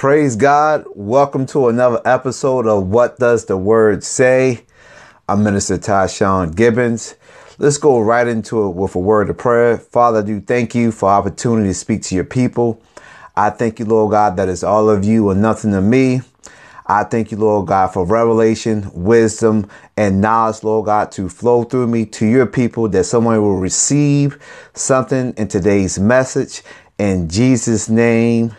Praise 0.00 0.34
God. 0.34 0.86
Welcome 0.94 1.44
to 1.48 1.68
another 1.68 2.00
episode 2.06 2.66
of 2.66 2.86
What 2.86 3.18
Does 3.18 3.44
the 3.44 3.58
Word 3.58 4.02
Say? 4.02 4.64
I'm 5.28 5.44
Minister 5.44 5.76
Tyshawn 5.76 6.56
Gibbons. 6.56 7.16
Let's 7.58 7.76
go 7.76 8.00
right 8.00 8.26
into 8.26 8.64
it 8.64 8.70
with 8.70 8.94
a 8.94 8.98
word 8.98 9.28
of 9.28 9.36
prayer. 9.36 9.76
Father, 9.76 10.20
I 10.20 10.22
do 10.22 10.40
thank 10.40 10.74
you 10.74 10.90
for 10.90 11.10
opportunity 11.10 11.68
to 11.68 11.74
speak 11.74 12.00
to 12.04 12.14
your 12.14 12.24
people. 12.24 12.82
I 13.36 13.50
thank 13.50 13.78
you, 13.78 13.84
Lord 13.84 14.12
God, 14.12 14.38
that 14.38 14.48
it's 14.48 14.62
all 14.62 14.88
of 14.88 15.04
you 15.04 15.28
and 15.28 15.42
nothing 15.42 15.72
to 15.72 15.82
me. 15.82 16.22
I 16.86 17.04
thank 17.04 17.30
you, 17.30 17.36
Lord 17.36 17.68
God, 17.68 17.88
for 17.88 18.06
revelation, 18.06 18.90
wisdom, 18.94 19.68
and 19.98 20.22
knowledge, 20.22 20.64
Lord 20.64 20.86
God, 20.86 21.12
to 21.12 21.28
flow 21.28 21.64
through 21.64 21.88
me 21.88 22.06
to 22.06 22.24
your 22.24 22.46
people, 22.46 22.88
that 22.88 23.04
someone 23.04 23.38
will 23.42 23.58
receive 23.58 24.38
something 24.72 25.34
in 25.36 25.48
today's 25.48 25.98
message. 25.98 26.62
In 26.98 27.28
Jesus' 27.28 27.90
name, 27.90 28.56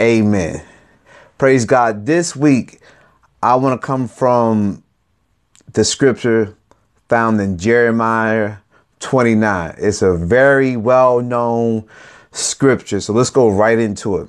amen. 0.00 0.62
Praise 1.38 1.64
God. 1.64 2.06
This 2.06 2.34
week, 2.34 2.80
I 3.42 3.56
want 3.56 3.80
to 3.80 3.86
come 3.86 4.08
from 4.08 4.82
the 5.72 5.84
scripture 5.84 6.56
found 7.08 7.40
in 7.40 7.58
Jeremiah 7.58 8.56
29. 9.00 9.74
It's 9.78 10.02
a 10.02 10.16
very 10.16 10.76
well 10.76 11.20
known 11.20 11.88
scripture. 12.32 13.00
So 13.00 13.12
let's 13.12 13.30
go 13.30 13.48
right 13.48 13.78
into 13.78 14.18
it. 14.18 14.28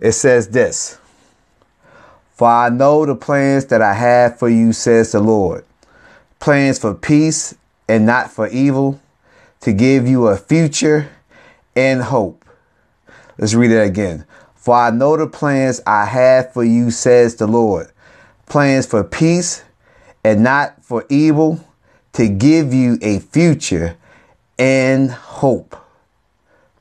It 0.00 0.12
says 0.12 0.48
this 0.48 0.98
For 2.32 2.48
I 2.48 2.68
know 2.68 3.06
the 3.06 3.16
plans 3.16 3.66
that 3.66 3.82
I 3.82 3.94
have 3.94 4.38
for 4.38 4.48
you, 4.48 4.72
says 4.72 5.12
the 5.12 5.20
Lord 5.20 5.64
plans 6.44 6.78
for 6.78 6.92
peace 6.92 7.54
and 7.88 8.04
not 8.04 8.30
for 8.30 8.46
evil, 8.48 9.00
to 9.60 9.72
give 9.72 10.06
you 10.06 10.28
a 10.28 10.36
future 10.36 11.08
and 11.74 12.02
hope. 12.02 12.44
Let's 13.38 13.54
read 13.54 13.70
it 13.70 13.80
again. 13.80 14.26
For 14.64 14.74
I 14.74 14.88
know 14.88 15.14
the 15.14 15.26
plans 15.26 15.82
I 15.86 16.06
have 16.06 16.54
for 16.54 16.64
you, 16.64 16.90
says 16.90 17.34
the 17.34 17.46
Lord 17.46 17.90
plans 18.46 18.86
for 18.86 19.04
peace 19.04 19.62
and 20.24 20.42
not 20.42 20.82
for 20.82 21.04
evil 21.10 21.62
to 22.14 22.28
give 22.28 22.72
you 22.72 22.96
a 23.02 23.18
future 23.18 23.94
and 24.58 25.10
hope. 25.10 25.76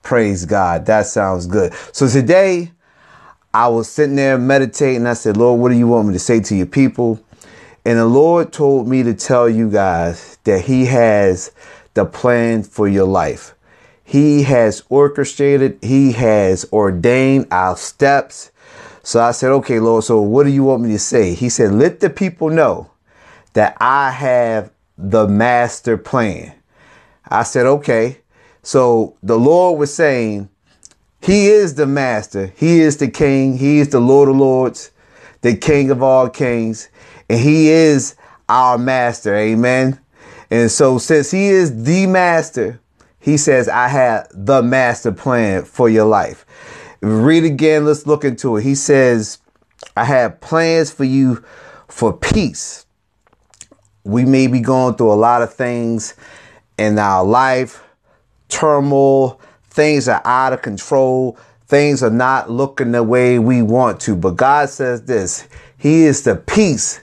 Praise 0.02 0.46
God. 0.46 0.86
That 0.86 1.08
sounds 1.08 1.46
good. 1.46 1.74
So 1.92 2.08
today 2.08 2.72
I 3.54 3.68
was 3.68 3.90
sitting 3.90 4.16
there 4.16 4.38
meditating. 4.38 5.06
I 5.06 5.14
said, 5.14 5.36
Lord, 5.36 5.60
what 5.60 5.70
do 5.70 5.78
you 5.78 5.88
want 5.88 6.08
me 6.08 6.14
to 6.14 6.20
say 6.20 6.40
to 6.40 6.56
your 6.56 6.68
people? 6.68 7.22
And 7.84 8.00
the 8.00 8.06
Lord 8.06 8.54
told 8.54 8.88
me 8.88 9.04
to 9.04 9.14
tell 9.14 9.50
you 9.50 9.70
guys 9.70 10.38
that 10.46 10.62
He 10.62 10.86
has 10.86 11.52
the 11.96 12.06
plan 12.06 12.64
for 12.64 12.88
your 12.88 13.08
life. 13.08 13.53
He 14.14 14.44
has 14.44 14.84
orchestrated, 14.90 15.80
He 15.82 16.12
has 16.12 16.68
ordained 16.72 17.48
our 17.50 17.76
steps. 17.76 18.52
So 19.02 19.20
I 19.20 19.32
said, 19.32 19.50
okay, 19.54 19.80
Lord, 19.80 20.04
so 20.04 20.22
what 20.22 20.44
do 20.44 20.52
you 20.52 20.64
want 20.64 20.84
me 20.84 20.92
to 20.92 21.00
say? 21.00 21.34
He 21.34 21.50
said, 21.50 21.72
let 21.72 22.00
the 22.00 22.12
people 22.12 22.52
know 22.52 22.92
that 23.54 23.76
I 23.80 24.12
have 24.12 24.72
the 25.00 25.28
master 25.28 25.98
plan. 25.98 26.54
I 27.28 27.42
said, 27.42 27.66
okay. 27.66 28.20
So 28.62 29.18
the 29.24 29.36
Lord 29.36 29.80
was 29.80 29.92
saying, 29.92 30.48
He 31.20 31.48
is 31.48 31.74
the 31.74 31.88
master, 31.88 32.54
He 32.56 32.82
is 32.82 32.98
the 32.98 33.10
king, 33.10 33.58
He 33.58 33.80
is 33.80 33.90
the 33.90 34.00
Lord 34.00 34.30
of 34.30 34.36
Lords, 34.36 34.92
the 35.42 35.56
King 35.56 35.90
of 35.90 36.04
all 36.04 36.30
kings, 36.30 36.88
and 37.28 37.40
He 37.40 37.70
is 37.70 38.16
our 38.48 38.78
master. 38.78 39.36
Amen. 39.36 40.00
And 40.52 40.70
so, 40.70 41.00
since 41.00 41.32
He 41.32 41.48
is 41.48 41.84
the 41.84 42.06
master, 42.06 42.80
He 43.24 43.38
says, 43.38 43.68
I 43.68 43.88
have 43.88 44.28
the 44.32 44.62
master 44.62 45.12
plan 45.12 45.64
for 45.64 45.90
your 45.90 46.06
life. 46.06 46.46
Read 47.02 47.44
again, 47.44 47.86
let's 47.86 48.06
look 48.06 48.24
into 48.24 48.58
it. 48.58 48.64
He 48.64 48.76
says, 48.76 49.40
I 49.98 50.06
have 50.06 50.42
plans 50.42 50.92
for 50.92 51.06
you 51.06 51.44
for 51.88 52.14
peace 52.14 52.84
we 54.04 54.26
may 54.26 54.48
be 54.48 54.60
going 54.60 54.96
through 54.96 55.12
a 55.12 55.16
lot 55.16 55.42
of 55.42 55.54
things 55.54 56.16
in 56.78 57.00
our 57.00 57.24
life, 57.24 57.84
turmoil, 58.50 59.40
things 59.70 60.08
are 60.08 60.22
out 60.26 60.54
of 60.54 60.62
control, 60.62 61.38
things 61.68 62.04
are 62.04 62.10
not 62.10 62.50
looking 62.50 62.92
the 62.92 63.04
way 63.04 63.40
we 63.40 63.62
want 63.62 64.00
to. 64.02 64.16
But 64.16 64.36
God 64.36 64.70
says 64.70 65.04
this 65.04 65.48
He 65.78 66.04
is 66.04 66.24
the 66.24 66.36
peace 66.36 67.02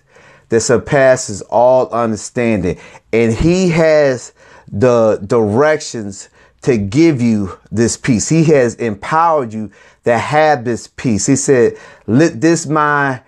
that 0.50 0.60
surpasses 0.60 1.42
all 1.42 1.88
understanding, 1.88 2.78
and 3.12 3.32
He 3.32 3.70
has 3.70 4.32
the 4.70 5.20
directions 5.26 6.28
to 6.62 6.76
give 6.76 7.20
you 7.20 7.58
this 7.70 7.96
peace. 7.96 8.28
He 8.28 8.44
has 8.44 8.74
empowered 8.76 9.52
you 9.52 9.70
to 10.04 10.18
have 10.18 10.64
this 10.64 10.86
peace. 10.86 11.26
He 11.26 11.36
said, 11.36 11.78
Let 12.06 12.40
this 12.40 12.66
mind 12.66 13.22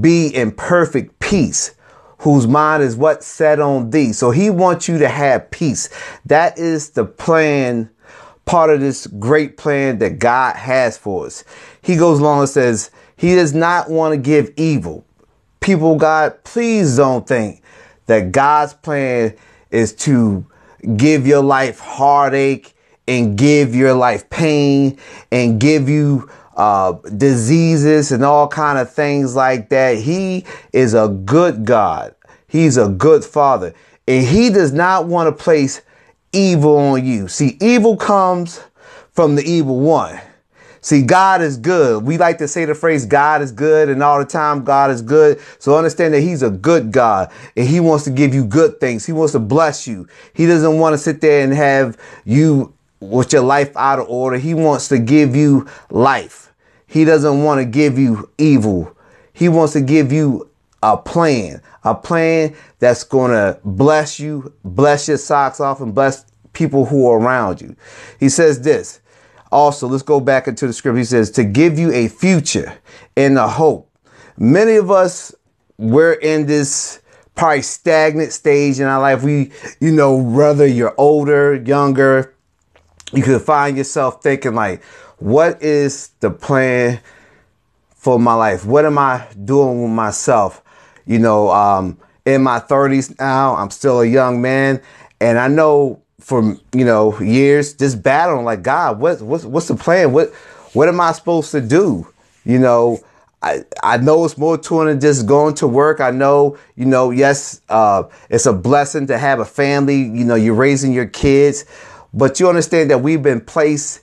be 0.00 0.28
in 0.28 0.52
perfect 0.52 1.18
peace 1.18 1.74
whose 2.18 2.46
mind 2.46 2.82
is 2.82 2.96
what 2.96 3.22
set 3.22 3.60
on 3.60 3.90
thee. 3.90 4.12
So 4.12 4.30
he 4.30 4.50
wants 4.50 4.88
you 4.88 4.98
to 4.98 5.08
have 5.08 5.50
peace. 5.50 5.88
That 6.26 6.58
is 6.58 6.90
the 6.90 7.04
plan, 7.04 7.90
part 8.44 8.70
of 8.70 8.80
this 8.80 9.06
great 9.06 9.56
plan 9.56 9.98
that 9.98 10.18
God 10.18 10.56
has 10.56 10.98
for 10.98 11.26
us. 11.26 11.44
He 11.80 11.96
goes 11.96 12.18
along 12.18 12.40
and 12.40 12.48
says, 12.48 12.90
he 13.16 13.34
does 13.34 13.54
not 13.54 13.90
want 13.90 14.12
to 14.12 14.18
give 14.18 14.52
evil. 14.56 15.04
People, 15.60 15.96
God, 15.96 16.42
please 16.44 16.96
don't 16.96 17.26
think 17.26 17.62
that 18.06 18.32
God's 18.32 18.74
plan 18.74 19.34
is 19.70 19.92
to 19.96 20.46
give 20.96 21.26
your 21.26 21.42
life 21.42 21.78
heartache 21.78 22.74
and 23.06 23.36
give 23.38 23.74
your 23.74 23.94
life 23.94 24.28
pain 24.30 24.98
and 25.32 25.58
give 25.60 25.88
you 25.88 26.28
uh, 26.56 26.92
diseases 27.16 28.12
and 28.12 28.24
all 28.24 28.48
kind 28.48 28.78
of 28.78 28.92
things 28.92 29.34
like 29.34 29.70
that. 29.70 29.98
He 29.98 30.44
is 30.72 30.94
a 30.94 31.08
good 31.08 31.64
God. 31.64 32.14
He's 32.46 32.76
a 32.76 32.88
good 32.88 33.24
father. 33.24 33.74
And 34.06 34.26
he 34.26 34.50
does 34.50 34.72
not 34.72 35.06
want 35.06 35.28
to 35.34 35.44
place 35.44 35.82
evil 36.32 36.76
on 36.76 37.04
you. 37.04 37.28
See, 37.28 37.56
evil 37.60 37.96
comes 37.96 38.60
from 39.12 39.34
the 39.34 39.42
evil 39.42 39.80
one. 39.80 40.20
See, 40.80 41.02
God 41.02 41.42
is 41.42 41.56
good. 41.56 42.04
We 42.04 42.18
like 42.18 42.38
to 42.38 42.48
say 42.48 42.64
the 42.64 42.74
phrase 42.74 43.04
God 43.04 43.42
is 43.42 43.52
good 43.52 43.88
and 43.88 44.02
all 44.02 44.18
the 44.18 44.24
time 44.24 44.64
God 44.64 44.90
is 44.90 45.02
good. 45.02 45.40
So 45.58 45.76
understand 45.76 46.14
that 46.14 46.20
he's 46.20 46.42
a 46.42 46.50
good 46.50 46.92
God 46.92 47.32
and 47.56 47.66
he 47.66 47.80
wants 47.80 48.04
to 48.04 48.10
give 48.10 48.34
you 48.34 48.44
good 48.44 48.80
things. 48.80 49.04
He 49.04 49.12
wants 49.12 49.32
to 49.32 49.38
bless 49.38 49.86
you. 49.86 50.06
He 50.34 50.46
doesn't 50.46 50.78
want 50.78 50.94
to 50.94 50.98
sit 50.98 51.20
there 51.20 51.42
and 51.42 51.52
have 51.52 51.98
you 52.24 52.74
with 53.00 53.32
your 53.32 53.42
life 53.42 53.76
out 53.76 53.98
of 53.98 54.08
order. 54.08 54.38
He 54.38 54.54
wants 54.54 54.88
to 54.88 54.98
give 54.98 55.34
you 55.34 55.68
life. 55.90 56.52
He 56.86 57.04
doesn't 57.04 57.42
want 57.42 57.60
to 57.60 57.64
give 57.64 57.98
you 57.98 58.30
evil. 58.38 58.96
He 59.32 59.48
wants 59.48 59.74
to 59.74 59.80
give 59.80 60.10
you 60.10 60.48
a 60.82 60.96
plan, 60.96 61.60
a 61.84 61.94
plan 61.94 62.54
that's 62.78 63.04
going 63.04 63.30
to 63.32 63.58
bless 63.64 64.18
you, 64.18 64.52
bless 64.64 65.08
your 65.08 65.18
socks 65.18 65.60
off, 65.60 65.80
and 65.80 65.94
bless 65.94 66.24
people 66.52 66.86
who 66.86 67.06
are 67.08 67.18
around 67.18 67.60
you. 67.60 67.76
He 68.18 68.28
says 68.28 68.62
this. 68.62 69.00
Also, 69.50 69.88
let's 69.88 70.02
go 70.02 70.20
back 70.20 70.46
into 70.46 70.66
the 70.66 70.72
script. 70.72 70.98
He 70.98 71.04
says, 71.04 71.30
to 71.32 71.44
give 71.44 71.78
you 71.78 71.92
a 71.92 72.08
future 72.08 72.78
and 73.16 73.38
a 73.38 73.48
hope. 73.48 73.90
Many 74.36 74.76
of 74.76 74.90
us, 74.90 75.34
we're 75.78 76.14
in 76.14 76.46
this 76.46 77.00
probably 77.34 77.62
stagnant 77.62 78.32
stage 78.32 78.80
in 78.80 78.86
our 78.86 79.00
life. 79.00 79.22
We, 79.22 79.52
you 79.80 79.92
know, 79.92 80.16
whether 80.16 80.66
you're 80.66 80.94
older, 80.98 81.54
younger, 81.54 82.34
you 83.12 83.22
could 83.22 83.40
find 83.40 83.76
yourself 83.76 84.22
thinking 84.22 84.54
like, 84.54 84.82
what 85.18 85.62
is 85.62 86.08
the 86.20 86.30
plan 86.30 87.00
for 87.94 88.18
my 88.18 88.34
life? 88.34 88.64
What 88.64 88.84
am 88.84 88.98
I 88.98 89.26
doing 89.44 89.82
with 89.82 89.90
myself? 89.90 90.62
You 91.06 91.18
know, 91.18 91.50
um, 91.50 91.98
in 92.24 92.42
my 92.42 92.60
30s 92.60 93.18
now, 93.18 93.56
I'm 93.56 93.70
still 93.70 94.00
a 94.00 94.06
young 94.06 94.42
man, 94.42 94.82
and 95.20 95.38
I 95.38 95.48
know 95.48 96.02
from 96.20 96.60
you 96.74 96.84
know 96.84 97.18
years 97.20 97.74
just 97.74 98.02
battling 98.02 98.44
like 98.44 98.62
God, 98.62 99.00
what 99.00 99.20
what's 99.20 99.44
what's 99.44 99.68
the 99.68 99.76
plan? 99.76 100.12
What 100.12 100.32
what 100.72 100.88
am 100.88 101.00
I 101.00 101.12
supposed 101.12 101.50
to 101.52 101.60
do? 101.60 102.06
You 102.44 102.58
know, 102.58 103.00
I, 103.42 103.64
I 103.82 103.98
know 103.98 104.24
it's 104.24 104.36
more 104.36 104.58
to 104.58 104.82
it 104.82 104.86
than 104.86 105.00
just 105.00 105.26
going 105.26 105.54
to 105.56 105.66
work. 105.66 106.00
I 106.00 106.10
know, 106.10 106.58
you 106.76 106.86
know, 106.86 107.10
yes, 107.10 107.60
uh, 107.68 108.04
it's 108.30 108.46
a 108.46 108.52
blessing 108.52 109.06
to 109.08 109.18
have 109.18 109.38
a 109.38 109.44
family. 109.44 109.96
You 109.96 110.24
know, 110.24 110.34
you're 110.34 110.54
raising 110.54 110.92
your 110.92 111.06
kids, 111.06 111.64
but 112.12 112.40
you 112.40 112.48
understand 112.48 112.90
that 112.90 112.98
we've 112.98 113.22
been 113.22 113.40
placed 113.40 114.00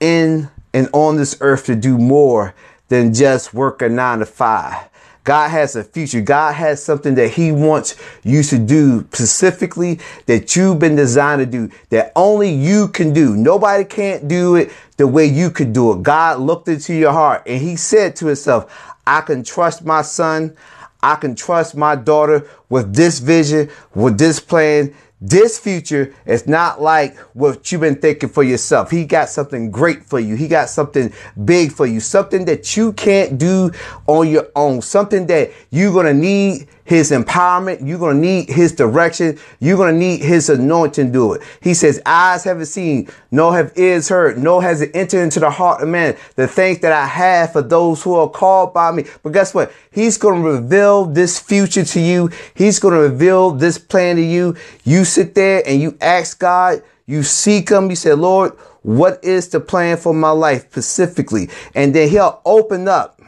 in 0.00 0.50
and 0.74 0.88
on 0.92 1.16
this 1.16 1.36
earth 1.40 1.66
to 1.66 1.76
do 1.76 1.96
more 1.98 2.54
than 2.88 3.14
just 3.14 3.54
work 3.54 3.82
a 3.82 3.88
nine 3.88 4.18
to 4.18 4.26
five. 4.26 4.88
God 5.24 5.50
has 5.50 5.76
a 5.76 5.84
future. 5.84 6.20
God 6.20 6.54
has 6.54 6.82
something 6.82 7.14
that 7.14 7.28
He 7.28 7.52
wants 7.52 7.96
you 8.24 8.42
to 8.44 8.58
do 8.58 9.06
specifically 9.12 10.00
that 10.26 10.56
you've 10.56 10.78
been 10.78 10.96
designed 10.96 11.40
to 11.40 11.46
do 11.46 11.74
that 11.90 12.12
only 12.16 12.50
you 12.50 12.88
can 12.88 13.12
do. 13.12 13.36
Nobody 13.36 13.84
can't 13.84 14.26
do 14.26 14.56
it 14.56 14.72
the 14.96 15.06
way 15.06 15.26
you 15.26 15.50
could 15.50 15.72
do 15.72 15.92
it. 15.92 16.02
God 16.02 16.40
looked 16.40 16.68
into 16.68 16.94
your 16.94 17.12
heart 17.12 17.42
and 17.46 17.62
He 17.62 17.76
said 17.76 18.16
to 18.16 18.26
Himself, 18.26 18.94
I 19.06 19.20
can 19.20 19.44
trust 19.44 19.84
my 19.84 20.02
son. 20.02 20.56
I 21.04 21.16
can 21.16 21.34
trust 21.34 21.76
my 21.76 21.96
daughter 21.96 22.48
with 22.68 22.94
this 22.94 23.18
vision, 23.18 23.70
with 23.94 24.18
this 24.18 24.38
plan 24.38 24.94
this 25.24 25.56
future 25.56 26.12
is 26.26 26.48
not 26.48 26.82
like 26.82 27.16
what 27.34 27.70
you've 27.70 27.80
been 27.80 27.94
thinking 27.94 28.28
for 28.28 28.42
yourself. 28.42 28.90
He 28.90 29.04
got 29.04 29.28
something 29.28 29.70
great 29.70 30.04
for 30.04 30.18
you. 30.18 30.34
He 30.34 30.48
got 30.48 30.68
something 30.68 31.12
big 31.44 31.70
for 31.70 31.86
you, 31.86 32.00
something 32.00 32.44
that 32.46 32.76
you 32.76 32.92
can't 32.92 33.38
do 33.38 33.70
on 34.08 34.28
your 34.28 34.48
own, 34.56 34.82
something 34.82 35.28
that 35.28 35.52
you're 35.70 35.92
going 35.92 36.06
to 36.06 36.14
need 36.14 36.66
his 36.84 37.10
empowerment. 37.10 37.86
You're 37.86 37.98
going 37.98 38.16
to 38.16 38.20
need 38.20 38.48
his 38.48 38.72
direction. 38.72 39.38
You're 39.60 39.76
going 39.76 39.94
to 39.94 39.98
need 39.98 40.20
his 40.20 40.48
anointing 40.48 41.06
to 41.06 41.12
do 41.12 41.32
it. 41.34 41.42
He 41.60 41.74
says, 41.74 42.00
eyes 42.04 42.44
haven't 42.44 42.66
seen, 42.66 43.08
nor 43.30 43.56
have 43.56 43.72
ears 43.76 44.08
heard, 44.08 44.38
nor 44.38 44.62
has 44.62 44.80
it 44.80 44.90
entered 44.94 45.22
into 45.22 45.40
the 45.40 45.50
heart 45.50 45.82
of 45.82 45.88
man 45.88 46.16
the 46.36 46.48
things 46.48 46.80
that 46.80 46.92
I 46.92 47.06
have 47.06 47.52
for 47.52 47.62
those 47.62 48.02
who 48.02 48.14
are 48.14 48.28
called 48.28 48.74
by 48.74 48.92
me. 48.92 49.04
But 49.22 49.32
guess 49.32 49.54
what? 49.54 49.72
He's 49.90 50.18
going 50.18 50.42
to 50.42 50.48
reveal 50.48 51.04
this 51.04 51.38
future 51.38 51.84
to 51.84 52.00
you. 52.00 52.30
He's 52.54 52.78
going 52.78 52.94
to 52.94 53.00
reveal 53.00 53.50
this 53.52 53.78
plan 53.78 54.16
to 54.16 54.22
you. 54.22 54.56
You 54.84 55.04
sit 55.04 55.34
there 55.34 55.62
and 55.66 55.80
you 55.80 55.96
ask 56.00 56.38
God, 56.38 56.82
you 57.06 57.22
seek 57.22 57.68
him. 57.68 57.90
You 57.90 57.96
say, 57.96 58.14
Lord, 58.14 58.52
what 58.82 59.22
is 59.22 59.48
the 59.48 59.60
plan 59.60 59.96
for 59.96 60.12
my 60.12 60.30
life 60.30 60.62
specifically? 60.62 61.48
And 61.74 61.94
then 61.94 62.08
he'll 62.08 62.40
open 62.44 62.88
up 62.88 63.21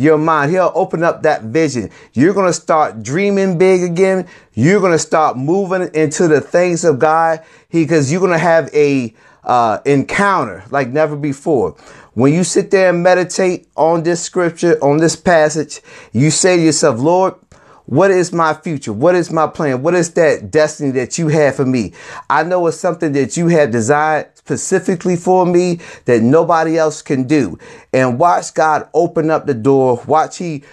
your 0.00 0.16
mind. 0.16 0.50
He'll 0.50 0.72
open 0.74 1.02
up 1.02 1.22
that 1.24 1.42
vision. 1.42 1.90
You're 2.14 2.32
going 2.32 2.46
to 2.46 2.54
start 2.54 3.02
dreaming 3.02 3.58
big 3.58 3.82
again. 3.82 4.26
You're 4.54 4.80
going 4.80 4.92
to 4.92 4.98
start 4.98 5.36
moving 5.36 5.90
into 5.94 6.26
the 6.26 6.40
things 6.40 6.84
of 6.84 6.98
God 6.98 7.44
because 7.70 8.10
you're 8.10 8.20
going 8.20 8.32
to 8.32 8.38
have 8.38 8.70
a 8.74 9.14
uh, 9.44 9.78
encounter 9.84 10.64
like 10.70 10.88
never 10.88 11.16
before. 11.16 11.72
When 12.14 12.32
you 12.32 12.44
sit 12.44 12.70
there 12.70 12.90
and 12.90 13.02
meditate 13.02 13.68
on 13.76 14.02
this 14.02 14.22
scripture, 14.22 14.82
on 14.82 14.96
this 14.96 15.16
passage, 15.16 15.80
you 16.12 16.30
say 16.30 16.56
to 16.56 16.62
yourself, 16.62 16.98
Lord, 16.98 17.34
what 17.84 18.10
is 18.10 18.32
my 18.32 18.54
future? 18.54 18.92
What 18.92 19.14
is 19.14 19.30
my 19.30 19.48
plan? 19.48 19.82
What 19.82 19.94
is 19.94 20.12
that 20.14 20.50
destiny 20.50 20.92
that 20.92 21.18
you 21.18 21.28
have 21.28 21.56
for 21.56 21.66
me? 21.66 21.92
I 22.28 22.42
know 22.44 22.66
it's 22.68 22.76
something 22.78 23.12
that 23.12 23.36
you 23.36 23.48
have 23.48 23.70
designed 23.70 24.28
specifically 24.50 25.14
for 25.14 25.46
me 25.46 25.78
that 26.06 26.22
nobody 26.22 26.76
else 26.76 27.02
can 27.02 27.24
do. 27.28 27.56
And 27.92 28.18
watch 28.18 28.52
God 28.52 28.88
open 28.92 29.30
up 29.30 29.46
the 29.46 29.54
door. 29.54 30.02
Watch 30.06 30.38
He 30.38 30.64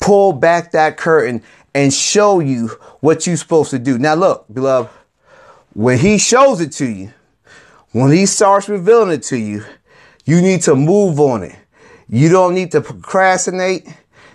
pull 0.00 0.32
back 0.32 0.72
that 0.72 0.96
curtain 0.96 1.44
and 1.72 1.94
show 1.94 2.40
you 2.40 2.68
what 2.98 3.26
you're 3.26 3.36
supposed 3.36 3.70
to 3.70 3.78
do. 3.78 3.98
Now, 3.98 4.14
look, 4.14 4.46
beloved, 4.52 4.90
when 5.74 5.98
He 5.98 6.18
shows 6.18 6.60
it 6.60 6.72
to 6.72 6.86
you, 6.86 7.12
when 7.92 8.10
He 8.10 8.26
starts 8.26 8.68
revealing 8.68 9.12
it 9.12 9.22
to 9.24 9.36
you, 9.36 9.64
you 10.24 10.42
need 10.42 10.62
to 10.62 10.74
move 10.74 11.20
on 11.20 11.44
it. 11.44 11.54
You 12.08 12.30
don't 12.30 12.54
need 12.54 12.72
to 12.72 12.80
procrastinate. 12.80 13.86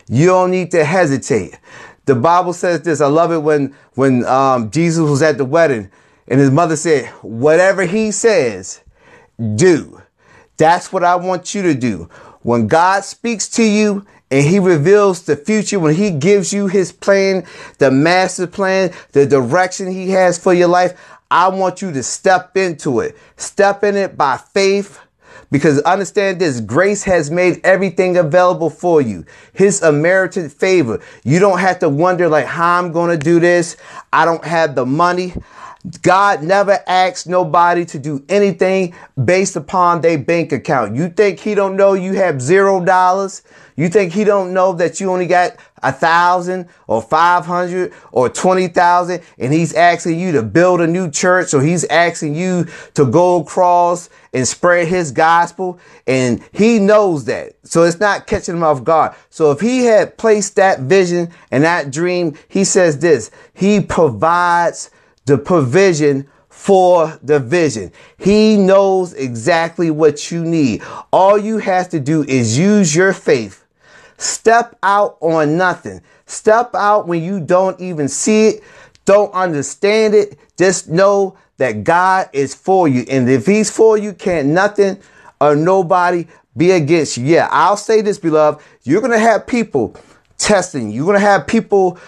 You 0.08 0.26
don't 0.26 0.52
need 0.52 0.72
to 0.72 0.86
hesitate. 0.86 1.60
The 2.06 2.16
Bible 2.16 2.54
says 2.54 2.82
this. 2.84 3.02
I 3.02 3.08
love 3.08 3.34
it 3.34 3.40
when, 3.40 3.76
when, 3.96 4.24
um, 4.26 4.72
Jesus 4.72 5.02
was 5.10 5.22
at 5.22 5.38
the 5.38 5.44
wedding 5.44 5.92
and 6.28 6.40
his 6.40 6.52
mother 6.52 6.76
said, 6.76 7.08
whatever 7.22 7.86
he 7.86 8.12
says, 8.12 8.82
do. 9.56 10.02
That's 10.58 10.94
what 10.94 11.04
I 11.04 11.16
want 11.16 11.54
you 11.54 11.62
to 11.64 11.74
do. 11.74 12.10
When 12.42 12.68
God 12.68 13.04
speaks 13.04 13.50
to 13.50 13.64
you 13.64 14.06
and 14.32 14.46
he 14.46 14.60
reveals 14.60 15.24
the 15.24 15.36
future, 15.36 15.80
when 15.80 15.96
he 15.96 16.12
gives 16.12 16.54
you 16.54 16.68
his 16.68 16.92
plan, 16.92 17.46
the 17.80 17.92
master 17.92 18.48
plan, 18.48 18.94
the 19.12 19.26
direction 19.26 19.92
he 19.92 20.12
has 20.12 20.38
for 20.38 20.54
your 20.54 20.68
life, 20.68 21.00
I 21.30 21.50
want 21.50 21.82
you 21.82 21.92
to 21.92 22.04
step 22.04 22.56
into 22.56 23.00
it. 23.00 23.18
Step 23.36 23.84
in 23.84 23.96
it 23.96 24.16
by 24.16 24.38
faith, 24.38 25.00
because 25.52 25.82
understand 25.82 26.40
this, 26.40 26.62
grace 26.62 27.04
has 27.04 27.30
made 27.30 27.62
everything 27.64 28.18
available 28.18 28.70
for 28.70 29.02
you. 29.02 29.26
His 29.54 29.82
unmerited 29.82 30.52
favor. 30.52 31.02
You 31.24 31.40
don't 31.40 31.60
have 31.60 31.80
to 31.80 31.90
wonder 31.90 32.30
like 32.30 32.46
how 32.46 32.80
I'm 32.80 32.92
going 32.92 33.18
to 33.18 33.24
do 33.24 33.40
this. 33.40 33.76
I 34.14 34.26
don't 34.26 34.46
have 34.46 34.76
the 34.76 34.86
money. 34.86 35.34
God 36.02 36.42
never 36.42 36.80
asks 36.88 37.28
nobody 37.28 37.86
to 37.86 38.00
do 38.00 38.26
anything 38.28 38.96
based 39.24 39.56
upon 39.56 40.02
their 40.02 40.18
bank 40.18 40.52
account. 40.52 40.96
You 40.96 41.10
think 41.10 41.40
he 41.40 41.54
don't 41.54 41.76
know 41.76 41.94
you 41.94 42.14
have 42.14 42.42
zero 42.42 42.84
dollars? 42.84 43.44
You 43.76 43.90
think 43.90 44.14
he 44.14 44.24
don't 44.24 44.54
know 44.54 44.74
that 44.74 45.00
you 45.00 45.12
only 45.12 45.28
got 45.28 45.58
a 45.84 45.92
thousand 45.92 46.70
or 46.88 47.02
five 47.02 47.46
hundred 47.46 47.94
or 48.12 48.30
twenty 48.30 48.68
thousand 48.68 49.22
and 49.38 49.54
he's 49.54 49.74
asking 49.74 50.20
you 50.20 50.32
to 50.32 50.44
build 50.44 50.82
a 50.82 50.88
new 50.88 51.12
church 51.12 51.54
or 51.54 51.62
he's 51.62 51.84
asking 51.86 52.36
you 52.36 52.66
to 52.94 53.06
go 53.06 53.42
across 53.42 54.10
and 54.34 54.48
spread 54.48 54.88
his 54.88 55.12
gospel 55.12 55.80
and 56.08 56.42
he 56.52 56.80
knows 56.80 57.26
that. 57.26 57.54
So 57.64 57.84
it's 57.84 58.00
not 58.00 58.28
catching 58.28 58.56
him 58.56 58.64
off 58.64 58.84
guard. 58.84 59.14
So 59.30 59.52
if 59.52 59.60
he 59.60 59.84
had 59.84 60.18
placed 60.18 60.56
that 60.56 60.80
vision 60.80 61.32
and 61.52 61.64
that 61.64 61.92
dream, 61.92 62.36
he 62.48 62.64
says 62.64 63.00
this, 63.00 63.30
he 63.54 63.82
provides 63.82 64.90
the 65.26 65.38
provision 65.38 66.28
for 66.50 67.20
the 67.22 67.40
vision. 67.40 67.92
He 68.18 68.58
knows 68.58 69.14
exactly 69.14 69.92
what 69.92 70.32
you 70.32 70.44
need. 70.44 70.84
All 71.12 71.38
you 71.38 71.58
have 71.58 71.90
to 71.90 72.00
do 72.00 72.24
is 72.24 72.58
use 72.58 72.96
your 72.96 73.14
faith 73.14 73.66
Step 74.18 74.78
out 74.82 75.18
on 75.20 75.58
nothing. 75.58 76.02
Step 76.26 76.74
out 76.74 77.08
when 77.08 77.24
you 77.24 77.40
don't 77.40 77.80
even 77.80 78.08
see 78.08 78.48
it, 78.48 78.64
don't 79.04 79.32
understand 79.34 80.16
it. 80.16 80.40
Just 80.58 80.90
know 80.90 81.38
that 81.58 81.84
God 81.84 82.30
is 82.34 82.56
for 82.56 82.88
you. 82.88 83.06
And 83.10 83.30
if 83.30 83.46
he's 83.46 83.70
for 83.70 83.98
you, 83.98 84.14
can't 84.14 84.48
nothing 84.48 85.00
or 85.40 85.56
nobody 85.56 86.28
be 86.56 86.72
against 86.72 87.18
you. 87.18 87.26
Yeah, 87.26 87.50
I'll 87.52 87.78
say 87.78 88.02
this, 88.02 88.18
beloved. 88.18 88.64
You're 88.84 89.02
going 89.02 89.12
to 89.12 89.20
have 89.20 89.46
people 89.46 89.96
testing. 90.38 90.92
You're 90.92 91.06
going 91.06 91.20
to 91.20 91.26
have 91.26 91.46
people, 91.46 92.00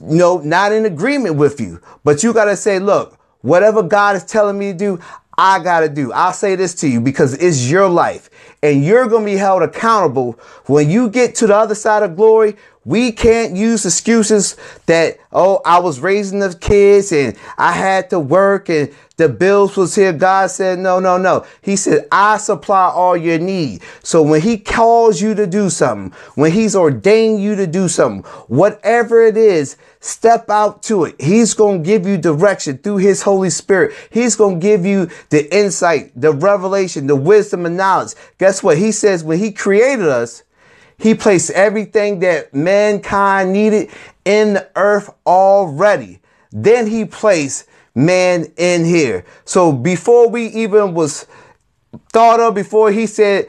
know, 0.00 0.38
not 0.38 0.72
in 0.72 0.84
agreement 0.84 1.36
with 1.36 1.60
you. 1.60 1.80
But 2.04 2.22
you 2.22 2.32
got 2.32 2.46
to 2.46 2.56
say, 2.56 2.78
look, 2.78 3.18
whatever 3.42 3.82
God 3.82 4.16
is 4.16 4.24
telling 4.24 4.58
me 4.58 4.72
to 4.72 4.78
do, 4.78 5.00
I 5.36 5.62
got 5.62 5.80
to 5.80 5.88
do. 5.88 6.12
I'll 6.12 6.32
say 6.32 6.54
this 6.54 6.74
to 6.76 6.88
you 6.88 7.00
because 7.00 7.34
it's 7.34 7.70
your 7.70 7.88
life 7.88 8.28
and 8.62 8.84
you're 8.84 9.06
going 9.06 9.24
to 9.24 9.32
be 9.32 9.38
held 9.38 9.62
accountable 9.62 10.32
when 10.66 10.90
you 10.90 11.08
get 11.08 11.34
to 11.36 11.46
the 11.46 11.56
other 11.56 11.74
side 11.74 12.02
of 12.02 12.16
glory. 12.16 12.56
We 12.90 13.12
can't 13.12 13.54
use 13.54 13.86
excuses 13.86 14.56
that, 14.86 15.18
oh, 15.32 15.60
I 15.64 15.78
was 15.78 16.00
raising 16.00 16.40
the 16.40 16.52
kids 16.52 17.12
and 17.12 17.36
I 17.56 17.70
had 17.70 18.10
to 18.10 18.18
work 18.18 18.68
and 18.68 18.92
the 19.16 19.28
bills 19.28 19.76
was 19.76 19.94
here. 19.94 20.12
God 20.12 20.50
said, 20.50 20.80
no, 20.80 20.98
no, 20.98 21.16
no. 21.16 21.46
He 21.62 21.76
said, 21.76 22.08
I 22.10 22.38
supply 22.38 22.90
all 22.90 23.16
your 23.16 23.38
need. 23.38 23.82
So 24.02 24.24
when 24.24 24.40
he 24.40 24.58
calls 24.58 25.20
you 25.20 25.36
to 25.36 25.46
do 25.46 25.70
something, 25.70 26.18
when 26.34 26.50
he's 26.50 26.74
ordained 26.74 27.40
you 27.40 27.54
to 27.54 27.68
do 27.68 27.86
something, 27.86 28.28
whatever 28.48 29.22
it 29.22 29.36
is, 29.36 29.76
Step 30.02 30.48
out 30.48 30.82
to 30.84 31.04
it. 31.04 31.20
He's 31.20 31.52
going 31.52 31.82
to 31.82 31.86
give 31.86 32.06
you 32.06 32.16
direction 32.16 32.78
through 32.78 32.96
his 32.96 33.20
Holy 33.20 33.50
Spirit. 33.50 33.94
He's 34.08 34.34
going 34.34 34.58
to 34.58 34.66
give 34.66 34.86
you 34.86 35.10
the 35.28 35.54
insight, 35.54 36.18
the 36.18 36.32
revelation, 36.32 37.06
the 37.06 37.16
wisdom 37.16 37.66
and 37.66 37.76
knowledge. 37.76 38.14
Guess 38.38 38.62
what? 38.62 38.78
He 38.78 38.92
says 38.92 39.22
when 39.22 39.38
he 39.38 39.52
created 39.52 40.06
us, 40.06 40.42
he 41.00 41.14
placed 41.14 41.50
everything 41.50 42.20
that 42.20 42.54
mankind 42.54 43.52
needed 43.52 43.90
in 44.24 44.54
the 44.54 44.70
earth 44.76 45.10
already. 45.26 46.20
Then 46.52 46.86
he 46.86 47.04
placed 47.04 47.66
man 47.94 48.52
in 48.56 48.84
here. 48.84 49.24
So 49.44 49.72
before 49.72 50.28
we 50.28 50.46
even 50.46 50.94
was 50.94 51.26
thought 52.12 52.40
of, 52.40 52.54
before 52.54 52.92
he 52.92 53.06
said, 53.06 53.48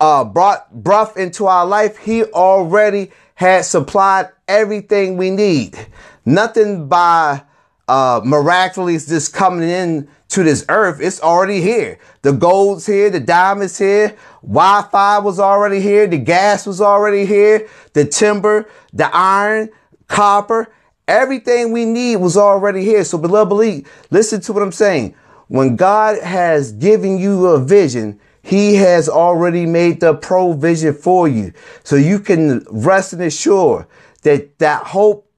uh, 0.00 0.24
brought 0.24 0.72
breath 0.72 1.16
into 1.16 1.46
our 1.46 1.66
life, 1.66 1.98
he 1.98 2.24
already 2.24 3.12
had 3.34 3.64
supplied 3.64 4.30
everything 4.48 5.16
we 5.16 5.30
need. 5.30 5.78
Nothing 6.24 6.88
by 6.88 7.42
uh, 7.86 8.20
miraculously 8.24 8.98
just 8.98 9.32
coming 9.32 9.68
in 9.68 10.08
to 10.28 10.42
this 10.42 10.64
earth. 10.68 11.00
It's 11.00 11.20
already 11.22 11.60
here. 11.60 11.98
The 12.22 12.32
gold's 12.32 12.86
here. 12.86 13.10
The 13.10 13.20
diamonds 13.20 13.78
here. 13.78 14.16
Wi-Fi 14.42 15.18
was 15.20 15.40
already 15.40 15.80
here. 15.80 16.06
The 16.06 16.18
gas 16.18 16.66
was 16.66 16.80
already 16.80 17.24
here. 17.24 17.68
The 17.94 18.04
timber, 18.04 18.68
the 18.92 19.14
iron, 19.14 19.70
copper, 20.06 20.72
everything 21.06 21.72
we 21.72 21.84
need 21.84 22.16
was 22.16 22.36
already 22.36 22.84
here. 22.84 23.04
So 23.04 23.18
beloved, 23.18 23.48
believe, 23.48 23.90
listen 24.10 24.40
to 24.42 24.52
what 24.52 24.62
I'm 24.62 24.72
saying. 24.72 25.14
When 25.48 25.76
God 25.76 26.22
has 26.22 26.72
given 26.72 27.18
you 27.18 27.46
a 27.46 27.58
vision, 27.58 28.20
he 28.42 28.76
has 28.76 29.08
already 29.08 29.66
made 29.66 30.00
the 30.00 30.14
provision 30.14 30.94
for 30.94 31.26
you. 31.26 31.52
So 31.84 31.96
you 31.96 32.18
can 32.18 32.64
rest 32.70 33.14
and 33.14 33.22
assure 33.22 33.88
that 34.22 34.58
that 34.58 34.84
hope 34.84 35.30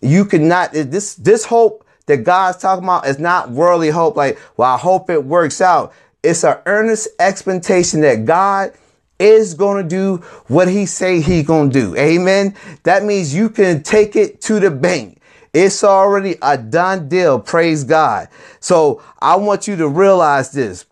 you 0.00 0.24
cannot, 0.24 0.72
this, 0.72 1.16
this 1.16 1.44
hope 1.44 1.84
that 2.08 2.24
God's 2.24 2.58
talking 2.58 2.84
about 2.84 3.06
is 3.06 3.18
not 3.18 3.50
worldly 3.50 3.90
hope. 3.90 4.16
Like, 4.16 4.38
well, 4.56 4.74
I 4.74 4.78
hope 4.78 5.08
it 5.08 5.24
works 5.24 5.60
out. 5.60 5.94
It's 6.22 6.42
an 6.44 6.58
earnest 6.66 7.08
expectation 7.20 8.00
that 8.00 8.24
God 8.24 8.72
is 9.18 9.54
going 9.54 9.82
to 9.82 9.88
do 9.88 10.16
what 10.48 10.68
he 10.68 10.86
say 10.86 11.20
he 11.20 11.42
going 11.42 11.70
to 11.70 11.80
do. 11.80 11.96
Amen. 11.96 12.54
That 12.82 13.04
means 13.04 13.34
you 13.34 13.50
can 13.50 13.82
take 13.82 14.16
it 14.16 14.40
to 14.42 14.60
the 14.60 14.70
bank. 14.70 15.20
It's 15.54 15.82
already 15.82 16.36
a 16.42 16.58
done 16.58 17.08
deal. 17.08 17.40
Praise 17.40 17.84
God. 17.84 18.28
So 18.60 19.02
I 19.20 19.36
want 19.36 19.66
you 19.66 19.76
to 19.76 19.88
realize 19.88 20.52
this. 20.52 20.86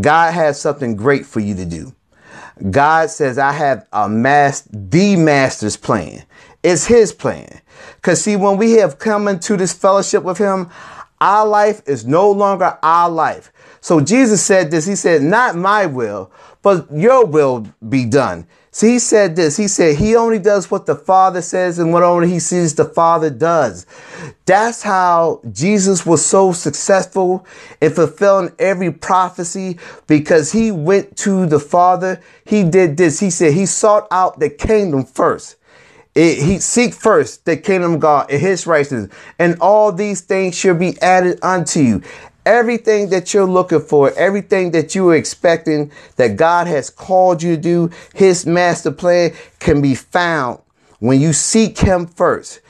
God 0.00 0.34
has 0.34 0.60
something 0.60 0.96
great 0.96 1.24
for 1.24 1.40
you 1.40 1.54
to 1.54 1.64
do. 1.64 1.94
God 2.70 3.10
says, 3.10 3.38
I 3.38 3.52
have 3.52 3.86
a 3.92 4.08
mass, 4.08 4.66
the 4.72 5.16
master's 5.16 5.76
plan. 5.76 6.24
It's 6.62 6.86
his 6.86 7.12
plan. 7.12 7.60
Cause 8.02 8.22
see, 8.22 8.36
when 8.36 8.56
we 8.56 8.72
have 8.72 8.98
come 8.98 9.28
into 9.28 9.56
this 9.56 9.72
fellowship 9.72 10.22
with 10.22 10.38
him, 10.38 10.70
Our 11.20 11.46
life 11.46 11.82
is 11.86 12.06
no 12.06 12.30
longer 12.30 12.78
our 12.82 13.08
life. 13.08 13.52
So 13.80 14.00
Jesus 14.00 14.42
said 14.44 14.70
this. 14.70 14.86
He 14.86 14.96
said, 14.96 15.22
not 15.22 15.56
my 15.56 15.86
will, 15.86 16.30
but 16.62 16.86
your 16.92 17.24
will 17.24 17.66
be 17.88 18.04
done. 18.04 18.46
See, 18.70 18.92
he 18.92 18.98
said 18.98 19.36
this. 19.36 19.56
He 19.56 19.68
said 19.68 19.96
he 19.96 20.14
only 20.16 20.38
does 20.38 20.70
what 20.70 20.84
the 20.84 20.94
Father 20.94 21.40
says 21.40 21.78
and 21.78 21.94
what 21.94 22.02
only 22.02 22.28
he 22.28 22.38
sees 22.38 22.74
the 22.74 22.84
Father 22.84 23.30
does. 23.30 23.86
That's 24.44 24.82
how 24.82 25.40
Jesus 25.50 26.04
was 26.04 26.24
so 26.24 26.52
successful 26.52 27.46
in 27.80 27.94
fulfilling 27.94 28.52
every 28.58 28.92
prophecy 28.92 29.78
because 30.06 30.52
he 30.52 30.70
went 30.70 31.16
to 31.18 31.46
the 31.46 31.58
Father. 31.58 32.20
He 32.44 32.64
did 32.64 32.98
this. 32.98 33.20
He 33.20 33.30
said 33.30 33.54
he 33.54 33.64
sought 33.64 34.06
out 34.10 34.38
the 34.38 34.50
kingdom 34.50 35.04
first. 35.06 35.56
It, 36.16 36.42
he 36.42 36.58
seek 36.58 36.94
first 36.94 37.44
the 37.44 37.56
kingdom 37.56 37.94
of 37.94 38.00
God 38.00 38.30
and 38.30 38.40
his 38.40 38.66
righteousness, 38.66 39.14
and 39.38 39.56
all 39.60 39.92
these 39.92 40.22
things 40.22 40.56
shall 40.56 40.74
be 40.74 41.00
added 41.00 41.38
unto 41.42 41.80
you 41.80 42.02
everything 42.46 43.10
that 43.10 43.34
you're 43.34 43.44
looking 43.44 43.80
for, 43.80 44.12
everything 44.12 44.70
that 44.70 44.94
you 44.94 45.10
are 45.10 45.16
expecting 45.16 45.90
that 46.14 46.36
God 46.36 46.68
has 46.68 46.88
called 46.88 47.42
you 47.42 47.56
to 47.56 47.60
do, 47.60 47.90
his 48.14 48.46
master 48.46 48.92
plan 48.92 49.32
can 49.58 49.82
be 49.82 49.94
found 49.96 50.60
when 51.00 51.20
you 51.20 51.32
seek 51.32 51.78
him 51.78 52.06
first. 52.06 52.60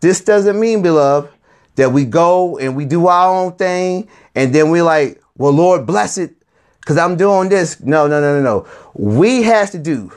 This 0.00 0.22
doesn't 0.22 0.58
mean, 0.58 0.82
beloved, 0.82 1.30
that 1.74 1.90
we 1.92 2.04
go 2.04 2.56
and 2.58 2.76
we 2.76 2.84
do 2.84 3.08
our 3.08 3.34
own 3.34 3.52
thing 3.56 4.08
and 4.34 4.54
then 4.54 4.70
we're 4.70 4.84
like, 4.84 5.20
well, 5.36 5.52
Lord, 5.52 5.84
bless 5.84 6.16
it 6.16 6.34
because 6.80 6.96
I'm 6.96 7.16
doing 7.16 7.48
this. 7.48 7.80
No, 7.80 8.06
no, 8.06 8.20
no, 8.20 8.40
no, 8.40 8.42
no. 8.42 8.68
We 8.94 9.42
have 9.42 9.72
to 9.72 9.78
do 9.78 10.12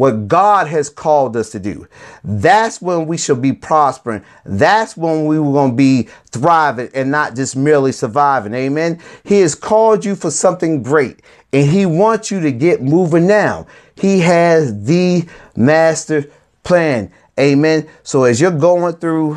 what 0.00 0.28
God 0.28 0.66
has 0.66 0.88
called 0.88 1.36
us 1.36 1.50
to 1.50 1.58
do. 1.60 1.86
That's 2.24 2.80
when 2.80 3.06
we 3.06 3.18
should 3.18 3.42
be 3.42 3.52
prospering. 3.52 4.24
That's 4.46 4.96
when 4.96 5.26
we 5.26 5.38
were 5.38 5.52
going 5.52 5.72
to 5.72 5.76
be 5.76 6.08
thriving 6.30 6.88
and 6.94 7.10
not 7.10 7.36
just 7.36 7.54
merely 7.54 7.92
surviving. 7.92 8.54
Amen. 8.54 8.98
He 9.24 9.40
has 9.40 9.54
called 9.54 10.06
you 10.06 10.16
for 10.16 10.30
something 10.30 10.82
great 10.82 11.20
and 11.52 11.70
he 11.70 11.84
wants 11.84 12.30
you 12.30 12.40
to 12.40 12.50
get 12.50 12.80
moving 12.80 13.26
now. 13.26 13.66
He 13.94 14.20
has 14.20 14.86
the 14.86 15.28
master 15.54 16.30
plan. 16.62 17.12
Amen. 17.38 17.86
So 18.02 18.24
as 18.24 18.40
you're 18.40 18.52
going 18.52 18.94
through 18.94 19.36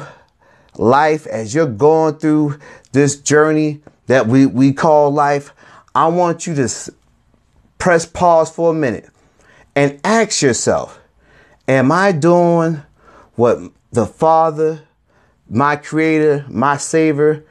life, 0.77 1.27
as 1.27 1.53
you're 1.53 1.67
going 1.67 2.20
through 2.20 2.58
this 2.93 3.17
journey 3.17 3.82
that 4.08 4.27
we, 4.27 4.46
we 4.46 4.72
call 4.72 5.12
life, 5.12 5.53
I 5.93 6.08
want 6.08 6.48
you 6.48 6.55
to 6.55 6.93
press 7.79 8.05
pause 8.05 8.50
for 8.50 8.72
a 8.72 8.74
minute 8.74 9.10
and 9.75 9.99
ask 10.03 10.41
yourself, 10.41 10.99
am 11.67 11.91
I 11.91 12.11
doing 12.11 12.81
what 13.35 13.59
the 13.91 14.05
Father, 14.05 14.81
my 15.49 15.75
creator, 15.75 16.45
my 16.49 16.77
savior 16.77 17.45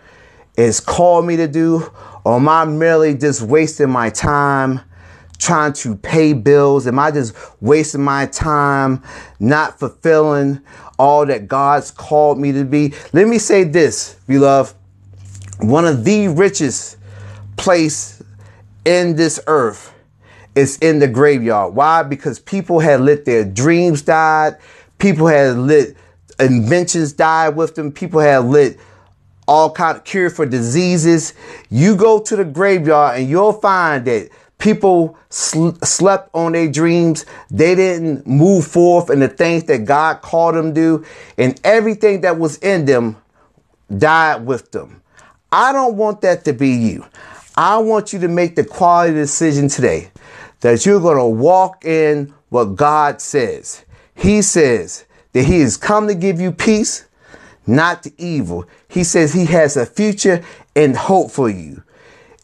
is 0.57 0.81
called 0.81 1.27
me 1.27 1.37
to 1.37 1.49
do? 1.49 1.91
Or 2.25 2.37
am 2.37 2.49
I 2.49 2.65
merely 2.65 3.15
just 3.15 3.43
wasting 3.43 3.91
my 3.91 4.11
time 4.11 4.81
trying 5.39 5.73
to 5.73 5.97
pay 5.97 6.33
bills? 6.33 6.87
Am 6.87 6.99
I 6.99 7.11
just 7.11 7.35
wasting 7.61 8.03
my 8.03 8.27
time 8.27 9.03
not 9.41 9.79
fulfilling 9.79 10.61
all 10.99 11.27
that 11.27 11.49
God's 11.49 11.91
called 11.91 12.39
me 12.39 12.53
to 12.53 12.65
be? 12.65 12.95
Let 13.13 13.27
me 13.27 13.39
say 13.39 13.65
this, 13.65 14.17
beloved. 14.29 14.77
One 15.59 15.85
of 15.85 16.05
the 16.05 16.29
richest 16.29 16.97
place 17.57 18.23
in 18.85 19.17
this 19.17 19.41
earth 19.47 19.93
is 20.55 20.79
in 20.79 20.99
the 20.99 21.09
graveyard. 21.09 21.75
Why? 21.75 22.03
Because 22.03 22.39
people 22.39 22.81
had 22.81 23.01
let 23.01 23.25
their 23.25 23.45
dreams 23.45 24.03
died. 24.03 24.57
People 24.99 25.27
had 25.27 25.57
lit 25.57 25.97
inventions 26.39 27.13
died 27.13 27.57
with 27.57 27.75
them. 27.75 27.93
People 27.93 28.21
had 28.21 28.45
lit 28.45 28.79
all 29.47 29.71
kind 29.71 29.97
of 29.97 30.05
cure 30.05 30.31
for 30.31 30.47
diseases. 30.47 31.35
You 31.71 31.97
go 31.97 32.21
to 32.21 32.37
the 32.37 32.45
graveyard 32.45 33.21
and 33.21 33.29
you'll 33.29 33.53
find 33.53 34.05
that 34.07 34.31
people 34.59 35.19
sl- 35.31 35.71
slept 35.83 36.31
on 36.35 36.53
their 36.53 36.71
dreams. 36.71 37.27
They 37.51 37.75
didn't 37.75 38.27
move 38.27 38.67
forth 38.67 39.11
in 39.11 39.21
the 39.21 39.29
things 39.29 39.65
that 39.65 39.85
God 39.85 40.23
called 40.23 40.55
them 40.55 40.75
to 40.75 40.75
do, 40.75 41.07
and 41.37 41.61
everything 41.65 42.21
that 42.23 42.39
was 42.39 42.59
in 42.59 42.85
them 42.85 43.17
died 43.99 44.47
with 44.47 44.71
them. 44.71 45.03
I 45.51 45.73
don't 45.73 45.97
want 45.97 46.21
that 46.23 46.45
to 46.47 46.53
be 46.53 46.71
you. 46.71 47.05
I 47.57 47.79
want 47.79 48.13
you 48.13 48.21
to 48.21 48.29
make 48.29 48.57
the 48.57 48.65
quality 48.65 49.13
decision 49.13 49.69
today 49.69 50.11
that 50.63 50.87
you're 50.87 51.01
going 51.01 51.19
to 51.19 51.27
walk 51.27 51.85
in 51.85 52.33
what 52.49 52.77
God 52.77 53.21
says. 53.21 53.85
He 54.15 54.43
says 54.43 55.05
that 55.33 55.45
He 55.45 55.61
has 55.61 55.77
come 55.77 56.09
to 56.09 56.15
give 56.15 56.41
you 56.41 56.53
peace, 56.53 57.07
not 57.67 58.05
the 58.05 58.15
evil. 58.17 58.65
He 58.89 59.05
says 59.05 59.33
He 59.33 59.45
has 59.47 59.77
a 59.77 59.85
future 59.85 60.43
and 60.75 60.97
hope 60.97 61.31
for 61.31 61.51
you. 61.51 61.83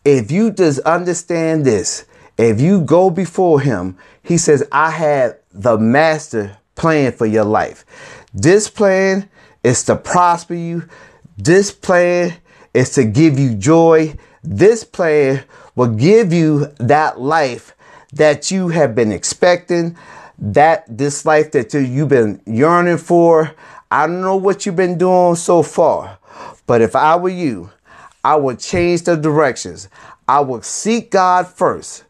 If 0.05 0.31
you 0.31 0.51
just 0.51 0.81
understand 0.81 1.65
this, 1.65 2.07
if 2.37 2.61
you 2.61 2.81
go 2.83 3.09
before 3.09 3.61
Him, 3.61 3.97
He 4.23 4.37
says, 4.37 4.67
I 4.73 4.91
have 4.91 5.39
the 5.53 5.79
master 5.79 6.59
plan 6.75 7.13
for 7.13 7.27
your 7.27 7.45
life. 7.45 7.85
This 8.35 8.69
plan 8.69 9.29
is 9.63 9.85
to 9.85 9.97
prosper 9.97 10.55
you. 10.55 10.89
This 11.37 11.71
plan 11.71 12.35
is 12.75 12.91
to 12.95 13.05
give 13.05 13.39
you 13.39 13.55
joy. 13.55 14.17
This 14.43 14.83
plan 14.83 15.45
will 15.77 15.95
give 15.95 16.33
you 16.33 16.67
that 16.79 17.21
life 17.21 17.75
that 18.13 18.51
you 18.51 18.69
have 18.69 18.95
been 18.95 19.13
expecting, 19.13 19.97
that 20.39 20.85
this 20.89 21.27
life 21.27 21.53
that 21.53 21.75
you've 21.75 22.09
been 22.09 22.41
yearning 22.47 22.99
for. 22.99 23.55
I 23.91 24.07
don't 24.07 24.21
know 24.21 24.37
what 24.37 24.67
you've 24.67 24.77
been 24.77 24.99
doing 24.99 25.35
so 25.35 25.63
far, 25.63 26.19
but 26.67 26.81
if 26.81 26.95
I 26.95 27.17
were 27.17 27.29
you, 27.29 27.71
I 28.23 28.37
would 28.37 28.59
change 28.59 29.03
the 29.03 29.17
directions. 29.17 29.89
I 30.27 30.41
would 30.41 30.65
seek 30.65 31.11
God 31.11 31.49
first 31.49 32.05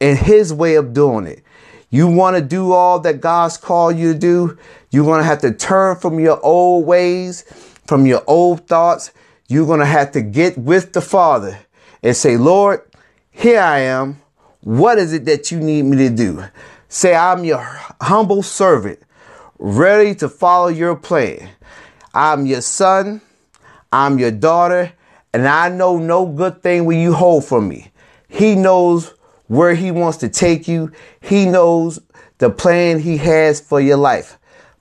in 0.00 0.16
His 0.16 0.52
way 0.52 0.76
of 0.76 0.92
doing 0.92 1.26
it. 1.26 1.42
You 1.90 2.06
want 2.06 2.36
to 2.36 2.42
do 2.42 2.72
all 2.72 3.00
that 3.00 3.20
God's 3.20 3.56
called 3.56 3.96
you 3.96 4.12
to 4.12 4.18
do, 4.18 4.58
you're 4.90 5.04
going 5.04 5.20
to 5.20 5.26
have 5.26 5.40
to 5.40 5.52
turn 5.52 5.96
from 5.96 6.18
your 6.18 6.40
old 6.42 6.86
ways, 6.86 7.42
from 7.86 8.06
your 8.06 8.22
old 8.26 8.66
thoughts. 8.66 9.10
You're 9.48 9.66
going 9.66 9.80
to 9.80 9.86
have 9.86 10.12
to 10.12 10.22
get 10.22 10.58
with 10.58 10.92
the 10.92 11.00
Father 11.00 11.58
and 12.02 12.16
say, 12.16 12.36
Lord, 12.36 12.82
here 13.30 13.60
I 13.60 13.80
am. 13.80 14.20
What 14.68 14.98
is 14.98 15.14
it 15.14 15.24
that 15.24 15.50
you 15.50 15.60
need 15.60 15.86
me 15.86 15.96
to 15.96 16.10
do? 16.10 16.44
Say, 16.90 17.14
I'm 17.14 17.42
your 17.42 17.66
humble 18.02 18.42
servant, 18.42 18.98
ready 19.58 20.14
to 20.16 20.28
follow 20.28 20.68
your 20.68 20.94
plan. 20.94 21.48
I'm 22.12 22.44
your 22.44 22.60
son, 22.60 23.22
I'm 23.90 24.18
your 24.18 24.30
daughter, 24.30 24.92
and 25.32 25.48
I 25.48 25.70
know 25.70 25.96
no 25.96 26.26
good 26.26 26.62
thing 26.62 26.84
will 26.84 26.98
you 26.98 27.14
hold 27.14 27.46
from 27.46 27.66
me. 27.66 27.90
He 28.28 28.56
knows 28.56 29.14
where 29.46 29.74
he 29.74 29.90
wants 29.90 30.18
to 30.18 30.28
take 30.28 30.68
you. 30.68 30.92
He 31.22 31.46
knows 31.46 31.98
the 32.36 32.50
plan 32.50 32.98
he 32.98 33.16
has 33.16 33.62
for 33.62 33.80
your 33.80 33.96
life. 33.96 34.38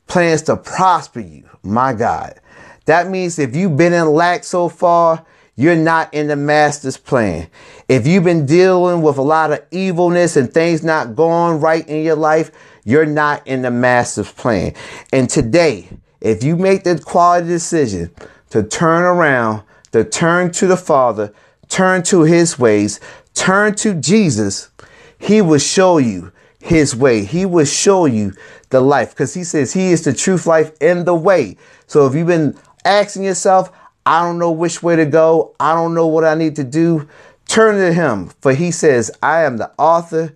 Plans 0.08 0.42
to 0.44 0.58
prosper 0.58 1.22
you. 1.22 1.50
My 1.64 1.94
God. 1.94 2.42
That 2.88 3.08
means 3.08 3.40
if 3.40 3.56
you've 3.56 3.78
been 3.78 3.94
in 3.94 4.08
lack 4.08 4.44
so 4.44 4.68
far, 4.68 5.26
you're 5.58 5.76
not 5.76 6.14
in 6.14 6.28
the 6.28 6.36
master's 6.36 6.98
plan. 6.98 7.48
If 7.90 8.06
you've 8.06 8.24
been 8.24 8.46
dealing 8.46 9.02
with 9.02 9.18
a 9.18 9.24
lot 9.24 9.52
of 9.52 9.66
evilness 9.72 10.38
and 10.38 10.54
things 10.54 10.84
not 10.84 11.16
going 11.16 11.60
right 11.60 11.86
in 11.88 12.06
your 12.06 12.16
life, 12.16 12.52
you're 12.86 13.08
not 13.08 13.46
in 13.48 13.64
the 13.64 13.72
master's 13.72 14.32
plan. 14.32 14.76
And 15.12 15.28
today, 15.30 15.90
if 16.22 16.44
you 16.44 16.56
make 16.56 16.84
the 16.84 17.00
quality 17.00 17.48
decision 17.48 18.12
to 18.52 18.64
turn 18.64 19.04
around, 19.04 19.64
to 19.92 20.04
turn 20.04 20.52
to 20.52 20.68
the 20.68 20.78
Father, 20.78 21.34
turn 21.70 22.04
to 22.04 22.22
his 22.22 22.60
ways, 22.60 23.00
turn 23.34 23.74
to 23.76 23.96
Jesus, 23.96 24.70
he 25.18 25.42
will 25.42 25.60
show 25.60 25.98
you 25.98 26.32
his 26.60 26.96
way. 26.96 27.26
He 27.26 27.46
will 27.48 27.66
show 27.66 28.06
you 28.06 28.34
the 28.70 28.82
life 28.82 29.10
because 29.10 29.34
he 29.34 29.44
says 29.44 29.74
he 29.74 29.88
is 29.88 30.04
the 30.04 30.14
truth, 30.14 30.46
life, 30.46 30.72
and 30.82 31.06
the 31.06 31.16
way. 31.16 31.58
So 31.88 32.06
if 32.06 32.14
you've 32.14 32.28
been 32.28 32.58
asking 32.86 33.24
yourself, 33.24 33.72
I 34.08 34.24
don't 34.24 34.40
know 34.40 34.52
which 34.52 34.82
way 34.82 34.96
to 34.96 35.06
go. 35.06 35.54
I 35.60 35.74
don't 35.74 35.94
know 35.94 36.08
what 36.08 36.24
I 36.24 36.34
need 36.34 36.56
to 36.56 36.64
do. 36.64 37.10
Turn 37.46 37.76
to 37.76 37.92
him, 37.92 38.30
for 38.40 38.54
he 38.54 38.72
says, 38.72 39.12
I 39.22 39.44
am 39.44 39.58
the 39.58 39.70
author 39.78 40.34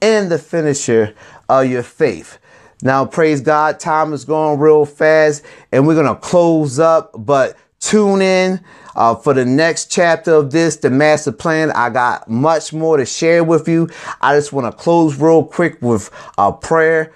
and 0.00 0.30
the 0.30 0.38
finisher 0.38 1.14
of 1.46 1.66
your 1.66 1.82
faith. 1.82 2.38
Now, 2.80 3.04
praise 3.04 3.42
God, 3.42 3.78
time 3.78 4.14
is 4.14 4.24
going 4.24 4.58
real 4.58 4.86
fast 4.86 5.44
and 5.70 5.86
we're 5.86 5.96
going 6.02 6.06
to 6.06 6.18
close 6.18 6.78
up, 6.78 7.10
but 7.18 7.58
tune 7.78 8.22
in 8.22 8.64
uh, 8.96 9.14
for 9.16 9.34
the 9.34 9.44
next 9.44 9.90
chapter 9.90 10.32
of 10.32 10.50
this, 10.50 10.76
the 10.76 10.88
master 10.88 11.32
plan. 11.32 11.72
I 11.72 11.90
got 11.90 12.30
much 12.30 12.72
more 12.72 12.96
to 12.96 13.04
share 13.04 13.44
with 13.44 13.68
you. 13.68 13.90
I 14.22 14.34
just 14.34 14.50
want 14.50 14.66
to 14.66 14.82
close 14.82 15.18
real 15.18 15.44
quick 15.44 15.76
with 15.82 16.08
a 16.38 16.54
prayer. 16.54 17.12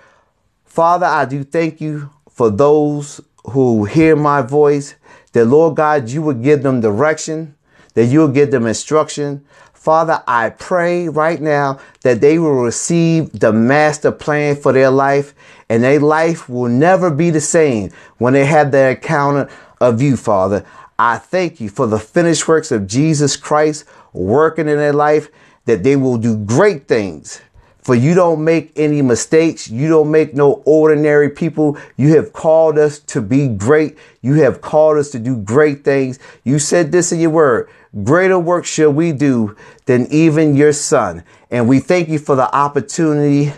Father, 0.66 1.06
I 1.06 1.24
do 1.24 1.44
thank 1.44 1.80
you 1.80 2.10
for 2.28 2.50
those 2.50 3.22
who 3.46 3.86
hear 3.86 4.14
my 4.14 4.42
voice 4.42 4.94
that 5.32 5.46
Lord 5.46 5.76
God, 5.76 6.08
you 6.08 6.22
would 6.22 6.42
give 6.42 6.62
them 6.62 6.80
direction, 6.80 7.54
that 7.94 8.06
you 8.06 8.20
would 8.20 8.34
give 8.34 8.50
them 8.50 8.66
instruction. 8.66 9.44
Father, 9.72 10.22
I 10.26 10.50
pray 10.50 11.08
right 11.08 11.40
now 11.40 11.78
that 12.02 12.20
they 12.20 12.38
will 12.38 12.62
receive 12.62 13.38
the 13.38 13.52
master 13.52 14.12
plan 14.12 14.56
for 14.56 14.72
their 14.72 14.90
life 14.90 15.34
and 15.68 15.82
their 15.82 16.00
life 16.00 16.48
will 16.48 16.68
never 16.68 17.10
be 17.10 17.30
the 17.30 17.40
same 17.40 17.90
when 18.16 18.32
they 18.32 18.46
have 18.46 18.70
their 18.70 18.90
encounter 18.90 19.48
of 19.80 20.00
you, 20.00 20.16
Father. 20.16 20.64
I 20.98 21.18
thank 21.18 21.60
you 21.60 21.68
for 21.68 21.86
the 21.86 21.98
finished 21.98 22.48
works 22.48 22.72
of 22.72 22.86
Jesus 22.86 23.36
Christ 23.36 23.84
working 24.12 24.68
in 24.68 24.78
their 24.78 24.92
life, 24.92 25.28
that 25.66 25.82
they 25.82 25.94
will 25.96 26.16
do 26.16 26.36
great 26.36 26.88
things. 26.88 27.40
For 27.88 27.94
you 27.94 28.12
don't 28.12 28.44
make 28.44 28.70
any 28.76 29.00
mistakes. 29.00 29.70
You 29.70 29.88
don't 29.88 30.10
make 30.10 30.34
no 30.34 30.62
ordinary 30.66 31.30
people. 31.30 31.78
You 31.96 32.16
have 32.16 32.34
called 32.34 32.76
us 32.76 32.98
to 32.98 33.22
be 33.22 33.48
great. 33.48 33.96
You 34.20 34.34
have 34.42 34.60
called 34.60 34.98
us 34.98 35.08
to 35.12 35.18
do 35.18 35.38
great 35.38 35.84
things. 35.84 36.18
You 36.44 36.58
said 36.58 36.92
this 36.92 37.12
in 37.12 37.18
your 37.18 37.30
word. 37.30 37.70
Greater 38.04 38.38
work 38.38 38.66
shall 38.66 38.92
we 38.92 39.12
do 39.12 39.56
than 39.86 40.06
even 40.12 40.54
your 40.54 40.74
son. 40.74 41.24
And 41.50 41.66
we 41.66 41.80
thank 41.80 42.10
you 42.10 42.18
for 42.18 42.36
the 42.36 42.54
opportunity 42.54 43.54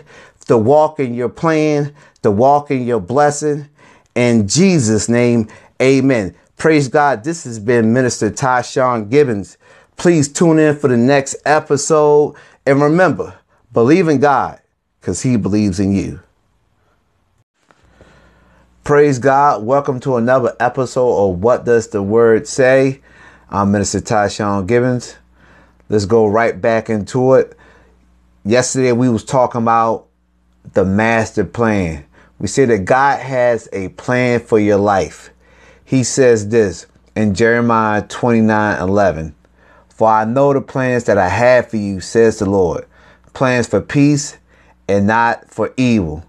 to 0.47 0.57
walk 0.57 1.01
in 1.01 1.13
your 1.13 1.27
plan, 1.27 1.93
to 2.23 2.31
walk 2.31 2.71
in 2.71 2.87
your 2.87 3.01
blessing. 3.01 3.67
In 4.15 4.47
Jesus' 4.47 5.09
name, 5.09 5.49
amen. 5.81 6.35
Praise 6.55 6.87
God. 6.87 7.25
This 7.25 7.43
has 7.43 7.59
been 7.59 7.91
Minister 7.91 8.31
Tyshawn 8.31 9.09
Gibbons. 9.09 9.57
Please 9.97 10.31
tune 10.31 10.57
in 10.57 10.77
for 10.77 10.87
the 10.87 10.95
next 10.95 11.35
episode. 11.43 12.37
And 12.65 12.81
remember, 12.81 13.35
believe 13.71 14.07
in 14.07 14.19
God 14.19 14.59
because 14.99 15.21
he 15.21 15.37
believes 15.37 15.79
in 15.79 15.93
you. 15.93 16.19
Praise 18.83 19.19
God. 19.19 19.63
Welcome 19.63 19.99
to 20.01 20.17
another 20.17 20.55
episode 20.59 21.29
of 21.29 21.39
What 21.41 21.65
Does 21.65 21.87
the 21.89 22.01
Word 22.01 22.47
Say? 22.47 23.01
I'm 23.49 23.71
Minister 23.71 24.01
Tyshawn 24.01 24.67
Gibbons. 24.67 25.17
Let's 25.89 26.05
go 26.05 26.25
right 26.25 26.59
back 26.59 26.89
into 26.89 27.33
it. 27.35 27.57
Yesterday 28.43 28.91
we 28.91 29.09
was 29.09 29.23
talking 29.23 29.61
about 29.61 30.07
the 30.73 30.85
master 30.85 31.45
plan. 31.45 32.05
We 32.39 32.47
said 32.47 32.69
that 32.69 32.85
God 32.85 33.19
has 33.19 33.69
a 33.71 33.89
plan 33.89 34.39
for 34.39 34.59
your 34.59 34.77
life 34.77 35.31
he 35.91 36.05
says 36.05 36.47
this 36.47 36.87
in 37.17 37.35
Jeremiah 37.35 38.01
29 38.01 38.81
11. 38.81 39.35
For 39.89 40.07
I 40.07 40.23
know 40.23 40.53
the 40.53 40.61
plans 40.61 41.03
that 41.03 41.17
I 41.17 41.27
have 41.27 41.69
for 41.69 41.75
you, 41.75 41.99
says 41.99 42.39
the 42.39 42.49
Lord 42.49 42.85
plans 43.33 43.67
for 43.67 43.81
peace 43.81 44.37
and 44.87 45.07
not 45.07 45.49
for 45.49 45.73
evil, 45.77 46.25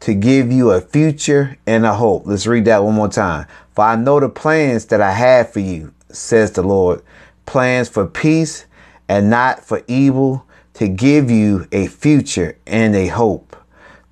to 0.00 0.14
give 0.14 0.52
you 0.52 0.70
a 0.70 0.80
future 0.80 1.58
and 1.66 1.84
a 1.84 1.94
hope. 1.94 2.26
Let's 2.26 2.46
read 2.46 2.64
that 2.66 2.84
one 2.84 2.94
more 2.94 3.08
time. 3.08 3.46
For 3.74 3.84
I 3.84 3.96
know 3.96 4.20
the 4.20 4.28
plans 4.28 4.86
that 4.86 5.00
I 5.00 5.10
have 5.12 5.52
for 5.52 5.60
you, 5.60 5.92
says 6.10 6.52
the 6.52 6.62
Lord 6.62 7.02
plans 7.46 7.88
for 7.88 8.06
peace 8.06 8.66
and 9.08 9.30
not 9.30 9.64
for 9.64 9.82
evil, 9.88 10.44
to 10.74 10.86
give 10.86 11.30
you 11.30 11.66
a 11.72 11.88
future 11.88 12.56
and 12.66 12.94
a 12.94 13.08
hope. 13.08 13.56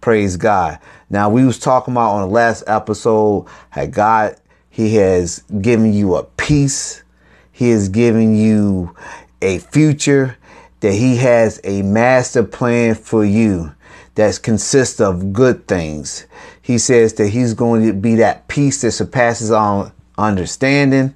Praise 0.01 0.37
God. 0.37 0.79
Now 1.09 1.31
we 1.31 1.45
was 1.45 1.59
talking 1.59 1.95
about 1.95 2.15
on 2.15 2.23
the 2.23 2.35
last 2.35 2.65
episode 2.67 3.47
how 3.71 3.87
God 3.87 4.37
he 4.69 4.97
has 4.97 5.45
given 5.61 5.93
you 5.93 6.17
a 6.17 6.25
peace. 6.25 7.03
He 7.53 7.71
has 7.71 7.89
given 7.89 8.37
you 8.37 8.95
a 9.41 9.59
future 9.59 10.37
that 10.81 10.93
he 10.93 11.17
has 11.17 11.61
a 11.65 11.83
master 11.83 12.43
plan 12.43 12.95
for 12.95 13.25
you 13.25 13.73
that 14.15 14.43
consists 14.43 15.01
of 15.01 15.33
good 15.33 15.69
things. 15.69 16.27
He 16.61 16.79
says 16.79 17.15
that 17.15 17.29
he's 17.29 17.55
going 17.55 17.87
to 17.87 17.93
be 17.93 18.17
that 18.17 18.49
peace 18.49 18.81
that 18.83 18.93
surpasses 18.93 19.51
all 19.51 19.93
understanding. 20.19 21.15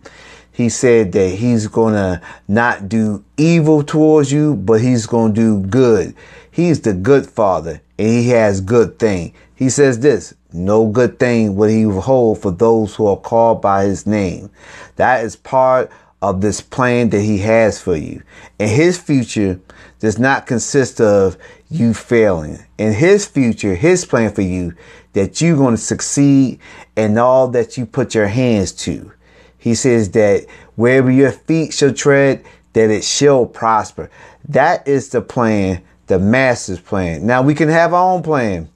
He 0.53 0.69
said 0.69 1.13
that 1.13 1.29
he's 1.31 1.67
going 1.67 1.95
to 1.95 2.21
not 2.47 2.89
do 2.89 3.25
evil 3.37 3.83
towards 3.83 4.31
you, 4.31 4.55
but 4.55 4.81
he's 4.81 5.07
going 5.07 5.35
to 5.35 5.41
do 5.41 5.67
good. 5.67 6.15
He's 6.51 6.81
the 6.83 6.93
good 6.93 7.27
father 7.27 7.81
and 7.99 8.09
he 8.09 8.29
has 8.31 8.61
good 8.61 8.99
thing. 8.99 9.33
He 9.55 9.71
says 9.71 10.01
this, 10.01 10.35
no 10.53 10.87
good 10.87 11.19
thing 11.19 11.55
will 11.55 11.69
he 11.69 11.83
hold 11.83 12.43
for 12.43 12.51
those 12.51 12.95
who 12.95 13.07
are 13.07 13.17
called 13.17 13.63
by 13.63 13.85
his 13.85 14.07
name. 14.07 14.51
That 14.97 15.25
is 15.25 15.37
part 15.37 15.91
of 16.23 16.41
this 16.41 16.61
plan 16.61 17.11
that 17.11 17.23
he 17.23 17.39
has 17.39 17.81
for 17.81 17.97
you. 17.97 18.23
And 18.59 18.71
his 18.71 18.99
future 18.99 19.61
does 20.01 20.19
not 20.19 20.47
consist 20.47 21.01
of 21.01 21.37
you 21.71 21.95
failing. 21.95 22.59
In 22.79 22.93
his 22.93 23.27
future, 23.27 23.75
his 23.75 24.05
plan 24.05 24.33
for 24.33 24.43
you, 24.43 24.75
that 25.13 25.41
you're 25.41 25.57
going 25.57 25.75
to 25.75 25.81
succeed 25.81 26.61
in 26.97 27.19
all 27.19 27.49
that 27.49 27.77
you 27.77 27.87
put 27.87 28.15
your 28.15 28.29
hands 28.29 28.73
to. 28.73 29.13
He 29.59 29.75
says 29.75 30.11
that 30.13 30.47
wherever 30.77 31.11
your 31.11 31.33
feet 31.33 31.73
shall 31.75 31.93
tread, 31.93 32.45
that 32.73 32.91
it 32.91 33.05
shall 33.05 33.47
prosper. 33.47 34.11
That 34.49 34.87
is 34.87 35.11
the 35.11 35.21
plan, 35.21 35.83
the 36.07 36.19
master's 36.19 36.81
plan. 36.81 37.27
Now 37.27 37.43
we 37.43 37.55
can 37.55 37.69
have 37.69 37.93
our 37.93 38.15
own 38.15 38.23
plan. 38.23 38.69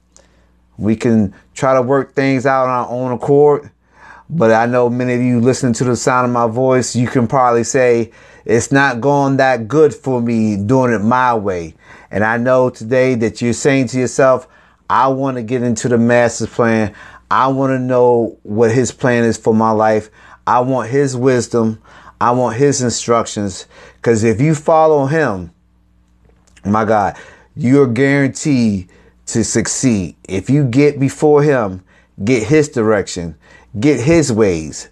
We 0.77 0.95
can 0.95 1.33
try 1.53 1.73
to 1.73 1.81
work 1.81 2.13
things 2.13 2.45
out 2.45 2.65
on 2.65 2.69
our 2.69 2.89
own 2.89 3.11
accord. 3.13 3.71
But 4.29 4.51
I 4.51 4.65
know 4.65 4.89
many 4.89 5.13
of 5.13 5.21
you 5.21 5.39
listening 5.39 5.73
to 5.73 5.83
the 5.83 5.95
sound 5.95 6.25
of 6.25 6.31
my 6.31 6.47
voice, 6.47 6.95
you 6.95 7.07
can 7.07 7.27
probably 7.27 7.63
say, 7.63 8.11
it's 8.43 8.71
not 8.71 9.01
going 9.01 9.37
that 9.37 9.67
good 9.67 9.93
for 9.93 10.21
me 10.21 10.57
doing 10.57 10.93
it 10.93 10.99
my 10.99 11.33
way. 11.35 11.75
And 12.11 12.23
I 12.23 12.37
know 12.37 12.69
today 12.69 13.15
that 13.15 13.41
you're 13.41 13.53
saying 13.53 13.87
to 13.89 13.99
yourself, 13.99 14.47
I 14.89 15.07
want 15.07 15.37
to 15.37 15.43
get 15.43 15.63
into 15.63 15.89
the 15.89 15.97
master's 15.97 16.49
plan. 16.49 16.93
I 17.29 17.47
want 17.47 17.71
to 17.71 17.79
know 17.79 18.37
what 18.43 18.71
his 18.71 18.91
plan 18.91 19.23
is 19.23 19.37
for 19.37 19.53
my 19.53 19.71
life. 19.71 20.09
I 20.45 20.59
want 20.59 20.89
his 20.89 21.15
wisdom. 21.17 21.81
I 22.21 22.31
want 22.31 22.55
his 22.55 22.81
instructions. 22.81 23.67
Because 23.95 24.23
if 24.23 24.39
you 24.39 24.53
follow 24.55 25.05
him, 25.07 25.51
my 26.63 26.85
God, 26.85 27.17
you're 27.55 27.87
guaranteed 27.87 28.89
to 29.27 29.43
succeed. 29.43 30.15
If 30.27 30.49
you 30.49 30.65
get 30.65 30.99
before 30.99 31.41
him, 31.41 31.83
get 32.23 32.47
his 32.47 32.69
direction, 32.69 33.35
get 33.79 33.99
his 33.99 34.31
ways, 34.31 34.89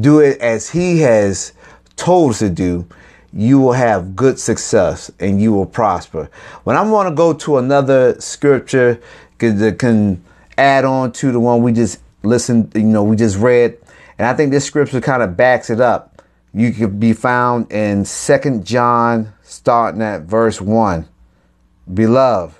do 0.00 0.20
it 0.20 0.40
as 0.40 0.70
he 0.70 1.00
has 1.00 1.52
told 1.96 2.30
us 2.30 2.38
to 2.40 2.50
do, 2.50 2.86
you 3.32 3.58
will 3.58 3.72
have 3.72 4.14
good 4.14 4.38
success 4.38 5.10
and 5.18 5.40
you 5.40 5.52
will 5.52 5.66
prosper. 5.66 6.30
When 6.64 6.76
I 6.76 6.82
want 6.82 7.08
to 7.08 7.14
go 7.14 7.32
to 7.32 7.58
another 7.58 8.20
scripture 8.20 9.00
that 9.38 9.78
can 9.78 10.24
add 10.56 10.84
on 10.84 11.12
to 11.12 11.32
the 11.32 11.40
one 11.40 11.62
we 11.62 11.72
just 11.72 12.00
listened, 12.22 12.72
you 12.74 12.82
know, 12.82 13.02
we 13.02 13.16
just 13.16 13.36
read, 13.36 13.76
and 14.18 14.26
I 14.26 14.34
think 14.34 14.50
this 14.52 14.64
scripture 14.64 15.00
kind 15.00 15.22
of 15.22 15.36
backs 15.36 15.70
it 15.70 15.80
up. 15.80 16.22
You 16.52 16.72
can 16.72 16.98
be 17.00 17.12
found 17.12 17.70
in 17.72 18.04
Second 18.04 18.64
John, 18.64 19.32
starting 19.42 20.00
at 20.00 20.22
verse 20.22 20.60
1. 20.60 21.08
Beloved, 21.92 22.56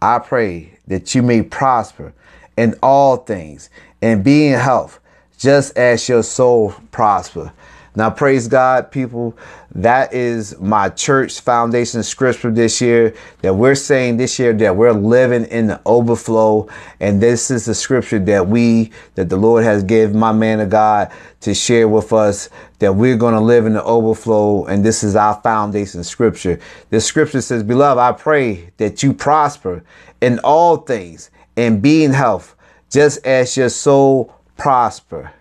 I 0.00 0.18
pray 0.18 0.78
that 0.86 1.14
you 1.14 1.22
may 1.22 1.42
prosper 1.42 2.14
in 2.56 2.74
all 2.82 3.18
things 3.18 3.68
and 4.02 4.22
be 4.22 4.48
in 4.48 4.58
health, 4.58 5.00
just 5.38 5.76
as 5.76 6.08
your 6.08 6.22
soul 6.22 6.74
prosper. 6.90 7.52
Now, 7.96 8.10
praise 8.10 8.46
God, 8.46 8.90
people. 8.90 9.36
That 9.74 10.12
is 10.12 10.58
my 10.60 10.90
church 10.90 11.40
foundation 11.40 12.02
scripture 12.02 12.50
this 12.50 12.80
year 12.80 13.14
that 13.40 13.54
we're 13.54 13.74
saying 13.74 14.18
this 14.18 14.38
year 14.38 14.52
that 14.52 14.76
we're 14.76 14.92
living 14.92 15.46
in 15.46 15.66
the 15.66 15.80
overflow. 15.86 16.68
And 17.00 17.22
this 17.22 17.50
is 17.50 17.64
the 17.64 17.74
scripture 17.74 18.18
that 18.18 18.48
we, 18.48 18.90
that 19.14 19.30
the 19.30 19.38
Lord 19.38 19.64
has 19.64 19.82
given 19.82 20.18
my 20.18 20.32
man 20.32 20.60
of 20.60 20.68
God 20.68 21.10
to 21.40 21.54
share 21.54 21.88
with 21.88 22.12
us 22.12 22.50
that 22.80 22.94
we're 22.94 23.16
going 23.16 23.34
to 23.34 23.40
live 23.40 23.64
in 23.64 23.72
the 23.72 23.84
overflow. 23.84 24.66
And 24.66 24.84
this 24.84 25.02
is 25.02 25.16
our 25.16 25.40
foundation 25.40 26.04
scripture. 26.04 26.60
The 26.90 27.00
scripture 27.00 27.40
says, 27.40 27.62
beloved, 27.62 27.98
I 27.98 28.12
pray 28.12 28.72
that 28.76 29.02
you 29.02 29.14
prosper 29.14 29.84
in 30.20 30.38
all 30.40 30.78
things 30.78 31.30
and 31.56 31.80
be 31.80 32.04
in 32.04 32.12
health, 32.12 32.55
just 32.90 33.24
as 33.26 33.56
your 33.56 33.68
soul 33.68 34.34
prosper. 34.56 35.32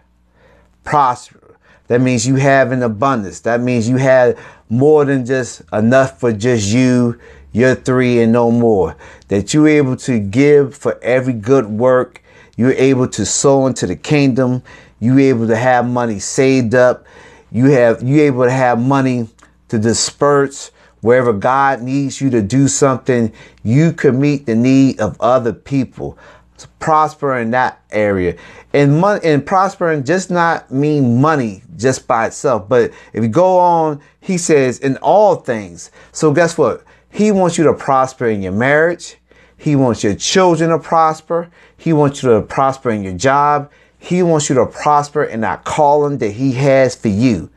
Prosper 0.84 1.46
that 1.88 2.02
means 2.02 2.26
you 2.26 2.36
have 2.36 2.72
an 2.72 2.82
abundance. 2.82 3.42
That 3.42 3.62
means 3.62 3.88
you 3.88 3.98
have 3.98 4.40
more 4.70 5.06
than 5.06 5.26
just 5.26 5.62
enough 5.72 6.20
for 6.20 6.32
just 6.32 6.68
you, 6.68 7.20
your 7.52 7.76
three, 7.76 8.22
and 8.22 8.32
no 8.32 8.50
more. 8.50 8.96
That 9.28 9.54
you're 9.54 9.68
able 9.68 9.96
to 9.98 10.20
give 10.20 10.76
for 10.76 11.00
every 11.04 11.34
good 11.34 11.68
work. 11.68 12.24
You're 12.58 12.74
able 12.74 13.08
to 13.10 13.26
sow 13.26 13.68
into 13.68 13.86
the 13.86 13.96
kingdom. 13.96 14.64
You're 15.00 15.20
able 15.20 15.48
to 15.48 15.56
have 15.56 15.88
money 15.88 16.20
saved 16.20 16.74
up. 16.74 17.06
You 17.52 17.66
have 17.66 18.02
you 18.02 18.22
able 18.24 18.46
to 18.46 18.52
have 18.52 18.82
money 18.82 19.30
to 19.68 19.78
disperse 19.78 20.72
wherever 21.02 21.34
God 21.34 21.84
needs 21.84 22.20
you 22.20 22.32
to 22.32 22.42
do 22.42 22.68
something. 22.68 23.32
You 23.64 23.94
can 23.94 24.20
meet 24.20 24.48
the 24.48 24.56
need 24.56 25.00
of 25.00 25.22
other 25.22 25.54
people 25.54 26.18
to 26.58 26.68
prosper 26.80 27.38
in 27.38 27.52
that 27.52 27.82
area. 27.92 28.38
And 28.74 29.00
money 29.00 29.22
and 29.24 29.46
prospering 29.46 30.04
just 30.04 30.32
not 30.32 30.72
mean 30.72 31.22
money 31.22 31.64
just 31.78 32.08
by 32.08 32.28
itself. 32.28 32.68
But 32.68 32.92
if 33.14 33.24
you 33.24 33.30
go 33.30 33.58
on, 33.58 34.02
he 34.20 34.38
says 34.38 34.80
in 34.80 34.98
all 34.98 35.36
things. 35.36 35.92
So 36.12 36.32
guess 36.32 36.58
what? 36.58 36.84
He 37.10 37.32
wants 37.32 37.58
you 37.58 37.64
to 37.66 37.74
prosper 37.74 38.28
in 38.28 38.42
your 38.42 38.52
marriage. 38.52 39.18
He 39.58 39.76
wants 39.76 40.04
your 40.04 40.16
children 40.16 40.70
to 40.70 40.80
prosper. 40.80 41.50
He 41.78 41.94
wants 41.94 42.22
you 42.22 42.30
to 42.30 42.42
prosper 42.42 42.92
in 42.92 43.04
your 43.04 43.14
job. 43.14 43.72
He 43.98 44.22
wants 44.22 44.50
you 44.50 44.56
to 44.56 44.66
prosper 44.66 45.24
in 45.24 45.42
that 45.42 45.64
calling 45.64 46.18
that 46.20 46.32
he 46.32 46.52
has 46.54 46.96
for 46.96 47.08
you. 47.08 47.50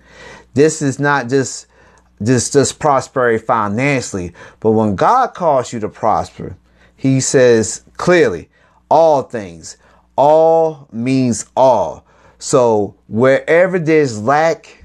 This 0.54 0.80
is 0.80 0.98
not 0.98 1.28
just 1.28 1.66
just 2.22 2.52
just 2.52 2.78
prosperity 2.78 3.38
financially, 3.38 4.32
but 4.60 4.72
when 4.72 4.96
God 4.96 5.34
calls 5.34 5.72
you 5.72 5.80
to 5.80 5.88
prosper, 5.88 6.56
he 6.96 7.20
says 7.20 7.84
clearly, 7.96 8.48
all 8.90 9.22
things. 9.22 9.76
All 10.16 10.88
means 10.92 11.46
all. 11.56 12.04
So 12.38 12.96
wherever 13.08 13.78
there's 13.78 14.20
lack, 14.20 14.84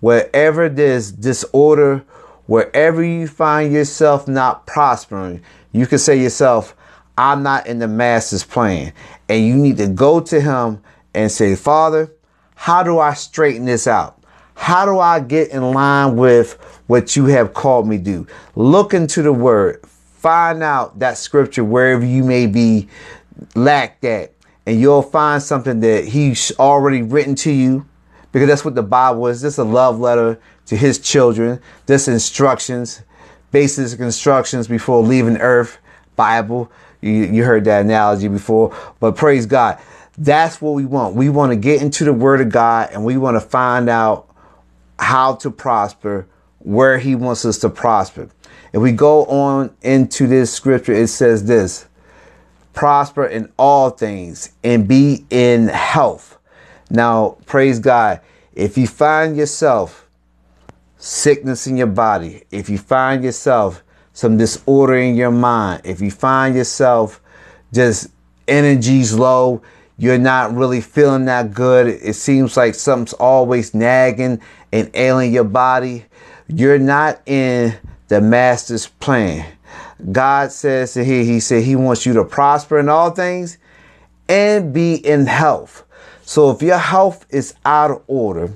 wherever 0.00 0.68
there's 0.68 1.12
disorder, 1.12 2.04
wherever 2.46 3.02
you 3.02 3.26
find 3.26 3.72
yourself 3.72 4.28
not 4.28 4.66
prospering, 4.66 5.42
you 5.72 5.86
can 5.86 5.98
say 5.98 6.20
yourself, 6.20 6.76
I'm 7.16 7.42
not 7.42 7.66
in 7.66 7.78
the 7.78 7.88
master's 7.88 8.44
plan. 8.44 8.92
And 9.28 9.46
you 9.46 9.54
need 9.54 9.76
to 9.78 9.86
go 9.86 10.20
to 10.20 10.40
him 10.40 10.82
and 11.14 11.30
say, 11.30 11.54
Father, 11.56 12.12
how 12.54 12.82
do 12.82 12.98
I 12.98 13.14
straighten 13.14 13.64
this 13.64 13.86
out? 13.86 14.20
How 14.54 14.84
do 14.84 14.98
I 14.98 15.20
get 15.20 15.50
in 15.50 15.72
line 15.72 16.16
with 16.16 16.54
what 16.86 17.16
you 17.16 17.26
have 17.26 17.54
called 17.54 17.88
me 17.88 17.98
to 17.98 18.04
do? 18.04 18.26
Look 18.54 18.94
into 18.94 19.22
the 19.22 19.32
word. 19.32 19.84
Find 19.86 20.62
out 20.62 20.98
that 21.00 21.18
scripture 21.18 21.64
wherever 21.64 22.04
you 22.04 22.24
may 22.24 22.46
be 22.46 22.88
lacked 23.54 24.02
that. 24.02 24.32
And 24.66 24.80
you'll 24.80 25.02
find 25.02 25.42
something 25.42 25.80
that 25.80 26.06
he's 26.06 26.52
already 26.58 27.02
written 27.02 27.34
to 27.36 27.50
you. 27.50 27.86
Because 28.32 28.48
that's 28.48 28.64
what 28.64 28.74
the 28.74 28.82
Bible 28.82 29.26
is. 29.28 29.42
This 29.42 29.54
is 29.54 29.58
a 29.58 29.64
love 29.64 30.00
letter 30.00 30.40
to 30.66 30.76
his 30.76 30.98
children. 30.98 31.60
This 31.86 32.08
instructions, 32.08 33.02
basic 33.52 34.00
instructions 34.00 34.66
before 34.66 35.02
leaving 35.02 35.36
earth. 35.36 35.78
Bible. 36.16 36.70
You, 37.00 37.12
you 37.12 37.44
heard 37.44 37.64
that 37.64 37.82
analogy 37.84 38.28
before. 38.28 38.74
But 39.00 39.16
praise 39.16 39.46
God. 39.46 39.78
That's 40.16 40.60
what 40.60 40.72
we 40.72 40.84
want. 40.84 41.16
We 41.16 41.28
want 41.28 41.50
to 41.50 41.56
get 41.56 41.82
into 41.82 42.04
the 42.04 42.12
word 42.12 42.40
of 42.40 42.48
God 42.48 42.90
and 42.92 43.04
we 43.04 43.16
want 43.16 43.36
to 43.36 43.40
find 43.40 43.88
out 43.88 44.32
how 44.98 45.34
to 45.36 45.50
prosper, 45.50 46.26
where 46.60 46.98
he 46.98 47.14
wants 47.14 47.44
us 47.44 47.58
to 47.58 47.68
prosper. 47.68 48.28
If 48.72 48.80
we 48.80 48.92
go 48.92 49.24
on 49.26 49.74
into 49.82 50.26
this 50.26 50.52
scripture, 50.52 50.92
it 50.92 51.08
says 51.08 51.44
this 51.44 51.86
prosper 52.74 53.24
in 53.24 53.50
all 53.56 53.90
things 53.90 54.52
and 54.62 54.86
be 54.86 55.24
in 55.30 55.68
health. 55.68 56.38
Now, 56.90 57.38
praise 57.46 57.78
God. 57.78 58.20
If 58.52 58.76
you 58.76 58.86
find 58.86 59.36
yourself 59.36 60.06
sickness 60.98 61.66
in 61.66 61.76
your 61.76 61.86
body, 61.86 62.44
if 62.50 62.68
you 62.68 62.78
find 62.78 63.24
yourself 63.24 63.82
some 64.12 64.36
disorder 64.36 64.96
in 64.96 65.14
your 65.16 65.30
mind, 65.30 65.82
if 65.84 66.00
you 66.00 66.10
find 66.10 66.54
yourself 66.54 67.20
just 67.72 68.08
energy's 68.46 69.14
low, 69.14 69.62
you're 69.96 70.18
not 70.18 70.54
really 70.54 70.80
feeling 70.80 71.24
that 71.26 71.52
good. 71.54 71.86
It 71.86 72.14
seems 72.14 72.56
like 72.56 72.74
something's 72.74 73.12
always 73.14 73.74
nagging 73.74 74.40
and 74.72 74.90
ailing 74.94 75.32
your 75.32 75.44
body. 75.44 76.04
You're 76.48 76.78
not 76.78 77.20
in 77.26 77.74
the 78.08 78.20
master's 78.20 78.86
plan. 78.86 79.46
God 80.12 80.52
says 80.52 80.94
to 80.94 81.04
here, 81.04 81.24
He 81.24 81.40
said 81.40 81.62
He 81.64 81.76
wants 81.76 82.04
you 82.06 82.12
to 82.14 82.24
prosper 82.24 82.78
in 82.78 82.88
all 82.88 83.10
things 83.10 83.58
and 84.28 84.72
be 84.72 84.94
in 84.94 85.26
health. 85.26 85.84
So 86.22 86.50
if 86.50 86.62
your 86.62 86.78
health 86.78 87.26
is 87.30 87.54
out 87.64 87.90
of 87.90 88.02
order, 88.06 88.52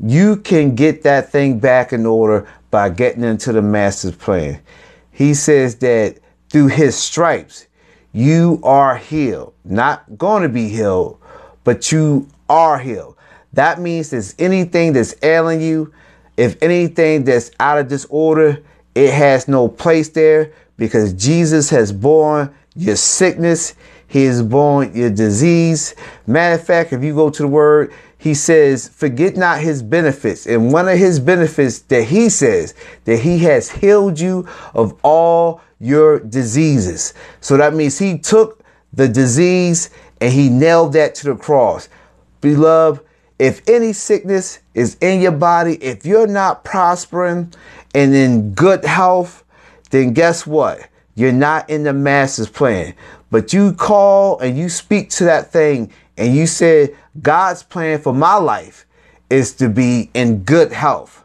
you 0.00 0.36
can 0.36 0.74
get 0.74 1.02
that 1.02 1.30
thing 1.30 1.58
back 1.58 1.92
in 1.92 2.06
order 2.06 2.48
by 2.70 2.88
getting 2.88 3.24
into 3.24 3.52
the 3.52 3.62
master's 3.62 4.16
plan. 4.16 4.60
He 5.12 5.34
says 5.34 5.76
that 5.76 6.18
through 6.50 6.68
His 6.68 6.96
stripes, 6.96 7.66
you 8.12 8.60
are 8.62 8.96
healed. 8.96 9.54
Not 9.64 10.18
going 10.18 10.42
to 10.42 10.48
be 10.48 10.68
healed, 10.68 11.18
but 11.64 11.92
you 11.92 12.28
are 12.48 12.78
healed. 12.78 13.16
That 13.52 13.80
means 13.80 14.10
there's 14.10 14.34
anything 14.38 14.92
that's 14.92 15.14
ailing 15.22 15.60
you, 15.60 15.92
if 16.36 16.62
anything 16.62 17.24
that's 17.24 17.50
out 17.58 17.78
of 17.78 17.88
disorder, 17.88 18.62
it 18.96 19.12
has 19.12 19.46
no 19.46 19.68
place 19.68 20.08
there 20.08 20.52
because 20.78 21.12
Jesus 21.12 21.68
has 21.68 21.92
borne 21.92 22.52
your 22.74 22.96
sickness. 22.96 23.74
He 24.08 24.24
has 24.24 24.42
borne 24.42 24.96
your 24.96 25.10
disease. 25.10 25.94
Matter 26.26 26.54
of 26.54 26.66
fact, 26.66 26.94
if 26.94 27.04
you 27.04 27.14
go 27.14 27.28
to 27.28 27.42
the 27.42 27.48
word, 27.48 27.92
he 28.16 28.32
says, 28.32 28.88
forget 28.88 29.36
not 29.36 29.60
his 29.60 29.82
benefits. 29.82 30.46
And 30.46 30.72
one 30.72 30.88
of 30.88 30.96
his 30.96 31.20
benefits 31.20 31.80
that 31.80 32.04
he 32.04 32.30
says 32.30 32.72
that 33.04 33.18
he 33.18 33.40
has 33.40 33.70
healed 33.70 34.18
you 34.18 34.48
of 34.72 34.98
all 35.02 35.60
your 35.78 36.18
diseases. 36.18 37.12
So 37.42 37.58
that 37.58 37.74
means 37.74 37.98
he 37.98 38.16
took 38.16 38.64
the 38.94 39.08
disease 39.08 39.90
and 40.22 40.32
he 40.32 40.48
nailed 40.48 40.94
that 40.94 41.14
to 41.16 41.26
the 41.26 41.36
cross. 41.36 41.90
Beloved, 42.40 43.02
if 43.38 43.60
any 43.68 43.92
sickness 43.92 44.60
is 44.72 44.96
in 45.02 45.20
your 45.20 45.32
body, 45.32 45.74
if 45.84 46.06
you're 46.06 46.26
not 46.26 46.64
prospering 46.64 47.52
and 47.96 48.14
in 48.14 48.52
good 48.52 48.84
health, 48.84 49.42
then 49.88 50.12
guess 50.12 50.46
what? 50.46 50.86
You're 51.14 51.32
not 51.32 51.70
in 51.70 51.84
the 51.84 51.94
master's 51.94 52.50
plan. 52.50 52.94
But 53.30 53.54
you 53.54 53.72
call 53.72 54.38
and 54.38 54.58
you 54.58 54.68
speak 54.68 55.08
to 55.12 55.24
that 55.24 55.50
thing 55.50 55.90
and 56.18 56.36
you 56.36 56.46
said, 56.46 56.94
God's 57.22 57.62
plan 57.62 57.98
for 57.98 58.12
my 58.12 58.34
life 58.34 58.84
is 59.30 59.54
to 59.54 59.70
be 59.70 60.10
in 60.12 60.42
good 60.42 60.72
health. 60.72 61.24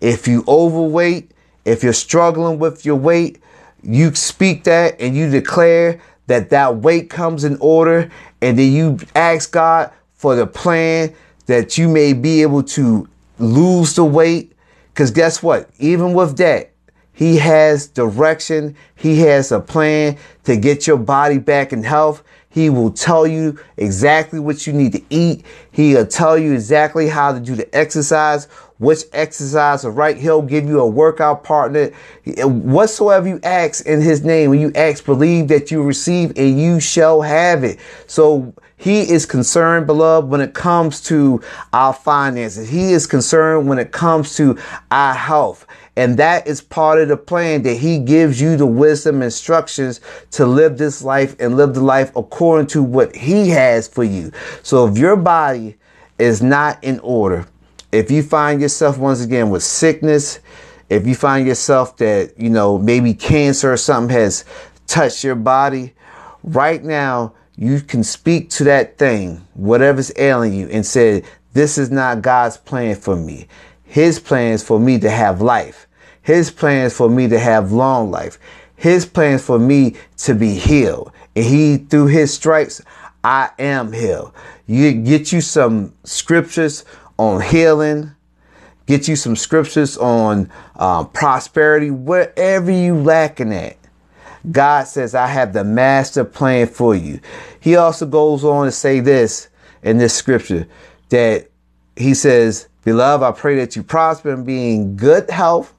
If 0.00 0.28
you 0.28 0.44
overweight, 0.46 1.32
if 1.64 1.82
you're 1.82 1.92
struggling 1.92 2.60
with 2.60 2.86
your 2.86 2.96
weight, 2.96 3.40
you 3.82 4.14
speak 4.14 4.62
that 4.64 5.00
and 5.00 5.16
you 5.16 5.28
declare 5.28 6.00
that 6.28 6.50
that 6.50 6.76
weight 6.76 7.10
comes 7.10 7.42
in 7.42 7.56
order 7.58 8.12
and 8.40 8.56
then 8.56 8.70
you 8.70 8.98
ask 9.16 9.50
God 9.50 9.92
for 10.14 10.36
the 10.36 10.46
plan 10.46 11.12
that 11.46 11.76
you 11.76 11.88
may 11.88 12.12
be 12.12 12.42
able 12.42 12.62
to 12.62 13.08
lose 13.40 13.96
the 13.96 14.04
weight 14.04 14.51
because 14.92 15.10
guess 15.10 15.42
what 15.42 15.68
even 15.78 16.12
with 16.12 16.36
that 16.36 16.70
he 17.12 17.36
has 17.36 17.86
direction 17.88 18.76
he 18.94 19.20
has 19.20 19.52
a 19.52 19.60
plan 19.60 20.16
to 20.44 20.56
get 20.56 20.86
your 20.86 20.96
body 20.96 21.38
back 21.38 21.72
in 21.72 21.82
health 21.82 22.22
he 22.52 22.68
will 22.68 22.90
tell 22.90 23.26
you 23.26 23.58
exactly 23.78 24.38
what 24.38 24.66
you 24.66 24.74
need 24.74 24.92
to 24.92 25.02
eat. 25.08 25.44
He'll 25.70 26.06
tell 26.06 26.36
you 26.36 26.52
exactly 26.52 27.08
how 27.08 27.32
to 27.32 27.40
do 27.40 27.54
the 27.54 27.74
exercise, 27.74 28.44
which 28.78 29.04
exercise 29.14 29.86
are 29.86 29.90
right. 29.90 30.18
He'll 30.18 30.42
give 30.42 30.66
you 30.66 30.80
a 30.80 30.86
workout 30.86 31.44
partner. 31.44 31.92
Whatsoever 32.26 33.26
you 33.26 33.40
ask 33.42 33.86
in 33.86 34.02
his 34.02 34.22
name, 34.22 34.50
when 34.50 34.60
you 34.60 34.70
ask, 34.74 35.04
believe 35.04 35.48
that 35.48 35.70
you 35.70 35.82
receive 35.82 36.36
and 36.36 36.60
you 36.60 36.78
shall 36.78 37.22
have 37.22 37.64
it. 37.64 37.78
So 38.06 38.52
he 38.82 39.12
is 39.12 39.26
concerned, 39.26 39.86
beloved, 39.86 40.28
when 40.28 40.40
it 40.40 40.54
comes 40.54 41.00
to 41.02 41.40
our 41.72 41.92
finances. 41.92 42.68
He 42.68 42.92
is 42.92 43.06
concerned 43.06 43.68
when 43.68 43.78
it 43.78 43.92
comes 43.92 44.34
to 44.38 44.58
our 44.90 45.14
health. 45.14 45.68
And 45.94 46.16
that 46.16 46.48
is 46.48 46.60
part 46.60 47.00
of 47.00 47.06
the 47.06 47.16
plan 47.16 47.62
that 47.62 47.76
he 47.76 48.00
gives 48.00 48.40
you 48.40 48.56
the 48.56 48.66
wisdom 48.66 49.22
instructions 49.22 50.00
to 50.32 50.46
live 50.46 50.78
this 50.78 51.00
life 51.00 51.36
and 51.38 51.56
live 51.56 51.74
the 51.74 51.80
life 51.80 52.10
according 52.16 52.66
to 52.68 52.82
what 52.82 53.14
he 53.14 53.50
has 53.50 53.86
for 53.86 54.02
you. 54.02 54.32
So 54.64 54.88
if 54.88 54.98
your 54.98 55.14
body 55.14 55.76
is 56.18 56.42
not 56.42 56.82
in 56.82 56.98
order, 57.04 57.46
if 57.92 58.10
you 58.10 58.24
find 58.24 58.60
yourself 58.60 58.98
once 58.98 59.22
again 59.22 59.50
with 59.50 59.62
sickness, 59.62 60.40
if 60.90 61.06
you 61.06 61.14
find 61.14 61.46
yourself 61.46 61.98
that, 61.98 62.32
you 62.36 62.50
know, 62.50 62.78
maybe 62.78 63.14
cancer 63.14 63.72
or 63.72 63.76
something 63.76 64.16
has 64.16 64.44
touched 64.88 65.22
your 65.22 65.36
body, 65.36 65.94
right 66.42 66.82
now 66.82 67.34
you 67.56 67.80
can 67.80 68.02
speak 68.02 68.50
to 68.50 68.64
that 68.64 68.98
thing, 68.98 69.46
whatever's 69.54 70.12
ailing 70.16 70.54
you, 70.54 70.68
and 70.68 70.84
say, 70.84 71.22
This 71.52 71.78
is 71.78 71.90
not 71.90 72.22
God's 72.22 72.56
plan 72.56 72.96
for 72.96 73.16
me. 73.16 73.46
His 73.84 74.18
plan 74.18 74.52
is 74.52 74.62
for 74.62 74.80
me 74.80 74.98
to 75.00 75.10
have 75.10 75.42
life. 75.42 75.86
His 76.22 76.50
plan 76.50 76.86
is 76.86 76.96
for 76.96 77.10
me 77.10 77.28
to 77.28 77.38
have 77.38 77.72
long 77.72 78.10
life. 78.10 78.38
His 78.76 79.04
plan 79.04 79.34
is 79.34 79.44
for 79.44 79.58
me 79.58 79.96
to 80.18 80.34
be 80.34 80.54
healed. 80.54 81.12
And 81.36 81.44
he, 81.44 81.76
through 81.76 82.06
his 82.06 82.32
stripes, 82.32 82.80
I 83.22 83.50
am 83.58 83.92
healed. 83.92 84.32
You 84.66 84.92
get 84.92 85.32
you 85.32 85.40
some 85.40 85.92
scriptures 86.04 86.84
on 87.18 87.42
healing. 87.42 88.12
Get 88.86 89.08
you 89.08 89.16
some 89.16 89.36
scriptures 89.36 89.96
on 89.96 90.50
um, 90.76 91.10
prosperity, 91.10 91.90
wherever 91.90 92.70
you 92.70 92.96
lacking 92.96 93.52
at. 93.52 93.76
God 94.50 94.84
says, 94.88 95.14
I 95.14 95.26
have 95.26 95.52
the 95.52 95.64
master 95.64 96.24
plan 96.24 96.66
for 96.66 96.94
you. 96.94 97.20
He 97.60 97.76
also 97.76 98.06
goes 98.06 98.44
on 98.44 98.66
to 98.66 98.72
say 98.72 99.00
this 99.00 99.48
in 99.82 99.98
this 99.98 100.14
scripture 100.14 100.66
that 101.10 101.48
he 101.96 102.14
says, 102.14 102.68
Beloved, 102.84 103.22
I 103.22 103.30
pray 103.32 103.56
that 103.56 103.76
you 103.76 103.82
prosper 103.82 104.32
and 104.32 104.44
be 104.44 104.74
in 104.74 104.96
good 104.96 105.30
health. 105.30 105.72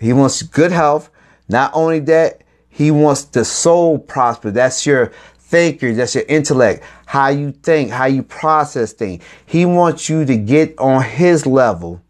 He 0.00 0.12
wants 0.12 0.42
good 0.42 0.72
health. 0.72 1.10
Not 1.48 1.70
only 1.74 2.00
that, 2.00 2.42
he 2.68 2.90
wants 2.90 3.24
the 3.24 3.44
soul 3.44 3.98
prosper. 3.98 4.50
That's 4.50 4.84
your 4.84 5.12
thinker. 5.38 5.92
That's 5.92 6.14
your 6.14 6.24
intellect. 6.28 6.82
How 7.06 7.28
you 7.28 7.52
think, 7.52 7.90
how 7.90 8.06
you 8.06 8.22
process 8.24 8.92
things. 8.92 9.22
He 9.46 9.64
wants 9.66 10.08
you 10.08 10.24
to 10.24 10.36
get 10.36 10.76
on 10.78 11.04
his 11.04 11.46
level. 11.46 12.02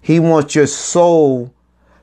He 0.00 0.20
wants 0.20 0.54
your 0.54 0.66
soul 0.66 1.52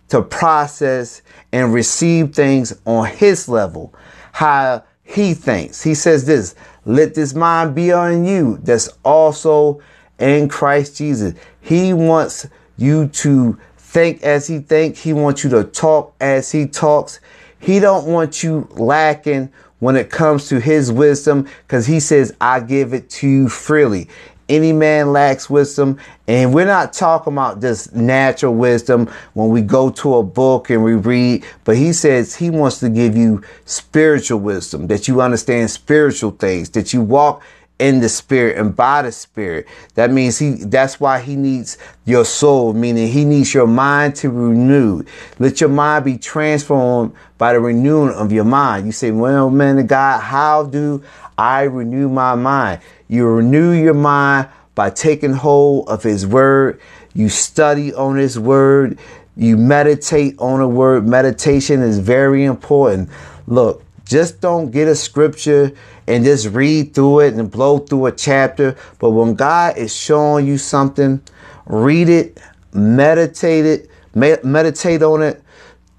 to 0.09 0.21
process 0.21 1.21
and 1.51 1.73
receive 1.73 2.33
things 2.33 2.79
on 2.85 3.07
his 3.07 3.49
level. 3.49 3.93
How 4.31 4.83
he 5.03 5.33
thinks. 5.33 5.81
He 5.81 5.93
says 5.93 6.25
this, 6.25 6.55
let 6.85 7.13
this 7.13 7.33
mind 7.33 7.75
be 7.75 7.91
on 7.91 8.25
you 8.25 8.59
that's 8.61 8.89
also 9.03 9.81
in 10.19 10.49
Christ 10.49 10.97
Jesus. 10.97 11.33
He 11.61 11.93
wants 11.93 12.47
you 12.77 13.07
to 13.07 13.57
think 13.77 14.21
as 14.23 14.47
he 14.47 14.59
thinks. 14.59 15.01
He 15.01 15.13
wants 15.13 15.43
you 15.43 15.49
to 15.51 15.63
talk 15.63 16.15
as 16.19 16.51
he 16.51 16.67
talks. 16.67 17.19
He 17.59 17.79
don't 17.79 18.05
want 18.05 18.43
you 18.43 18.67
lacking 18.71 19.51
when 19.79 19.95
it 19.95 20.09
comes 20.09 20.47
to 20.49 20.59
his 20.59 20.91
wisdom 20.91 21.47
because 21.67 21.85
he 21.85 21.99
says, 21.99 22.35
I 22.39 22.59
give 22.59 22.93
it 22.93 23.09
to 23.11 23.27
you 23.27 23.49
freely. 23.49 24.09
Any 24.47 24.73
man 24.73 25.11
lacks 25.11 25.49
wisdom. 25.49 25.99
And 26.27 26.53
we're 26.53 26.65
not 26.65 26.93
talking 26.93 27.33
about 27.33 27.61
just 27.61 27.95
natural 27.95 28.53
wisdom 28.53 29.11
when 29.33 29.49
we 29.49 29.61
go 29.61 29.89
to 29.89 30.15
a 30.15 30.23
book 30.23 30.69
and 30.69 30.83
we 30.83 30.93
read, 30.93 31.45
but 31.63 31.77
he 31.77 31.93
says 31.93 32.35
he 32.35 32.49
wants 32.49 32.79
to 32.79 32.89
give 32.89 33.15
you 33.15 33.43
spiritual 33.65 34.39
wisdom, 34.39 34.87
that 34.87 35.07
you 35.07 35.21
understand 35.21 35.71
spiritual 35.71 36.31
things, 36.31 36.69
that 36.71 36.93
you 36.93 37.01
walk 37.01 37.43
in 37.77 37.99
the 37.99 38.07
spirit 38.07 38.57
and 38.57 38.75
by 38.75 39.01
the 39.01 39.11
spirit. 39.11 39.67
That 39.95 40.11
means 40.11 40.37
he, 40.37 40.51
that's 40.51 40.99
why 40.99 41.19
he 41.19 41.35
needs 41.35 41.77
your 42.05 42.23
soul, 42.23 42.73
meaning 42.73 43.07
he 43.09 43.25
needs 43.25 43.53
your 43.53 43.67
mind 43.67 44.15
to 44.17 44.29
renew. 44.29 45.03
Let 45.39 45.59
your 45.59 45.69
mind 45.69 46.05
be 46.05 46.17
transformed 46.17 47.13
by 47.37 47.53
the 47.53 47.59
renewing 47.59 48.15
of 48.15 48.31
your 48.31 48.45
mind. 48.45 48.85
You 48.85 48.91
say, 48.93 49.11
well, 49.11 49.49
man 49.49 49.77
of 49.77 49.87
God, 49.87 50.21
how 50.21 50.63
do 50.63 51.03
I 51.37 51.63
renew 51.63 52.07
my 52.07 52.35
mind? 52.35 52.79
You 53.07 53.27
renew 53.27 53.71
your 53.71 53.93
mind 53.93 54.49
by 54.73 54.89
taking 54.89 55.33
hold 55.33 55.87
of 55.87 56.03
his 56.03 56.25
word. 56.25 56.79
You 57.13 57.29
study 57.29 57.93
on 57.93 58.17
his 58.17 58.37
word. 58.37 58.99
You 59.37 59.57
meditate 59.57 60.35
on 60.39 60.61
a 60.61 60.67
word. 60.67 61.07
Meditation 61.07 61.81
is 61.81 61.99
very 61.99 62.43
important. 62.43 63.09
Look, 63.47 63.83
just 64.05 64.41
don't 64.41 64.71
get 64.71 64.87
a 64.87 64.95
scripture 64.95 65.71
and 66.07 66.23
just 66.23 66.47
read 66.47 66.93
through 66.93 67.21
it 67.21 67.33
and 67.33 67.49
blow 67.49 67.79
through 67.79 68.07
a 68.07 68.11
chapter. 68.11 68.75
But 68.99 69.11
when 69.11 69.33
God 69.35 69.77
is 69.77 69.95
showing 69.95 70.45
you 70.45 70.57
something, 70.57 71.21
read 71.65 72.09
it, 72.09 72.39
meditate 72.73 73.65
it, 73.65 73.89
meditate 74.13 75.01
on 75.01 75.23
it, 75.23 75.41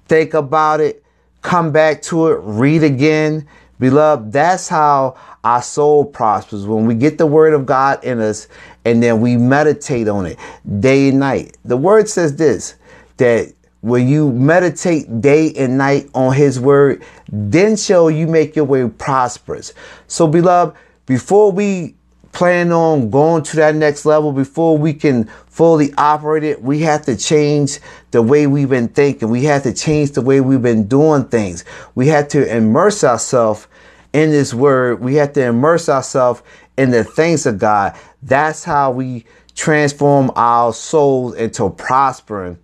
think 0.07 0.33
about 0.33 0.79
it, 0.79 1.03
come 1.41 1.71
back 1.71 2.01
to 2.03 2.27
it, 2.27 2.39
read 2.43 2.83
again. 2.83 3.47
Beloved, 3.79 4.31
that's 4.31 4.67
how 4.67 5.15
our 5.43 5.61
soul 5.61 6.03
prospers. 6.05 6.65
When 6.65 6.85
we 6.85 6.95
get 6.95 7.17
the 7.17 7.27
word 7.27 7.53
of 7.53 7.65
God 7.65 8.03
in 8.03 8.19
us 8.19 8.47
and 8.85 9.01
then 9.01 9.21
we 9.21 9.37
meditate 9.37 10.07
on 10.07 10.25
it 10.25 10.39
day 10.79 11.09
and 11.09 11.19
night. 11.19 11.57
The 11.65 11.77
word 11.77 12.09
says 12.09 12.35
this 12.35 12.75
that 13.17 13.53
when 13.81 14.07
you 14.07 14.31
meditate 14.31 15.21
day 15.21 15.53
and 15.53 15.77
night 15.77 16.09
on 16.13 16.33
his 16.33 16.59
word, 16.59 17.03
then 17.31 17.75
shall 17.75 18.09
you 18.09 18.27
make 18.27 18.55
your 18.55 18.65
way 18.65 18.87
prosperous. 18.89 19.73
So, 20.07 20.27
beloved, 20.27 20.75
before 21.05 21.51
we 21.51 21.96
plan 22.37 22.71
on 22.71 23.09
going 23.09 23.41
to 23.41 23.55
that 23.55 23.73
next 23.73 24.05
level, 24.05 24.31
before 24.31 24.77
we 24.77 24.93
can 24.93 25.23
fully 25.47 25.91
operate 25.97 26.43
it, 26.43 26.61
we 26.61 26.81
have 26.81 27.03
to 27.03 27.17
change 27.17 27.79
the 28.11 28.21
way 28.21 28.45
we've 28.45 28.69
been 28.69 28.89
thinking. 28.89 29.31
We 29.31 29.45
have 29.45 29.63
to 29.63 29.73
change 29.73 30.11
the 30.11 30.21
way 30.21 30.39
we've 30.39 30.61
been 30.61 30.87
doing 30.87 31.25
things. 31.25 31.65
We 31.95 32.09
have 32.09 32.27
to 32.27 32.55
immerse 32.55 33.03
ourselves 33.03 33.65
in 34.13 34.29
this 34.29 34.53
word. 34.53 34.99
We 34.99 35.15
have 35.15 35.33
to 35.33 35.45
immerse 35.45 35.89
ourselves 35.89 36.43
in 36.77 36.91
the 36.91 37.03
things 37.03 37.47
of 37.47 37.57
God. 37.57 37.97
That's 38.21 38.63
how 38.63 38.91
we 38.91 39.25
transform 39.55 40.29
our 40.35 40.73
souls 40.73 41.33
into 41.33 41.71
prospering 41.71 42.59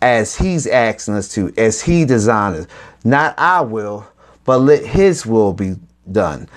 as 0.00 0.34
he's 0.34 0.66
asking 0.66 1.16
us 1.16 1.28
to, 1.34 1.52
as 1.58 1.82
he 1.82 2.06
designed 2.06 2.56
us. 2.56 2.66
Not 3.04 3.34
our 3.36 3.66
will, 3.66 4.06
but 4.44 4.60
let 4.60 4.86
his 4.86 5.26
will 5.26 5.52
be 5.52 5.76
done. 6.10 6.48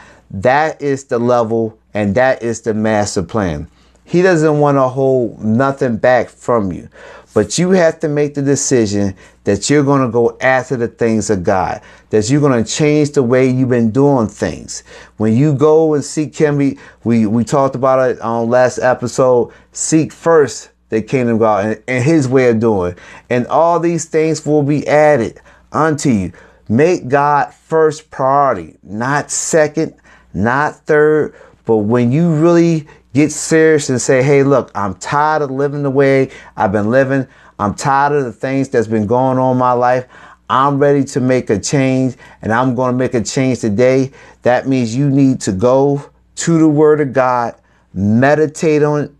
That 0.42 0.82
is 0.82 1.06
the 1.06 1.18
level 1.18 1.80
and 1.94 2.14
that 2.16 2.44
is 2.44 2.62
the 2.62 2.74
master 2.74 3.24
plan. 3.24 3.70
He 4.04 4.22
doesn't 4.22 4.60
want 4.60 4.76
to 4.76 4.88
hold 4.90 5.44
nothing 5.44 5.96
back 5.98 6.28
from 6.28 6.74
you. 6.74 6.90
But 7.34 7.58
you 7.58 7.72
have 7.72 8.00
to 8.02 8.10
make 8.10 8.34
the 8.34 8.42
decision 8.42 9.16
that 9.46 9.70
you're 9.70 9.84
going 9.84 10.02
to 10.06 10.12
go 10.12 10.38
after 10.42 10.76
the 10.76 10.88
things 10.90 11.30
of 11.30 11.44
God, 11.44 11.82
that 12.10 12.30
you're 12.30 12.42
going 12.42 12.64
to 12.64 12.70
change 12.70 13.12
the 13.12 13.24
way 13.24 13.50
you've 13.50 13.70
been 13.70 13.92
doing 13.92 14.28
things. 14.28 14.84
When 15.18 15.36
you 15.36 15.54
go 15.54 15.94
and 15.94 16.04
seek 16.04 16.36
Him, 16.36 16.58
we, 16.58 16.78
we, 17.04 17.26
we 17.26 17.44
talked 17.44 17.76
about 17.76 18.10
it 18.10 18.20
on 18.20 18.50
last 18.50 18.78
episode. 18.78 19.54
Seek 19.72 20.12
first 20.12 20.70
the 20.90 21.02
kingdom 21.02 21.36
of 21.36 21.40
God 21.40 21.66
and, 21.66 21.84
and 21.88 22.04
his 22.04 22.28
way 22.28 22.50
of 22.50 22.60
doing. 22.60 22.96
And 23.30 23.48
all 23.48 23.80
these 23.80 24.06
things 24.06 24.46
will 24.46 24.64
be 24.64 24.88
added 24.88 25.42
unto 25.72 26.10
you. 26.10 26.34
Make 26.68 27.08
God 27.08 27.54
first 27.54 28.10
priority, 28.12 28.78
not 28.84 29.32
second, 29.32 29.96
not 30.36 30.76
third. 30.86 31.34
But 31.66 31.78
when 31.78 32.12
you 32.12 32.36
really 32.36 32.88
get 33.14 33.32
serious 33.32 33.90
and 33.90 34.00
say, 34.00 34.22
hey, 34.22 34.44
look, 34.44 34.70
I'm 34.76 34.94
tired 34.96 35.42
of 35.42 35.50
living 35.50 35.84
the 35.84 35.90
way 35.90 36.32
I've 36.56 36.72
been 36.72 36.92
living. 36.92 37.28
I'm 37.58 37.74
tired 37.74 38.12
of 38.14 38.26
the 38.26 38.34
things 38.34 38.70
that's 38.70 38.88
been 38.88 39.08
going 39.08 39.40
on 39.40 39.54
in 39.54 39.58
my 39.58 39.72
life. 39.72 40.06
I'm 40.50 40.78
ready 40.78 41.04
to 41.06 41.22
make 41.22 41.50
a 41.50 41.58
change 41.58 42.16
and 42.42 42.52
I'm 42.52 42.76
going 42.76 42.92
to 42.92 42.98
make 42.98 43.14
a 43.14 43.24
change 43.24 43.60
today. 43.60 44.12
That 44.44 44.68
means 44.68 44.96
you 44.96 45.10
need 45.10 45.42
to 45.42 45.52
go 45.54 46.12
to 46.36 46.60
the 46.60 46.68
word 46.68 47.02
of 47.02 47.14
God, 47.14 47.56
meditate 47.94 48.84
on 48.84 49.06
it 49.06 49.12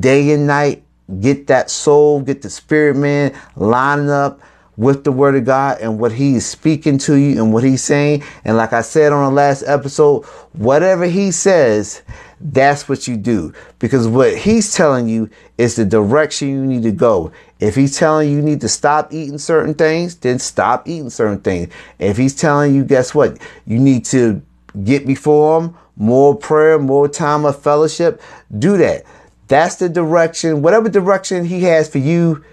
day 0.00 0.32
and 0.32 0.46
night, 0.46 0.82
get 1.20 1.46
that 1.48 1.70
soul, 1.70 2.20
get 2.22 2.42
the 2.42 2.50
spirit 2.50 2.96
man 2.96 3.38
lining 3.54 4.10
up 4.10 4.40
with 4.76 5.04
the 5.04 5.12
word 5.12 5.34
of 5.36 5.44
God 5.44 5.78
and 5.80 5.98
what 5.98 6.12
he 6.12 6.34
is 6.34 6.46
speaking 6.46 6.98
to 6.98 7.14
you 7.14 7.42
and 7.42 7.52
what 7.52 7.64
he's 7.64 7.82
saying. 7.82 8.22
And 8.44 8.56
like 8.56 8.72
I 8.72 8.82
said 8.82 9.12
on 9.12 9.24
the 9.24 9.34
last 9.34 9.62
episode, 9.66 10.24
whatever 10.52 11.06
he 11.06 11.30
says, 11.30 12.02
that's 12.40 12.88
what 12.88 13.08
you 13.08 13.16
do. 13.16 13.52
Because 13.78 14.06
what 14.06 14.36
he's 14.36 14.74
telling 14.74 15.08
you 15.08 15.30
is 15.56 15.76
the 15.76 15.84
direction 15.84 16.48
you 16.48 16.66
need 16.66 16.82
to 16.82 16.92
go. 16.92 17.32
If 17.58 17.74
he's 17.74 17.96
telling 17.96 18.28
you 18.28 18.36
you 18.36 18.42
need 18.42 18.60
to 18.60 18.68
stop 18.68 19.12
eating 19.12 19.38
certain 19.38 19.74
things, 19.74 20.16
then 20.16 20.38
stop 20.38 20.86
eating 20.86 21.10
certain 21.10 21.40
things. 21.40 21.72
If 21.98 22.18
he's 22.18 22.34
telling 22.34 22.74
you, 22.74 22.84
guess 22.84 23.14
what? 23.14 23.38
You 23.66 23.78
need 23.78 24.04
to 24.06 24.42
get 24.84 25.06
before 25.06 25.62
him, 25.62 25.76
more 25.96 26.36
prayer, 26.36 26.78
more 26.78 27.08
time 27.08 27.46
of 27.46 27.60
fellowship, 27.60 28.20
do 28.58 28.76
that. 28.76 29.04
That's 29.48 29.76
the 29.76 29.88
direction, 29.88 30.60
whatever 30.60 30.90
direction 30.90 31.46
he 31.46 31.62
has 31.62 31.88
for 31.88 31.98
you 31.98 32.44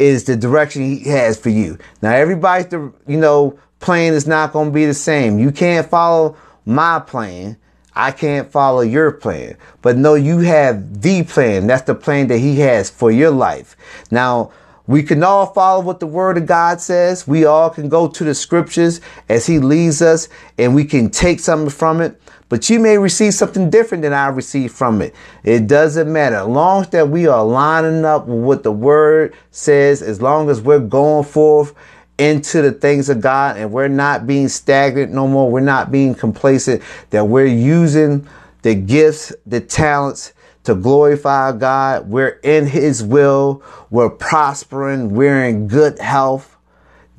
is 0.00 0.24
the 0.24 0.36
direction 0.36 0.82
he 0.82 1.10
has 1.10 1.38
for 1.38 1.50
you. 1.50 1.78
Now, 2.02 2.12
everybody's, 2.12 2.66
the, 2.66 2.92
you 3.06 3.18
know, 3.18 3.58
plan 3.78 4.14
is 4.14 4.26
not 4.26 4.52
going 4.52 4.68
to 4.68 4.72
be 4.72 4.86
the 4.86 4.94
same. 4.94 5.38
You 5.38 5.52
can't 5.52 5.88
follow 5.88 6.36
my 6.64 7.00
plan. 7.00 7.56
I 7.94 8.12
can't 8.12 8.50
follow 8.50 8.80
your 8.80 9.12
plan. 9.12 9.56
But 9.82 9.96
no, 9.96 10.14
you 10.14 10.38
have 10.38 11.02
the 11.02 11.22
plan. 11.24 11.66
That's 11.66 11.82
the 11.82 11.94
plan 11.94 12.28
that 12.28 12.38
he 12.38 12.60
has 12.60 12.88
for 12.88 13.10
your 13.10 13.30
life. 13.30 13.76
Now, 14.10 14.52
we 14.86 15.02
can 15.02 15.22
all 15.22 15.46
follow 15.46 15.82
what 15.82 16.00
the 16.00 16.06
word 16.06 16.36
of 16.36 16.46
God 16.46 16.80
says. 16.80 17.26
We 17.26 17.44
all 17.44 17.70
can 17.70 17.88
go 17.88 18.08
to 18.08 18.24
the 18.24 18.34
scriptures 18.34 19.00
as 19.28 19.46
he 19.46 19.58
leads 19.58 20.02
us 20.02 20.28
and 20.58 20.74
we 20.74 20.84
can 20.84 21.10
take 21.10 21.40
something 21.40 21.70
from 21.70 22.00
it 22.00 22.20
but 22.50 22.68
you 22.68 22.80
may 22.80 22.98
receive 22.98 23.32
something 23.32 23.70
different 23.70 24.02
than 24.02 24.12
I 24.12 24.26
received 24.26 24.74
from 24.74 25.00
it. 25.00 25.14
It 25.44 25.68
doesn't 25.68 26.12
matter. 26.12 26.36
As 26.36 26.48
long 26.48 26.82
as 26.82 26.90
that 26.90 27.08
we 27.08 27.26
are 27.28 27.44
lining 27.44 28.04
up 28.04 28.26
with 28.26 28.40
what 28.40 28.62
the 28.64 28.72
word 28.72 29.34
says, 29.52 30.02
as 30.02 30.20
long 30.20 30.50
as 30.50 30.60
we're 30.60 30.80
going 30.80 31.24
forth 31.24 31.74
into 32.18 32.60
the 32.60 32.72
things 32.72 33.08
of 33.08 33.20
God 33.20 33.56
and 33.56 33.72
we're 33.72 33.88
not 33.88 34.26
being 34.26 34.48
stagnant 34.48 35.12
no 35.12 35.28
more, 35.28 35.48
we're 35.48 35.60
not 35.60 35.92
being 35.92 36.14
complacent, 36.14 36.82
that 37.10 37.28
we're 37.28 37.46
using 37.46 38.26
the 38.62 38.74
gifts, 38.74 39.32
the 39.46 39.60
talents 39.60 40.32
to 40.64 40.74
glorify 40.74 41.52
God. 41.52 42.08
We're 42.08 42.40
in 42.42 42.66
his 42.66 43.02
will. 43.02 43.62
We're 43.90 44.10
prospering. 44.10 45.14
We're 45.14 45.44
in 45.44 45.68
good 45.68 46.00
health. 46.00 46.56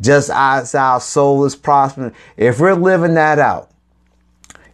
Just 0.01 0.29
as 0.29 0.75
our 0.75 0.99
soul 0.99 1.45
is 1.45 1.55
prospering. 1.55 2.13
If 2.35 2.59
we're 2.59 2.75
living 2.75 3.13
that 3.13 3.39
out, 3.39 3.70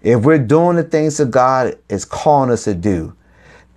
if 0.08 0.24
we're 0.24 0.40
doing 0.40 0.78
the 0.78 0.84
things 0.84 1.18
that 1.18 1.32
God 1.32 1.78
is 1.90 2.06
calling 2.06 2.50
us 2.50 2.64
to 2.64 2.74
do, 2.74 3.14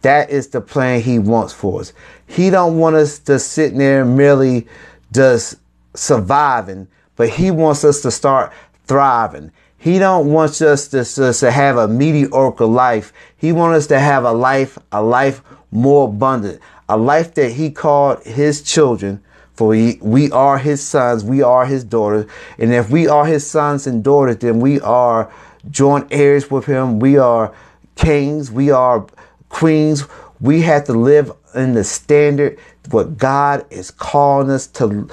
that 0.03 0.31
is 0.31 0.47
the 0.47 0.61
plan 0.61 1.01
he 1.01 1.19
wants 1.19 1.53
for 1.53 1.81
us. 1.81 1.93
He 2.29 2.51
don't 2.51 2.79
want 2.79 2.95
us 2.95 3.19
to 3.21 3.41
sit 3.41 3.77
there 3.77 4.05
merely 4.05 4.69
just 5.13 5.57
surviving, 5.95 6.87
but 7.17 7.31
he 7.31 7.51
wants 7.51 7.85
us 7.85 8.01
to 8.03 8.13
start 8.13 8.53
thriving. 8.85 9.51
He 9.77 9.99
don't 9.99 10.31
want 10.31 10.63
us 10.63 10.87
to, 10.89 11.33
to, 11.33 11.51
have 11.51 11.77
a 11.77 11.89
mediocre 11.89 12.65
life. 12.65 13.13
He 13.37 13.51
wants 13.51 13.79
us 13.79 13.87
to 13.89 13.99
have 13.99 14.23
a 14.23 14.33
life, 14.33 14.79
a 14.93 15.03
life 15.03 15.43
more 15.73 16.07
abundant, 16.07 16.61
a 16.89 16.97
life 16.97 17.35
that 17.35 17.51
he 17.51 17.73
called 17.73 18.23
his 18.23 18.63
children. 18.63 19.21
For 19.55 19.69
we 19.69 20.31
are 20.31 20.59
his 20.59 20.81
sons, 20.81 21.25
we 21.25 21.43
are 21.43 21.67
his 21.67 21.83
daughters. 21.83 22.31
And 22.57 22.73
if 22.73 22.89
we 22.89 23.09
are 23.09 23.27
his 23.27 23.45
sons 23.45 23.89
and 23.89 24.05
daughters, 24.05 24.37
then 24.37 24.61
we 24.61 24.81
are 24.81 25.31
joint 25.71 26.09
heirs 26.11 26.51
with 26.51 26.67
him. 26.67 26.99
We 26.99 27.19
are 27.19 27.55
kings. 27.97 28.51
We 28.51 28.71
are 28.71 29.07
queens. 29.49 30.05
We 30.41 30.63
have 30.63 30.85
to 30.85 30.93
live 30.93 31.33
in 31.55 31.75
the 31.75 31.85
standard 31.85 32.59
what 32.91 33.19
God 33.19 33.67
is 33.71 33.91
calling 33.91 34.51
us 34.51 34.67
to 34.69 35.09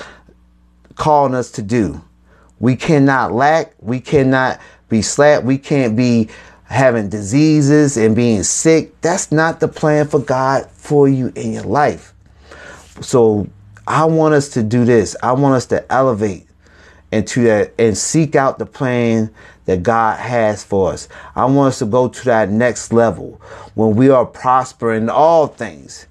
calling 0.95 1.35
us 1.35 1.51
to 1.51 1.61
do. 1.61 2.03
We 2.59 2.75
cannot 2.75 3.33
lack. 3.33 3.73
We 3.79 3.99
cannot 3.99 4.59
be 4.89 5.01
slack. 5.01 5.43
We 5.43 5.57
can't 5.57 5.95
be 5.95 6.29
having 6.63 7.09
diseases 7.09 7.97
and 7.97 8.15
being 8.15 8.43
sick. 8.43 8.99
That's 9.01 9.31
not 9.31 9.59
the 9.59 9.67
plan 9.67 10.07
for 10.07 10.19
God 10.19 10.69
for 10.71 11.07
you 11.07 11.31
in 11.35 11.53
your 11.53 11.63
life. 11.63 12.13
So 13.01 13.47
I 13.85 14.05
want 14.05 14.33
us 14.33 14.49
to 14.49 14.63
do 14.63 14.85
this. 14.85 15.15
I 15.21 15.33
want 15.33 15.55
us 15.55 15.65
to 15.67 15.91
elevate 15.91 16.47
into 17.11 17.43
that 17.43 17.73
and 17.77 17.97
seek 17.97 18.35
out 18.35 18.59
the 18.59 18.65
plan 18.65 19.33
that 19.67 19.83
God 19.83 20.17
has 20.19 20.63
for 20.63 20.93
us. 20.93 21.07
I 21.35 21.45
want 21.45 21.67
us 21.69 21.79
to 21.79 21.85
go 21.85 22.07
to 22.07 22.25
that 22.25 22.49
next 22.49 22.91
level 22.91 23.39
when 23.75 23.95
we 23.95 24.09
are 24.09 24.25
prospering 24.25 25.03
in 25.03 25.09
all 25.09 25.47
things, 25.47 26.07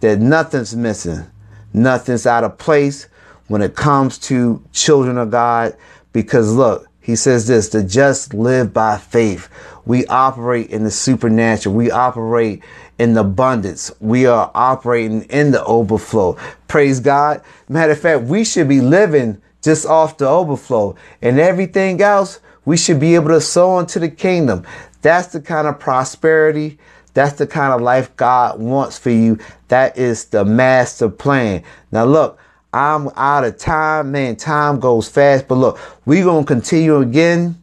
that 0.00 0.20
nothing's 0.20 0.76
missing, 0.76 1.26
nothing's 1.72 2.26
out 2.26 2.44
of 2.44 2.58
place 2.58 3.08
when 3.48 3.62
it 3.62 3.74
comes 3.74 4.18
to 4.18 4.62
children 4.72 5.18
of 5.18 5.30
God. 5.30 5.76
Because 6.12 6.54
look, 6.54 6.86
he 7.00 7.16
says 7.16 7.46
this, 7.46 7.70
to 7.70 7.82
just 7.82 8.34
live 8.34 8.74
by 8.74 8.98
faith. 8.98 9.48
We 9.86 10.04
operate 10.06 10.68
in 10.68 10.84
the 10.84 10.90
supernatural. 10.90 11.74
We 11.74 11.90
operate 11.90 12.62
in 12.98 13.14
the 13.14 13.20
abundance. 13.20 13.90
We 14.00 14.26
are 14.26 14.50
operating 14.54 15.22
in 15.24 15.50
the 15.50 15.64
overflow. 15.64 16.36
Praise 16.68 17.00
God. 17.00 17.42
Matter 17.70 17.92
of 17.92 18.00
fact, 18.00 18.24
we 18.24 18.44
should 18.44 18.68
be 18.68 18.82
living 18.82 19.40
just 19.62 19.86
off 19.86 20.18
the 20.18 20.28
overflow 20.28 20.96
and 21.22 21.40
everything 21.40 22.02
else. 22.02 22.40
We 22.68 22.76
should 22.76 23.00
be 23.00 23.14
able 23.14 23.28
to 23.28 23.40
sow 23.40 23.78
into 23.78 23.98
the 23.98 24.10
kingdom. 24.10 24.66
That's 25.00 25.28
the 25.28 25.40
kind 25.40 25.66
of 25.66 25.80
prosperity. 25.80 26.78
That's 27.14 27.38
the 27.38 27.46
kind 27.46 27.72
of 27.72 27.80
life 27.80 28.14
God 28.16 28.60
wants 28.60 28.98
for 28.98 29.08
you. 29.08 29.38
That 29.68 29.96
is 29.96 30.26
the 30.26 30.44
master 30.44 31.08
plan. 31.08 31.62
Now 31.92 32.04
look, 32.04 32.38
I'm 32.74 33.08
out 33.16 33.44
of 33.44 33.56
time. 33.56 34.12
Man, 34.12 34.36
time 34.36 34.80
goes 34.80 35.08
fast. 35.08 35.48
But 35.48 35.54
look, 35.54 35.78
we're 36.04 36.24
going 36.24 36.44
to 36.44 36.46
continue 36.46 36.98
again. 36.98 37.56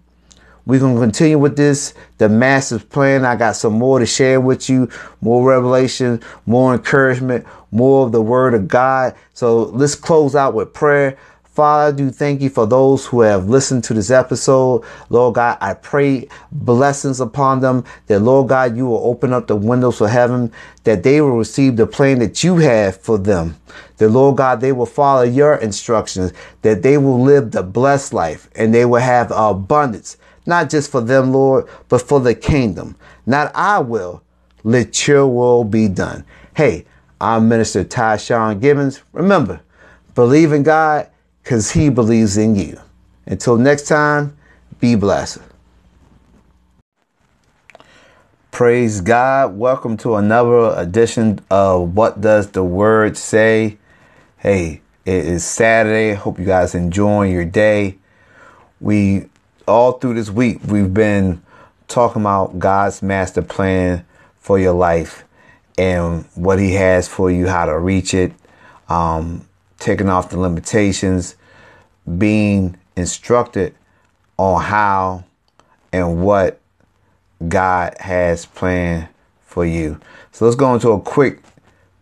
We're 0.65 0.79
going 0.79 0.95
to 0.95 1.01
continue 1.01 1.37
with 1.37 1.55
this, 1.55 1.93
the 2.17 2.27
massive 2.27 2.89
plan. 2.89 3.25
I 3.25 3.35
got 3.35 3.55
some 3.55 3.73
more 3.73 3.99
to 3.99 4.07
share 4.07 4.41
with 4.41 4.67
you, 4.71 4.89
more 5.21 5.47
revelation, 5.47 6.19
more 6.47 6.73
encouragement, 6.73 7.45
more 7.69 8.07
of 8.07 8.11
the 8.11 8.23
word 8.23 8.55
of 8.55 8.67
God. 8.67 9.13
So 9.35 9.65
let's 9.65 9.93
close 9.93 10.35
out 10.35 10.55
with 10.55 10.73
prayer. 10.73 11.15
Father, 11.55 11.93
I 11.93 11.97
do 11.97 12.11
thank 12.11 12.41
you 12.41 12.49
for 12.49 12.67
those 12.67 13.05
who 13.05 13.21
have 13.21 13.47
listened 13.47 13.85
to 13.85 13.93
this 13.93 14.11
episode. 14.11 14.83
Lord 15.07 15.35
God, 15.35 15.57
I 15.61 15.73
pray 15.73 16.27
blessings 16.51 17.21
upon 17.21 17.61
them 17.61 17.85
that 18.07 18.19
Lord 18.19 18.49
God, 18.49 18.75
you 18.75 18.87
will 18.87 19.07
open 19.07 19.31
up 19.31 19.47
the 19.47 19.55
windows 19.55 20.01
of 20.01 20.09
heaven, 20.09 20.51
that 20.83 21.03
they 21.03 21.21
will 21.21 21.37
receive 21.37 21.77
the 21.77 21.87
plan 21.87 22.19
that 22.19 22.43
you 22.43 22.57
have 22.57 22.97
for 22.97 23.17
them. 23.17 23.55
That 23.95 24.09
Lord 24.09 24.35
God, 24.35 24.59
they 24.59 24.73
will 24.73 24.85
follow 24.85 25.21
your 25.21 25.55
instructions, 25.55 26.33
that 26.61 26.81
they 26.81 26.97
will 26.97 27.21
live 27.21 27.51
the 27.51 27.63
blessed 27.63 28.11
life 28.11 28.49
and 28.57 28.73
they 28.73 28.83
will 28.83 28.99
have 28.99 29.31
abundance, 29.31 30.17
not 30.45 30.69
just 30.69 30.91
for 30.91 30.99
them, 30.99 31.31
Lord, 31.31 31.69
but 31.87 32.01
for 32.01 32.19
the 32.19 32.35
kingdom. 32.35 32.97
Not 33.25 33.55
I 33.55 33.79
will, 33.79 34.21
let 34.65 35.07
your 35.07 35.25
will 35.25 35.63
be 35.63 35.87
done. 35.87 36.25
Hey, 36.53 36.83
I'm 37.21 37.47
Minister 37.47 37.85
Tyshawn 37.85 38.59
Gibbons. 38.59 39.03
Remember, 39.13 39.61
believe 40.15 40.51
in 40.51 40.63
God 40.63 41.09
because 41.45 41.69
he 41.69 41.89
believes 41.89 42.37
in 42.37 42.55
you. 42.55 42.75
Until 43.27 43.55
next 43.55 43.83
time, 43.83 44.35
be 44.79 44.95
blessed. 44.95 45.37
Praise 48.49 48.99
God. 48.99 49.55
Welcome 49.55 49.95
to 49.97 50.15
another 50.15 50.73
edition 50.75 51.39
of 51.51 51.95
What 51.95 52.19
Does 52.19 52.49
the 52.49 52.63
Word 52.63 53.15
Say? 53.15 53.77
Hey, 54.39 54.81
it 55.05 55.25
is 55.25 55.45
Saturday. 55.45 56.15
Hope 56.15 56.39
you 56.39 56.45
guys 56.45 56.73
enjoying 56.73 57.31
your 57.31 57.45
day. 57.45 57.99
We 58.81 59.29
all 59.67 59.93
through 59.93 60.15
this 60.15 60.31
week 60.31 60.61
we've 60.65 60.95
been 60.95 61.43
talking 61.87 62.23
about 62.23 62.57
God's 62.57 63.03
master 63.03 63.43
plan 63.43 64.03
for 64.39 64.57
your 64.57 64.73
life 64.73 65.23
and 65.77 66.25
what 66.33 66.57
he 66.57 66.73
has 66.73 67.07
for 67.07 67.29
you, 67.29 67.45
how 67.45 67.67
to 67.67 67.77
reach 67.77 68.15
it. 68.15 68.33
Um, 68.89 69.47
taking 69.79 70.09
off 70.09 70.29
the 70.29 70.39
limitations, 70.39 71.35
being 72.17 72.77
instructed 72.95 73.75
on 74.37 74.61
how 74.61 75.23
and 75.91 76.21
what 76.21 76.59
God 77.47 77.95
has 77.99 78.45
planned 78.45 79.07
for 79.45 79.65
you. 79.65 79.99
So 80.31 80.45
let's 80.45 80.55
go 80.55 80.73
into 80.73 80.91
a 80.91 80.99
quick 80.99 81.41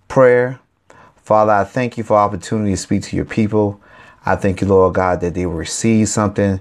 prayer. 0.07 0.59
Father, 1.17 1.51
I 1.51 1.63
thank 1.63 1.97
you 1.97 2.03
for 2.03 2.17
opportunity 2.17 2.71
to 2.71 2.77
speak 2.77 3.03
to 3.03 3.15
your 3.15 3.25
people. 3.25 3.79
I 4.25 4.35
thank 4.35 4.61
you, 4.61 4.67
Lord 4.67 4.95
God, 4.95 5.21
that 5.21 5.33
they 5.33 5.45
will 5.45 5.53
receive 5.53 6.09
something, 6.09 6.59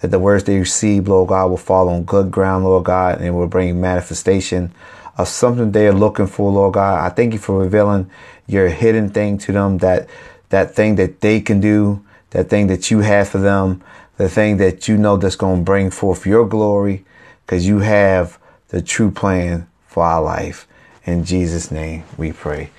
that 0.00 0.08
the 0.08 0.18
words 0.18 0.44
they 0.44 0.58
receive, 0.58 1.08
Lord 1.08 1.28
God, 1.28 1.50
will 1.50 1.56
fall 1.56 1.88
on 1.88 2.04
good 2.04 2.30
ground, 2.30 2.64
Lord 2.64 2.84
God, 2.84 3.20
and 3.20 3.36
will 3.36 3.46
bring 3.46 3.80
manifestation 3.80 4.72
of 5.16 5.28
something 5.28 5.72
they 5.72 5.88
are 5.88 5.92
looking 5.92 6.26
for, 6.26 6.50
Lord 6.50 6.74
God. 6.74 7.00
I 7.04 7.08
thank 7.14 7.32
you 7.32 7.38
for 7.38 7.58
revealing 7.58 8.10
your 8.46 8.68
hidden 8.68 9.10
thing 9.10 9.38
to 9.38 9.52
them 9.52 9.78
that 9.78 10.08
that 10.50 10.74
thing 10.74 10.96
that 10.96 11.20
they 11.20 11.40
can 11.40 11.60
do, 11.60 12.04
that 12.30 12.48
thing 12.48 12.66
that 12.68 12.90
you 12.90 13.00
have 13.00 13.28
for 13.28 13.38
them, 13.38 13.82
the 14.16 14.28
thing 14.28 14.56
that 14.58 14.88
you 14.88 14.96
know 14.96 15.16
that's 15.16 15.36
going 15.36 15.58
to 15.58 15.64
bring 15.64 15.90
forth 15.90 16.26
your 16.26 16.46
glory, 16.46 17.04
because 17.44 17.66
you 17.66 17.80
have 17.80 18.38
the 18.68 18.82
true 18.82 19.10
plan 19.10 19.66
for 19.86 20.04
our 20.04 20.22
life. 20.22 20.66
In 21.04 21.24
Jesus' 21.24 21.70
name 21.70 22.04
we 22.16 22.32
pray. 22.32 22.70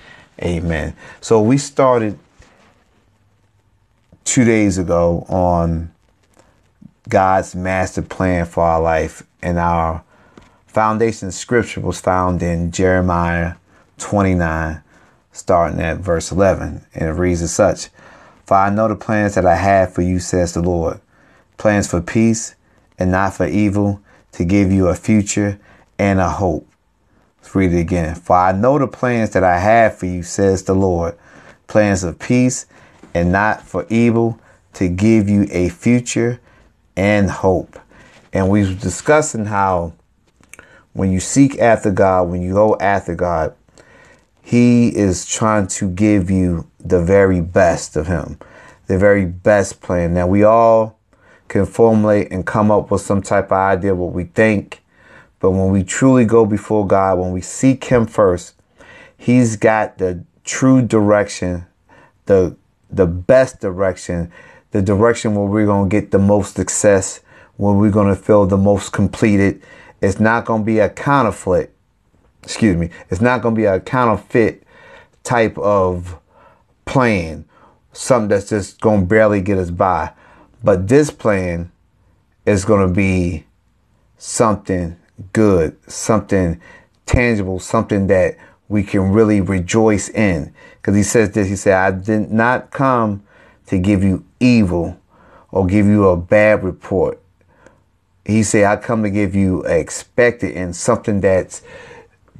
Amen. 0.42 0.94
So 1.20 1.40
we 1.40 1.58
started 1.58 2.18
two 4.24 4.44
days 4.44 4.78
ago 4.78 5.24
on 5.28 5.90
God's 7.08 7.54
master 7.54 8.02
plan 8.02 8.44
for 8.44 8.62
our 8.62 8.80
life, 8.80 9.22
and 9.42 9.58
our 9.58 10.04
foundation 10.66 11.32
scripture 11.32 11.80
was 11.80 12.00
found 12.00 12.42
in 12.42 12.70
Jeremiah 12.70 13.54
29 13.96 14.82
starting 15.38 15.80
at 15.80 15.98
verse 15.98 16.32
11. 16.32 16.84
And 16.94 17.08
it 17.08 17.12
reads 17.12 17.42
as 17.42 17.54
such 17.54 17.88
For 18.44 18.56
I 18.56 18.70
know 18.70 18.88
the 18.88 18.96
plans 18.96 19.34
that 19.34 19.46
I 19.46 19.54
have 19.54 19.94
for 19.94 20.02
you, 20.02 20.18
says 20.18 20.52
the 20.52 20.62
Lord 20.62 21.00
plans 21.56 21.88
for 21.88 22.00
peace 22.00 22.54
and 22.98 23.10
not 23.10 23.34
for 23.34 23.46
evil, 23.46 24.00
to 24.32 24.44
give 24.44 24.72
you 24.72 24.88
a 24.88 24.94
future 24.94 25.58
and 25.98 26.20
a 26.20 26.28
hope. 26.28 26.68
Let's 27.40 27.54
read 27.54 27.72
it 27.72 27.80
again. 27.80 28.14
For 28.14 28.36
I 28.36 28.52
know 28.52 28.78
the 28.78 28.86
plans 28.86 29.30
that 29.30 29.44
I 29.44 29.58
have 29.58 29.98
for 29.98 30.06
you, 30.06 30.22
says 30.22 30.62
the 30.62 30.74
Lord 30.74 31.18
plans 31.66 32.04
of 32.04 32.18
peace 32.18 32.66
and 33.14 33.32
not 33.32 33.62
for 33.62 33.86
evil, 33.88 34.40
to 34.74 34.88
give 34.88 35.28
you 35.28 35.46
a 35.50 35.68
future 35.68 36.40
and 36.96 37.30
hope. 37.30 37.78
And 38.32 38.48
we 38.48 38.64
were 38.64 38.74
discussing 38.74 39.46
how 39.46 39.94
when 40.92 41.10
you 41.10 41.20
seek 41.20 41.58
after 41.58 41.90
God, 41.90 42.28
when 42.28 42.42
you 42.42 42.52
go 42.52 42.76
after 42.78 43.14
God, 43.14 43.54
he 44.48 44.88
is 44.96 45.26
trying 45.26 45.66
to 45.66 45.90
give 45.90 46.30
you 46.30 46.66
the 46.80 47.02
very 47.02 47.42
best 47.42 47.96
of 47.96 48.06
Him, 48.06 48.38
the 48.86 48.96
very 48.96 49.26
best 49.26 49.82
plan. 49.82 50.14
Now, 50.14 50.26
we 50.26 50.42
all 50.42 50.98
can 51.48 51.66
formulate 51.66 52.32
and 52.32 52.46
come 52.46 52.70
up 52.70 52.90
with 52.90 53.02
some 53.02 53.20
type 53.20 53.52
of 53.52 53.58
idea 53.58 53.94
what 53.94 54.14
we 54.14 54.24
think, 54.24 54.82
but 55.38 55.50
when 55.50 55.68
we 55.68 55.84
truly 55.84 56.24
go 56.24 56.46
before 56.46 56.86
God, 56.86 57.18
when 57.18 57.32
we 57.32 57.42
seek 57.42 57.84
Him 57.84 58.06
first, 58.06 58.54
He's 59.18 59.56
got 59.56 59.98
the 59.98 60.24
true 60.44 60.80
direction, 60.80 61.66
the 62.24 62.56
the 62.90 63.06
best 63.06 63.60
direction, 63.60 64.32
the 64.70 64.80
direction 64.80 65.34
where 65.34 65.44
we're 65.44 65.66
gonna 65.66 65.90
get 65.90 66.10
the 66.10 66.18
most 66.18 66.54
success, 66.54 67.20
where 67.58 67.74
we're 67.74 67.90
gonna 67.90 68.16
feel 68.16 68.46
the 68.46 68.56
most 68.56 68.94
completed. 68.94 69.62
It's 70.00 70.18
not 70.18 70.46
gonna 70.46 70.64
be 70.64 70.78
a 70.78 70.88
conflict 70.88 71.74
excuse 72.42 72.76
me, 72.76 72.90
it's 73.10 73.20
not 73.20 73.42
going 73.42 73.54
to 73.54 73.60
be 73.60 73.64
a 73.64 73.80
counterfeit 73.80 74.62
type 75.22 75.58
of 75.58 76.18
plan, 76.84 77.44
something 77.92 78.28
that's 78.28 78.48
just 78.48 78.80
going 78.80 79.00
to 79.00 79.06
barely 79.06 79.40
get 79.40 79.58
us 79.58 79.70
by. 79.70 80.12
But 80.62 80.88
this 80.88 81.10
plan 81.10 81.70
is 82.46 82.64
going 82.64 82.88
to 82.88 82.92
be 82.92 83.44
something 84.16 84.96
good, 85.32 85.76
something 85.90 86.60
tangible, 87.06 87.58
something 87.58 88.06
that 88.08 88.36
we 88.68 88.82
can 88.82 89.12
really 89.12 89.40
rejoice 89.40 90.08
in. 90.08 90.52
Because 90.76 90.96
he 90.96 91.02
says 91.02 91.32
this, 91.32 91.48
he 91.48 91.56
said, 91.56 91.74
I 91.74 91.90
did 91.90 92.30
not 92.30 92.70
come 92.70 93.22
to 93.66 93.78
give 93.78 94.02
you 94.02 94.24
evil 94.40 94.98
or 95.50 95.66
give 95.66 95.86
you 95.86 96.08
a 96.08 96.16
bad 96.16 96.62
report. 96.62 97.20
He 98.24 98.42
said, 98.42 98.64
I 98.64 98.76
come 98.76 99.02
to 99.02 99.10
give 99.10 99.34
you 99.34 99.62
expected 99.64 100.54
and 100.54 100.76
something 100.76 101.20
that's 101.20 101.62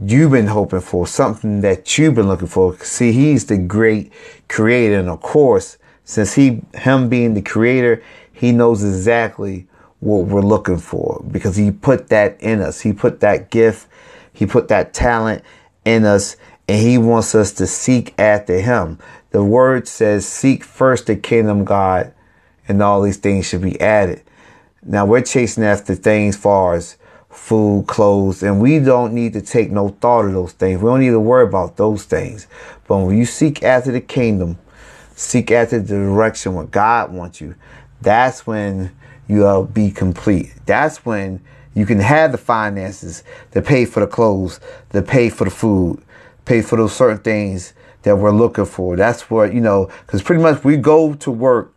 you've 0.01 0.31
been 0.31 0.47
hoping 0.47 0.81
for, 0.81 1.07
something 1.07 1.61
that 1.63 1.99
you've 1.99 2.15
been 2.15 2.29
looking 2.29 2.49
for. 2.49 2.77
See, 2.79 3.13
he's 3.13 3.47
the 3.47 3.59
great 3.59 4.13
creator. 4.49 4.99
And 4.99 5.09
of 5.09 5.21
course, 5.21 5.79
since 6.05 6.35
he, 6.35 6.63
him 6.75 7.09
being 7.09 7.35
the 7.35 7.43
creator, 7.43 8.03
he 8.33 8.53
knows 8.53 8.85
exactly 8.85 9.67
what 10.01 10.27
we're 10.27 10.41
looking 10.41 10.79
for 10.79 11.25
because 11.31 11.57
he 11.57 11.71
put 11.71 12.09
that 12.09 12.41
in 12.41 12.61
us. 12.61 12.81
He 12.81 12.93
put 12.93 13.21
that 13.21 13.51
gift, 13.51 13.89
he 14.33 14.47
put 14.47 14.69
that 14.69 14.95
talent 14.95 15.43
in 15.85 16.05
us, 16.05 16.37
and 16.69 16.81
he 16.81 16.99
wants 16.99 17.35
us 17.35 17.53
to 17.53 17.67
seek 17.67 18.15
after 18.19 18.61
him. 18.61 18.99
The 19.31 19.43
word 19.43 19.89
says, 19.89 20.27
seek 20.27 20.63
first 20.63 21.07
the 21.07 21.17
kingdom 21.17 21.65
God, 21.65 22.13
and 22.69 22.83
all 22.83 23.03
these 23.03 23.17
things 23.17 23.47
should 23.47 23.63
be 23.63 23.81
added. 23.81 24.23
Now 24.83 25.05
we're 25.07 25.23
chasing 25.23 25.65
after 25.65 25.95
things 25.95 26.37
far 26.37 26.75
as 26.75 26.97
food, 27.39 27.87
clothes, 27.87 28.43
and 28.43 28.61
we 28.61 28.79
don't 28.79 29.15
need 29.15 29.33
to 29.33 29.41
take 29.41 29.71
no 29.71 29.89
thought 29.89 30.27
of 30.27 30.33
those 30.33 30.53
things. 30.53 30.83
We 30.83 30.89
don't 30.89 31.01
need 31.01 31.11
to 31.11 31.21
worry 31.21 31.45
about 31.45 31.77
those 31.77 32.05
things. 32.05 32.47
But 32.87 32.99
when 32.99 33.17
you 33.17 33.25
seek 33.25 33.63
after 33.63 33.91
the 33.91 34.01
kingdom, 34.01 34.59
seek 35.15 35.51
after 35.51 35.79
the 35.79 35.95
direction 35.95 36.55
where 36.55 36.67
God 36.67 37.13
wants 37.13 37.41
you, 37.41 37.55
that's 38.03 38.47
when 38.47 38.93
you'll 39.27 39.65
be 39.65 39.91
complete. 39.91 40.53
That's 40.67 41.07
when 41.07 41.41
you 41.75 41.87
can 41.87 42.01
have 42.01 42.33
the 42.33 42.39
finances 42.39 43.25
to 43.53 43.63
pay 43.63 43.85
for 43.85 44.01
the 44.01 44.07
clothes, 44.07 44.61
to 44.93 45.01
pay 45.01 45.31
for 45.31 45.45
the 45.45 45.51
food, 45.51 46.03
pay 46.45 46.61
for 46.61 46.77
those 46.77 46.93
certain 46.93 47.19
things 47.19 47.73
that 48.03 48.17
we're 48.17 48.33
looking 48.33 48.67
for. 48.67 48.97
That's 48.97 49.31
what, 49.31 49.55
you 49.55 49.61
know, 49.61 49.91
because 50.07 50.23
pretty 50.23 50.43
much 50.43 50.65
we 50.65 50.77
go 50.77 51.15
to 51.15 51.31
work, 51.31 51.75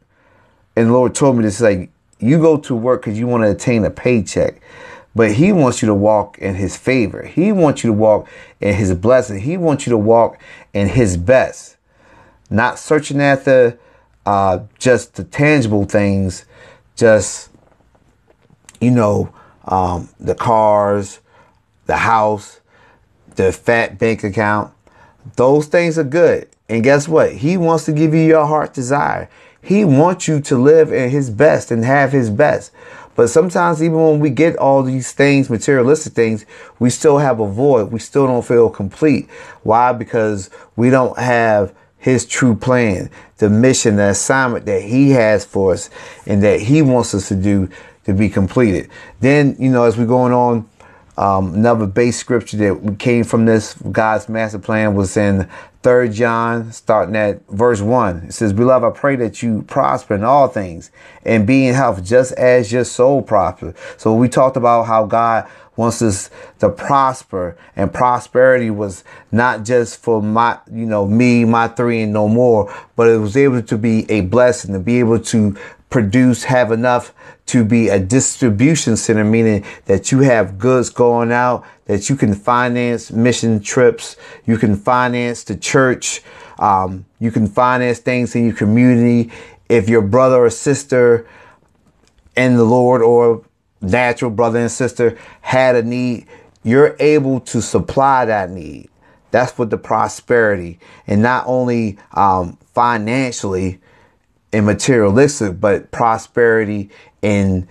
and 0.75 0.91
Lord 0.91 1.15
told 1.15 1.37
me 1.37 1.43
this 1.43 1.61
like, 1.61 1.89
you 2.19 2.39
go 2.39 2.57
to 2.57 2.75
work 2.75 3.01
because 3.01 3.17
you 3.17 3.27
want 3.27 3.43
to 3.43 3.49
attain 3.49 3.83
a 3.85 3.89
paycheck. 3.89 4.61
But 5.13 5.33
he 5.33 5.51
wants 5.51 5.81
you 5.81 5.87
to 5.87 5.93
walk 5.93 6.37
in 6.37 6.55
his 6.55 6.77
favor. 6.77 7.23
He 7.23 7.51
wants 7.51 7.83
you 7.83 7.89
to 7.89 7.93
walk 7.93 8.29
in 8.61 8.75
his 8.75 8.93
blessing. 8.93 9.41
He 9.41 9.57
wants 9.57 9.85
you 9.85 9.91
to 9.91 9.97
walk 9.97 10.41
in 10.73 10.87
his 10.87 11.17
best. 11.17 11.75
Not 12.49 12.79
searching 12.79 13.17
the 13.17 13.77
uh, 14.25 14.59
just 14.77 15.15
the 15.15 15.23
tangible 15.23 15.85
things, 15.85 16.45
just 16.95 17.49
you 18.79 18.91
know, 18.91 19.33
um, 19.65 20.09
the 20.19 20.35
cars, 20.35 21.19
the 21.85 21.97
house, 21.97 22.59
the 23.35 23.51
fat 23.51 23.97
bank 23.97 24.23
account. 24.23 24.73
Those 25.35 25.67
things 25.67 25.97
are 25.97 26.03
good. 26.03 26.49
And 26.67 26.83
guess 26.83 27.07
what? 27.07 27.33
He 27.33 27.57
wants 27.57 27.85
to 27.85 27.91
give 27.91 28.13
you 28.13 28.21
your 28.21 28.45
heart 28.45 28.73
desire. 28.73 29.29
He 29.61 29.85
wants 29.85 30.27
you 30.27 30.41
to 30.41 30.57
live 30.57 30.91
in 30.91 31.09
his 31.11 31.29
best 31.29 31.69
and 31.69 31.85
have 31.85 32.11
his 32.11 32.29
best. 32.29 32.71
But 33.21 33.29
sometimes 33.29 33.83
even 33.83 34.01
when 34.01 34.19
we 34.19 34.31
get 34.31 34.55
all 34.55 34.81
these 34.81 35.11
things, 35.11 35.47
materialistic 35.47 36.13
things, 36.13 36.43
we 36.79 36.89
still 36.89 37.19
have 37.19 37.39
a 37.39 37.47
void. 37.47 37.91
We 37.91 37.99
still 37.99 38.25
don't 38.25 38.43
feel 38.43 38.67
complete. 38.67 39.29
Why? 39.61 39.93
Because 39.93 40.49
we 40.75 40.89
don't 40.89 41.15
have 41.19 41.71
his 41.99 42.25
true 42.25 42.55
plan, 42.55 43.11
the 43.37 43.47
mission, 43.47 43.97
the 43.97 44.09
assignment 44.09 44.65
that 44.65 44.81
he 44.81 45.11
has 45.11 45.45
for 45.45 45.73
us 45.73 45.91
and 46.25 46.41
that 46.41 46.61
he 46.61 46.81
wants 46.81 47.13
us 47.13 47.27
to 47.27 47.35
do 47.35 47.69
to 48.05 48.13
be 48.13 48.27
completed. 48.27 48.89
Then, 49.19 49.55
you 49.59 49.69
know, 49.69 49.83
as 49.83 49.99
we're 49.99 50.07
going 50.07 50.33
on, 50.33 50.67
um, 51.15 51.53
another 51.53 51.85
base 51.85 52.17
scripture 52.17 52.57
that 52.57 52.95
came 52.97 53.23
from 53.23 53.45
this 53.45 53.75
God's 53.91 54.29
master 54.29 54.57
plan 54.57 54.95
was 54.95 55.15
in 55.15 55.47
Third 55.83 56.13
John, 56.13 56.71
starting 56.71 57.15
at 57.15 57.41
verse 57.49 57.81
one. 57.81 58.25
It 58.27 58.33
says, 58.33 58.53
"Beloved, 58.53 58.87
I 58.87 58.91
pray 58.91 59.15
that 59.15 59.41
you 59.41 59.63
prosper 59.63 60.13
in 60.13 60.23
all 60.23 60.47
things 60.47 60.91
and 61.25 61.47
be 61.47 61.67
in 61.67 61.73
health, 61.73 62.03
just 62.03 62.33
as 62.33 62.71
your 62.71 62.83
soul 62.83 63.23
prospers." 63.23 63.73
So 63.97 64.13
we 64.13 64.29
talked 64.29 64.57
about 64.57 64.83
how 64.83 65.05
God 65.05 65.45
wants 65.75 66.01
us 66.01 66.29
to 66.59 66.69
prosper, 66.69 67.55
and 67.75 67.91
prosperity 67.91 68.69
was 68.69 69.03
not 69.31 69.63
just 69.63 70.03
for 70.03 70.21
my, 70.21 70.57
you 70.71 70.85
know, 70.85 71.07
me, 71.07 71.45
my 71.45 71.67
three, 71.67 72.03
and 72.03 72.13
no 72.13 72.27
more, 72.27 72.71
but 72.95 73.07
it 73.07 73.17
was 73.17 73.35
able 73.35 73.61
to 73.63 73.77
be 73.77 74.05
a 74.11 74.21
blessing 74.21 74.73
to 74.73 74.79
be 74.79 74.99
able 74.99 75.17
to 75.17 75.55
produce, 75.91 76.45
have 76.45 76.71
enough 76.71 77.13
to 77.45 77.63
be 77.63 77.89
a 77.89 77.99
distribution 77.99 78.97
center, 78.97 79.23
meaning 79.23 79.63
that 79.85 80.11
you 80.11 80.19
have 80.19 80.57
goods 80.57 80.89
going 80.89 81.31
out, 81.31 81.65
that 81.85 82.09
you 82.09 82.15
can 82.15 82.33
finance 82.33 83.11
mission 83.11 83.59
trips, 83.59 84.15
you 84.45 84.57
can 84.57 84.75
finance 84.75 85.43
the 85.43 85.55
church, 85.55 86.23
um, 86.57 87.05
you 87.19 87.29
can 87.29 87.45
finance 87.45 87.99
things 87.99 88.35
in 88.35 88.47
your 88.47 88.55
community. 88.55 89.31
If 89.69 89.89
your 89.89 90.01
brother 90.01 90.37
or 90.37 90.49
sister 90.49 91.27
in 92.35 92.55
the 92.55 92.63
Lord 92.63 93.01
or 93.01 93.43
natural 93.81 94.31
brother 94.31 94.59
and 94.59 94.71
sister 94.71 95.17
had 95.41 95.75
a 95.75 95.83
need, 95.83 96.25
you're 96.63 96.95
able 96.99 97.41
to 97.41 97.61
supply 97.61 98.25
that 98.25 98.49
need. 98.49 98.89
That's 99.31 99.57
what 99.57 99.69
the 99.69 99.77
prosperity 99.77 100.79
and 101.07 101.21
not 101.21 101.45
only 101.47 101.97
um, 102.13 102.57
financially, 102.73 103.79
and 104.53 104.65
materialistic, 104.65 105.59
but 105.59 105.91
prosperity 105.91 106.89
in 107.21 107.67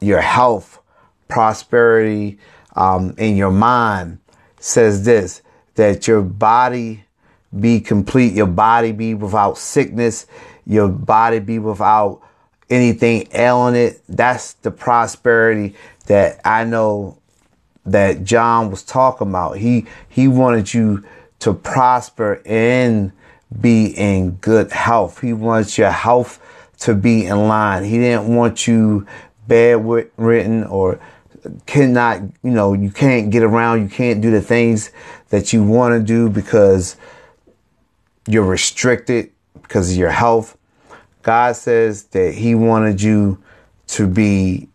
your 0.00 0.20
health, 0.20 0.80
prosperity 1.28 2.38
um, 2.76 3.14
in 3.18 3.36
your 3.36 3.50
mind 3.50 4.18
says 4.58 5.04
this 5.04 5.42
that 5.74 6.06
your 6.06 6.20
body 6.20 7.04
be 7.58 7.80
complete, 7.80 8.32
your 8.34 8.46
body 8.46 8.92
be 8.92 9.14
without 9.14 9.56
sickness, 9.56 10.26
your 10.66 10.88
body 10.88 11.38
be 11.38 11.58
without 11.58 12.20
anything 12.68 13.26
ailing 13.32 13.74
it. 13.74 14.02
That's 14.08 14.52
the 14.54 14.70
prosperity 14.70 15.74
that 16.06 16.40
I 16.44 16.64
know 16.64 17.18
that 17.86 18.24
John 18.24 18.70
was 18.70 18.82
talking 18.82 19.28
about. 19.28 19.58
He 19.58 19.86
he 20.08 20.28
wanted 20.28 20.72
you 20.72 21.04
to 21.40 21.54
prosper 21.54 22.42
in 22.44 23.12
be 23.58 23.86
in 23.86 24.32
good 24.32 24.70
health. 24.70 25.20
He 25.20 25.32
wants 25.32 25.76
your 25.78 25.90
health 25.90 26.40
to 26.80 26.94
be 26.94 27.26
in 27.26 27.48
line. 27.48 27.84
He 27.84 27.98
didn't 27.98 28.34
want 28.34 28.66
you 28.66 29.06
bedridden 29.46 30.64
or 30.64 31.00
cannot, 31.66 32.22
you 32.42 32.50
know, 32.50 32.72
you 32.72 32.90
can't 32.90 33.30
get 33.30 33.42
around, 33.42 33.82
you 33.82 33.88
can't 33.88 34.20
do 34.20 34.30
the 34.30 34.40
things 34.40 34.90
that 35.30 35.52
you 35.52 35.62
want 35.62 35.94
to 35.94 36.00
do 36.00 36.28
because 36.28 36.96
you're 38.26 38.44
restricted 38.44 39.30
because 39.62 39.90
of 39.90 39.96
your 39.96 40.10
health. 40.10 40.56
God 41.22 41.56
says 41.56 42.04
that 42.04 42.34
He 42.34 42.54
wanted 42.54 43.02
you 43.02 43.42
to 43.88 44.06
be 44.06 44.68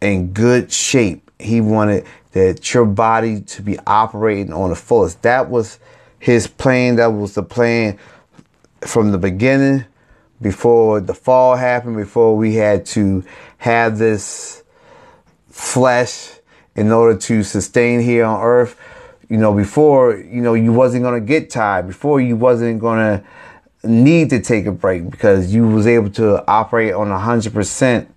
in 0.00 0.32
good 0.32 0.72
shape. 0.72 1.30
He 1.38 1.60
wanted 1.60 2.06
that 2.32 2.72
your 2.72 2.84
body 2.84 3.40
to 3.40 3.62
be 3.62 3.78
operating 3.86 4.52
on 4.52 4.70
the 4.70 4.76
fullest. 4.76 5.22
That 5.22 5.50
was 5.50 5.78
His 6.18 6.46
plan. 6.46 6.96
That 6.96 7.08
was 7.08 7.34
the 7.34 7.42
plan 7.42 7.98
from 8.86 9.12
the 9.12 9.18
beginning, 9.18 9.84
before 10.40 11.00
the 11.00 11.14
fall 11.14 11.56
happened, 11.56 11.96
before 11.96 12.36
we 12.36 12.54
had 12.54 12.84
to 12.86 13.24
have 13.58 13.98
this 13.98 14.62
flesh 15.48 16.30
in 16.74 16.90
order 16.90 17.18
to 17.18 17.42
sustain 17.42 18.00
here 18.00 18.24
on 18.24 18.40
earth. 18.42 18.78
You 19.28 19.38
know, 19.38 19.54
before, 19.54 20.16
you 20.16 20.42
know, 20.42 20.54
you 20.54 20.72
wasn't 20.72 21.02
going 21.02 21.20
to 21.20 21.26
get 21.26 21.50
tired. 21.50 21.86
Before 21.86 22.20
you 22.20 22.36
wasn't 22.36 22.80
going 22.80 22.98
to 22.98 23.88
need 23.88 24.30
to 24.30 24.40
take 24.40 24.66
a 24.66 24.72
break 24.72 25.10
because 25.10 25.54
you 25.54 25.66
was 25.66 25.86
able 25.86 26.10
to 26.10 26.44
operate 26.46 26.92
on 26.94 27.10
a 27.10 27.18
hundred 27.18 27.52
percent. 27.54 28.12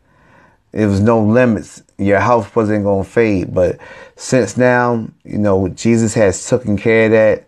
There 0.71 0.87
was 0.87 0.99
no 0.99 1.21
limits. 1.23 1.81
Your 1.97 2.19
health 2.19 2.55
wasn't 2.55 2.83
going 2.83 3.05
to 3.05 3.09
fade. 3.09 3.53
But 3.53 3.79
since 4.15 4.57
now, 4.57 5.07
you 5.23 5.37
know, 5.37 5.69
Jesus 5.69 6.13
has 6.15 6.45
taken 6.47 6.77
care 6.77 7.05
of 7.05 7.11
that. 7.11 7.47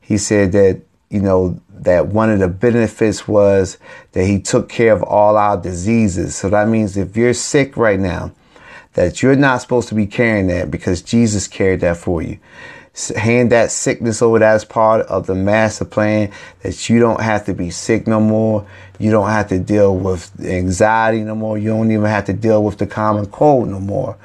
He 0.00 0.18
said 0.18 0.52
that, 0.52 0.82
you 1.10 1.20
know, 1.20 1.60
that 1.70 2.06
one 2.06 2.30
of 2.30 2.38
the 2.38 2.48
benefits 2.48 3.26
was 3.26 3.78
that 4.12 4.24
he 4.24 4.40
took 4.40 4.68
care 4.68 4.92
of 4.92 5.02
all 5.02 5.36
our 5.36 5.56
diseases. 5.56 6.36
So 6.36 6.48
that 6.50 6.68
means 6.68 6.96
if 6.96 7.16
you're 7.16 7.34
sick 7.34 7.76
right 7.76 7.98
now, 7.98 8.32
that 8.94 9.22
you're 9.22 9.36
not 9.36 9.60
supposed 9.60 9.88
to 9.88 9.94
be 9.94 10.06
carrying 10.06 10.48
that 10.48 10.70
because 10.70 11.02
Jesus 11.02 11.46
carried 11.48 11.80
that 11.80 11.96
for 11.96 12.22
you. 12.22 12.38
Hand 13.16 13.52
that 13.52 13.70
sickness 13.70 14.20
over 14.20 14.42
as 14.42 14.64
part 14.64 15.06
of 15.06 15.26
the 15.26 15.34
master 15.34 15.84
plan 15.84 16.32
that 16.62 16.88
you 16.88 16.98
don't 16.98 17.20
have 17.20 17.46
to 17.46 17.54
be 17.54 17.70
sick 17.70 18.06
no 18.06 18.20
more. 18.20 18.66
You 18.98 19.10
don't 19.10 19.30
have 19.30 19.48
to 19.48 19.58
deal 19.60 19.96
with 19.96 20.32
anxiety 20.44 21.22
no 21.22 21.34
more. 21.34 21.56
You 21.56 21.68
don't 21.70 21.90
even 21.92 22.06
have 22.06 22.26
to 22.26 22.32
deal 22.32 22.64
with 22.64 22.78
the 22.78 22.86
common 22.86 23.26
cold 23.26 23.68
no 23.68 23.80
more. 23.80 24.16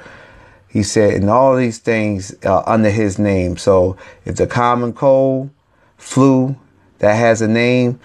He 0.68 0.82
said, 0.82 1.14
and 1.14 1.30
all 1.30 1.56
these 1.56 1.78
things 1.78 2.34
under 2.44 2.90
his 2.90 3.18
name. 3.18 3.56
So 3.56 3.96
if 4.24 4.36
the 4.36 4.46
common 4.46 4.92
cold, 4.92 5.50
flu, 5.96 6.56
that 6.98 7.14
has 7.14 7.42
a 7.42 7.48
name 7.48 8.00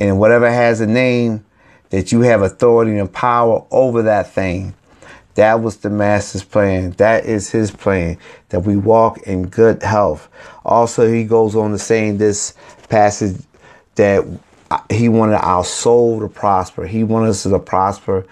and 0.00 0.18
whatever 0.18 0.50
has 0.50 0.80
a 0.80 0.86
name 0.86 1.44
that 1.90 2.12
you 2.12 2.20
have 2.22 2.42
authority 2.42 2.98
and 2.98 3.12
power 3.12 3.64
over 3.70 4.02
that 4.02 4.32
thing. 4.32 4.74
That 5.34 5.60
was 5.60 5.76
the 5.78 5.90
master's 5.90 6.44
plan. 6.44 6.92
That 6.92 7.26
is 7.26 7.50
his 7.50 7.70
plan 7.70 8.18
that 8.48 8.60
we 8.60 8.76
walk 8.76 9.18
in 9.22 9.48
good 9.48 9.82
health. 9.82 10.28
Also, 10.64 11.10
he 11.10 11.24
goes 11.24 11.54
on 11.54 11.72
to 11.72 11.78
say 11.78 12.08
in 12.08 12.18
this 12.18 12.54
passage 12.88 13.36
that 13.96 14.24
uh, 14.70 14.80
he 14.90 15.08
wanted 15.08 15.36
our 15.36 15.64
soul 15.64 16.20
to 16.20 16.28
prosper. 16.28 16.86
He 16.86 17.04
wanted 17.04 17.30
us 17.30 17.42
to 17.42 17.58
prosper 17.58 18.26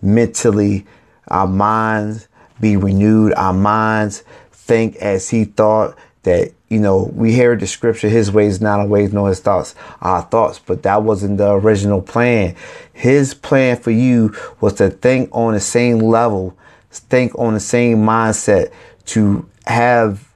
mentally, 0.00 0.86
our 1.28 1.46
minds 1.46 2.28
be 2.60 2.76
renewed, 2.76 3.34
our 3.34 3.52
minds 3.52 4.24
think 4.50 4.96
as 4.96 5.28
he 5.28 5.44
thought 5.44 5.96
that 6.22 6.52
you 6.68 6.80
know, 6.80 7.10
we 7.14 7.32
hear 7.32 7.54
the 7.54 7.66
scripture, 7.66 8.08
his 8.08 8.30
ways 8.30 8.60
not 8.60 8.80
our 8.80 8.86
ways, 8.86 9.12
nor 9.12 9.28
his 9.28 9.40
thoughts 9.40 9.74
our 10.00 10.22
thoughts, 10.22 10.58
but 10.58 10.82
that 10.82 11.02
wasn't 11.02 11.38
the 11.38 11.52
original 11.52 12.02
plan. 12.02 12.56
His 12.92 13.34
plan 13.34 13.76
for 13.76 13.92
you 13.92 14.34
was 14.60 14.74
to 14.74 14.90
think 14.90 15.28
on 15.32 15.54
the 15.54 15.60
same 15.60 15.98
level, 15.98 16.56
think 16.90 17.38
on 17.38 17.54
the 17.54 17.60
same 17.60 17.98
mindset, 17.98 18.72
to 19.06 19.48
have 19.66 20.28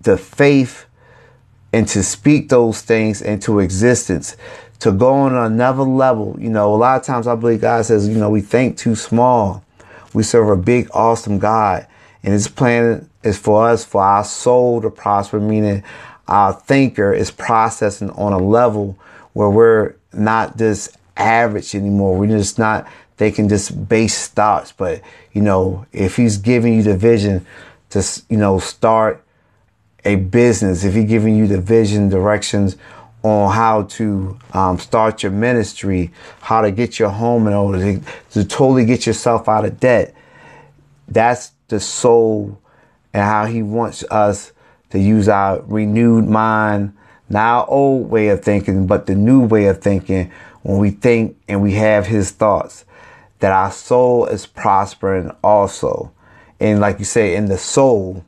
the 0.00 0.16
faith 0.16 0.86
and 1.72 1.88
to 1.88 2.02
speak 2.02 2.48
those 2.48 2.80
things 2.82 3.20
into 3.20 3.58
existence, 3.58 4.36
to 4.78 4.92
go 4.92 5.12
on 5.12 5.34
another 5.34 5.82
level. 5.82 6.36
You 6.38 6.50
know, 6.50 6.72
a 6.72 6.76
lot 6.76 7.00
of 7.00 7.04
times 7.04 7.26
I 7.26 7.34
believe 7.34 7.62
God 7.62 7.84
says, 7.84 8.08
you 8.08 8.16
know, 8.16 8.30
we 8.30 8.40
think 8.40 8.78
too 8.78 8.94
small. 8.94 9.64
We 10.14 10.22
serve 10.22 10.48
a 10.48 10.56
big, 10.56 10.88
awesome 10.92 11.38
God. 11.38 11.86
And 12.22 12.32
his 12.32 12.48
plan 12.48 13.08
is 13.26 13.38
for 13.38 13.68
us, 13.68 13.84
for 13.84 14.02
our 14.02 14.24
soul 14.24 14.80
to 14.80 14.90
prosper, 14.90 15.40
meaning 15.40 15.82
our 16.28 16.52
thinker 16.52 17.12
is 17.12 17.30
processing 17.30 18.10
on 18.10 18.32
a 18.32 18.38
level 18.38 18.98
where 19.32 19.50
we're 19.50 19.94
not 20.12 20.56
just 20.56 20.96
average 21.16 21.74
anymore. 21.74 22.16
We're 22.18 22.36
just 22.38 22.58
not 22.58 22.86
can 23.18 23.48
just 23.48 23.88
base 23.88 24.28
thoughts. 24.28 24.72
But, 24.72 25.02
you 25.32 25.42
know, 25.42 25.86
if 25.92 26.16
he's 26.16 26.36
giving 26.36 26.74
you 26.74 26.82
the 26.82 26.96
vision 26.96 27.46
to, 27.90 28.04
you 28.28 28.36
know, 28.36 28.58
start 28.58 29.22
a 30.04 30.16
business, 30.16 30.84
if 30.84 30.94
he's 30.94 31.08
giving 31.08 31.34
you 31.34 31.46
the 31.46 31.60
vision, 31.60 32.08
directions 32.08 32.76
on 33.22 33.52
how 33.52 33.82
to 33.82 34.38
um, 34.52 34.78
start 34.78 35.22
your 35.22 35.32
ministry, 35.32 36.12
how 36.40 36.60
to 36.60 36.70
get 36.70 36.98
your 36.98 37.08
home 37.08 37.46
in 37.46 37.54
order, 37.54 37.78
to, 37.78 38.00
to 38.30 38.44
totally 38.44 38.84
get 38.84 39.06
yourself 39.06 39.48
out 39.48 39.64
of 39.64 39.80
debt, 39.80 40.14
that's 41.08 41.52
the 41.68 41.80
soul 41.80 42.60
and 43.16 43.24
how 43.24 43.46
he 43.46 43.62
wants 43.62 44.04
us 44.10 44.52
to 44.90 44.98
use 44.98 45.26
our 45.26 45.62
renewed 45.62 46.28
mind, 46.28 46.94
not 47.30 47.60
our 47.60 47.70
old 47.70 48.10
way 48.10 48.28
of 48.28 48.44
thinking, 48.44 48.86
but 48.86 49.06
the 49.06 49.14
new 49.14 49.42
way 49.42 49.68
of 49.68 49.80
thinking 49.80 50.30
when 50.60 50.76
we 50.76 50.90
think 50.90 51.34
and 51.48 51.62
we 51.62 51.72
have 51.72 52.06
his 52.06 52.30
thoughts, 52.30 52.84
that 53.38 53.52
our 53.52 53.70
soul 53.70 54.26
is 54.26 54.44
prospering 54.44 55.30
also. 55.42 56.12
And 56.60 56.78
like 56.78 56.98
you 56.98 57.06
say, 57.06 57.36
in 57.36 57.46
the 57.46 57.56
soul, 57.56 58.22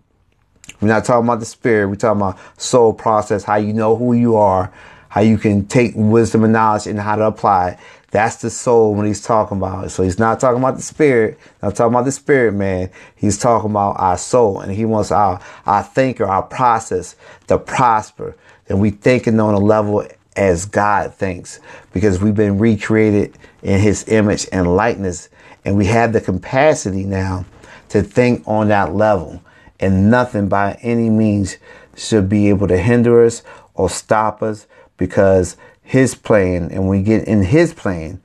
we're 0.81 0.89
not 0.89 1.05
talking 1.05 1.29
about 1.29 1.41
the 1.41 1.47
spirit, 1.47 1.89
we're 1.89 1.97
talking 1.97 2.23
about 2.23 2.39
soul 2.59 2.95
process, 2.95 3.45
how 3.45 3.57
you 3.57 3.75
know 3.75 3.95
who 3.95 4.15
you 4.15 4.37
are, 4.37 4.73
how 5.11 5.21
you 5.21 5.37
can 5.37 5.67
take 5.67 5.93
wisdom 5.97 6.45
and 6.45 6.55
knowledge 6.55 6.87
and 6.87 6.99
how 6.99 7.17
to 7.17 7.25
apply 7.25 7.73
it. 7.73 7.79
That's 8.11 8.37
the 8.37 8.49
soul 8.49 8.95
when 8.95 9.07
he's 9.07 9.21
talking 9.21 9.59
about 9.59 9.85
it. 9.85 9.91
So 9.91 10.03
he's 10.03 10.19
not 10.19 10.41
talking 10.41 10.59
about 10.63 10.77
the 10.77 10.83
spirit, 10.83 11.39
not 11.63 11.77
talking 11.77 11.93
about 11.93 12.07
the 12.07 12.13
spirit 12.13 12.55
man. 12.55 12.91
He's 13.15 13.37
talking 13.37 13.71
about 13.71 14.01
our 14.01 14.17
soul 14.17 14.61
and 14.61 14.73
he 14.73 14.87
wants 14.87 15.11
our, 15.13 15.41
our 15.67 15.83
thinker, 15.83 16.25
our 16.25 16.43
process 16.43 17.17
to 17.49 17.59
prosper. 17.59 18.35
And 18.69 18.81
we 18.81 18.91
thinking 18.91 19.39
on 19.41 19.55
a 19.55 19.59
level 19.59 20.07
as 20.37 20.65
God 20.65 21.15
thinks 21.15 21.61
because 21.93 22.23
we've 22.23 22.35
been 22.35 22.59
recreated 22.59 23.37
in 23.63 23.81
his 23.81 24.09
image 24.09 24.47
and 24.53 24.75
likeness. 24.75 25.29
And 25.65 25.77
we 25.77 25.87
have 25.87 26.15
the 26.15 26.21
capacity 26.21 27.05
now 27.05 27.45
to 27.91 28.03
think 28.03 28.43
on 28.47 28.69
that 28.69 28.95
level 28.95 29.43
and 29.81 30.11
nothing 30.11 30.49
by 30.49 30.79
any 30.81 31.11
means 31.11 31.57
should 31.97 32.29
be 32.29 32.49
able 32.49 32.69
to 32.69 32.79
hinder 32.79 33.25
us 33.25 33.43
or 33.75 33.91
stop 33.91 34.43
us 34.43 34.67
because 34.97 35.57
his 35.89 36.15
plan 36.15 36.71
and 36.71 36.87
we 36.87 37.01
get 37.01 37.27
in 37.27 37.43
his 37.43 37.73
plan, 37.73 38.21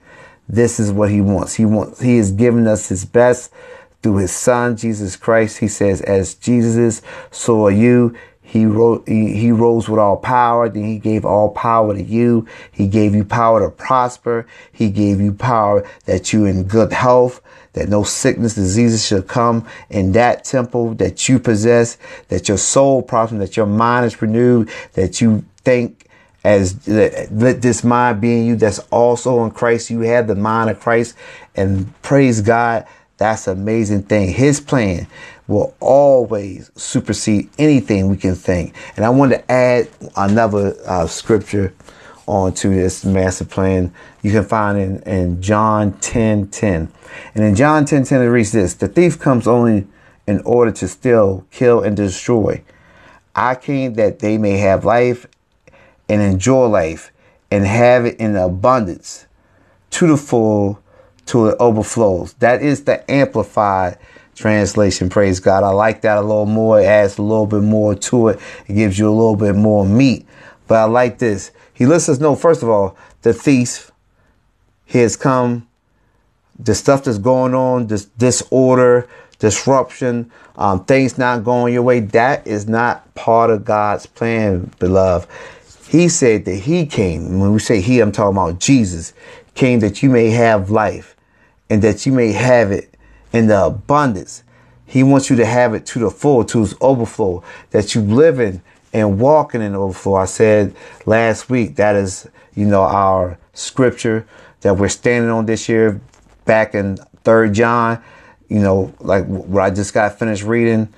this 0.50 0.82
is 0.82 0.92
what 0.92 1.10
he 1.10 1.22
wants. 1.22 1.54
He 1.54 1.64
wants, 1.64 2.02
he 2.02 2.18
has 2.18 2.30
given 2.30 2.68
us 2.68 2.90
his 2.90 3.06
best 3.06 3.54
through 4.02 4.18
his 4.18 4.34
son, 4.34 4.76
Jesus 4.76 5.16
Christ. 5.16 5.60
He 5.60 5.70
says, 5.70 6.02
as 6.02 6.34
Jesus 6.36 7.02
are 7.48 7.72
you. 7.72 8.18
He, 8.42 8.66
wrote, 8.66 9.08
he, 9.08 9.38
he 9.38 9.54
rose 9.54 9.88
with 9.88 9.98
all 9.98 10.18
power. 10.18 10.68
Then 10.68 10.84
he 10.84 11.00
gave 11.00 11.24
all 11.24 11.52
power 11.52 11.94
to 11.94 12.04
you. 12.04 12.46
He 12.70 12.86
gave 12.86 13.16
you 13.16 13.24
power 13.24 13.62
to 13.62 13.74
prosper. 13.74 14.46
He 14.74 14.90
gave 14.90 15.22
you 15.22 15.32
power 15.32 15.88
that 16.04 16.34
you 16.34 16.44
in 16.46 16.66
good 16.66 16.92
health, 16.92 17.40
that 17.72 17.88
no 17.88 18.04
sickness, 18.04 18.56
diseases 18.56 19.08
should 19.08 19.30
come 19.30 19.66
in 19.90 20.12
that 20.12 20.44
temple 20.44 20.96
that 20.96 21.30
you 21.30 21.40
possess, 21.40 21.98
that 22.28 22.50
your 22.50 22.58
soul 22.58 23.02
prospers, 23.02 23.40
that 23.40 23.56
your 23.56 23.68
mind 23.68 24.06
is 24.06 24.22
renewed, 24.22 24.70
that 24.96 25.22
you 25.22 25.46
think 25.64 26.03
as 26.44 26.88
let 26.88 27.62
this 27.62 27.84
mind 27.84 28.20
be 28.20 28.40
in 28.40 28.46
you 28.46 28.56
that's 28.56 28.80
also 28.92 29.44
in 29.46 29.52
Christ. 29.52 29.90
You 29.90 30.02
have 30.02 30.28
the 30.28 30.36
mind 30.36 30.70
of 30.70 30.80
Christ 30.80 31.16
and 31.56 32.02
praise 32.02 32.42
God. 32.42 32.86
That's 33.18 33.48
an 33.48 33.58
amazing 33.58 34.04
thing. 34.04 34.30
His 34.30 34.60
plan 34.60 35.08
will 35.48 35.76
always 35.80 36.72
supersede 36.76 37.50
anything 37.58 38.10
we 38.10 38.18
can 38.18 38.36
think. 38.36 38.76
And 38.96 39.06
I 39.06 39.10
want 39.10 39.32
to 39.32 39.52
add 39.52 39.90
another 40.16 40.76
uh, 40.86 41.08
scripture 41.08 41.74
onto 42.26 42.74
this 42.74 43.06
master 43.06 43.46
plan. 43.46 43.94
You 44.22 44.32
can 44.32 44.44
find 44.44 44.78
in, 44.78 45.02
in 45.04 45.42
John 45.42 45.94
10 46.00 46.48
10. 46.48 46.92
And 47.36 47.44
in 47.44 47.56
John 47.56 47.86
10 47.86 48.04
10, 48.04 48.22
it 48.22 48.26
reads 48.26 48.52
this 48.52 48.74
The 48.74 48.88
thief 48.88 49.20
comes 49.20 49.48
only 49.48 49.88
in 50.26 50.42
order 50.42 50.72
to 50.72 50.88
steal, 50.88 51.46
kill, 51.52 51.82
and 51.82 51.96
destroy. 51.96 52.64
I 53.36 53.56
came 53.56 53.96
that 53.96 54.20
they 54.20 54.38
may 54.38 54.58
have 54.58 54.86
life 54.86 55.26
and 56.10 56.22
enjoy 56.22 56.66
life 56.66 57.12
and 57.52 57.66
have 57.66 58.06
it 58.06 58.20
in 58.20 58.36
abundance 58.36 59.26
to 59.92 60.08
the 60.08 60.18
full 60.18 60.82
till 61.26 61.48
it 61.48 61.58
overflows. 61.60 62.34
That 62.34 62.62
is 62.62 62.84
the 62.84 63.10
amplified 63.10 63.98
translation. 64.36 65.10
Praise 65.10 65.40
God. 65.40 65.64
I 65.64 65.70
like 65.70 66.02
that 66.02 66.18
a 66.18 66.22
little 66.22 66.46
more. 66.46 66.82
It 66.82 66.86
adds 66.86 67.18
a 67.18 67.22
little 67.22 67.46
bit 67.46 67.62
more 67.62 67.96
to 67.96 68.30
it. 68.30 68.40
It 68.68 68.74
gives 68.74 68.98
you 68.98 69.08
a 69.08 69.12
little 69.12 69.36
bit 69.36 69.56
more 69.56 69.86
meat. 69.86 70.26
But 70.68 70.76
I 70.76 70.84
like 70.86 71.20
this. 71.20 71.52
He 71.74 71.86
lets 71.86 72.10
us 72.10 72.20
know, 72.20 72.36
first 72.36 72.64
of 72.64 72.70
all, 72.70 72.98
the 73.22 73.34
thief 73.34 73.92
he 74.86 75.00
has 75.00 75.16
come. 75.16 75.68
The 76.60 76.76
stuff 76.76 77.04
that's 77.04 77.18
going 77.18 77.56
on, 77.56 77.88
this 77.88 78.06
disorder, 78.06 79.08
disruption, 79.40 80.32
um, 80.56 80.86
things 80.86 81.18
not 81.18 81.44
going 81.44 81.74
your 81.74 81.82
way, 81.82 82.00
that 82.00 82.46
is 82.46 82.68
not 82.68 83.14
part 83.16 83.50
of 83.50 83.66
God's 83.66 84.06
plan, 84.06 84.72
beloved. 84.80 85.28
He 85.94 86.10
said 86.10 86.46
that 86.46 86.56
he 86.56 86.88
came. 86.88 87.40
When 87.40 87.54
we 87.54 87.60
say 87.60 87.80
he, 87.80 88.00
I'm 88.00 88.12
talking 88.12 88.36
about 88.36 88.60
Jesus, 88.60 89.14
came 89.54 89.80
that 89.82 90.02
you 90.02 90.10
may 90.10 90.32
have 90.32 90.72
life 90.72 91.16
and 91.70 91.84
that 91.84 92.08
you 92.08 92.12
may 92.12 92.32
have 92.32 92.72
it 92.72 92.98
in 93.32 93.46
the 93.46 93.66
abundance. 93.66 94.42
He 94.88 95.04
wants 95.04 95.30
you 95.30 95.36
to 95.36 95.46
have 95.46 95.76
it 95.76 95.86
to 95.86 96.00
the 96.00 96.10
full, 96.10 96.46
to 96.46 96.64
its 96.64 96.74
overflow, 96.82 97.44
that 97.70 97.94
you 97.94 98.02
live 98.02 98.40
in 98.40 98.64
and 98.92 99.20
walking 99.20 99.62
in 99.62 99.76
overflow. 99.76 100.16
I 100.16 100.26
said 100.26 100.76
last 101.06 101.52
week 101.52 101.76
that 101.76 101.96
is, 101.96 102.28
you 102.56 102.66
know, 102.66 102.82
our 102.82 103.38
scripture 103.54 104.26
that 104.62 104.76
we're 104.76 104.90
standing 104.90 105.30
on 105.30 105.46
this 105.46 105.70
year 105.70 106.02
back 106.46 106.74
in 106.74 106.98
third 107.24 107.54
John, 107.54 108.02
you 108.50 108.62
know, 108.62 108.92
like 109.00 109.28
what 109.28 109.62
I 109.62 109.70
just 109.70 109.94
got 109.94 110.18
finished 110.18 110.42
reading 110.42 110.92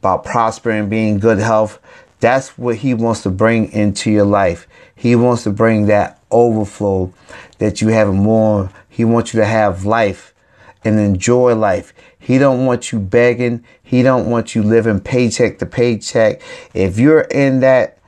about 0.00 0.24
prospering, 0.24 0.88
being 0.88 1.18
good 1.18 1.38
health. 1.38 1.80
That's 2.20 2.58
what 2.58 2.76
he 2.76 2.94
wants 2.94 3.22
to 3.22 3.30
bring 3.30 3.70
into 3.72 4.10
your 4.10 4.24
life. 4.24 4.66
He 4.94 5.14
wants 5.14 5.44
to 5.44 5.50
bring 5.50 5.86
that 5.86 6.20
overflow 6.30 7.12
that 7.58 7.80
you 7.80 7.88
have 7.88 8.12
more. 8.12 8.70
He 8.88 9.04
wants 9.04 9.32
you 9.32 9.40
to 9.40 9.46
have 9.46 9.84
life 9.84 10.34
and 10.84 10.98
enjoy 10.98 11.54
life. 11.54 11.92
He 12.18 12.38
don't 12.38 12.66
want 12.66 12.92
you 12.92 12.98
begging. 12.98 13.64
He 13.82 14.02
don't 14.02 14.28
want 14.28 14.54
you 14.54 14.62
living 14.62 15.00
paycheck 15.00 15.58
to 15.60 15.66
paycheck. 15.66 16.42
If 16.74 16.98
you're 16.98 17.22
in 17.22 17.60
that 17.60 17.98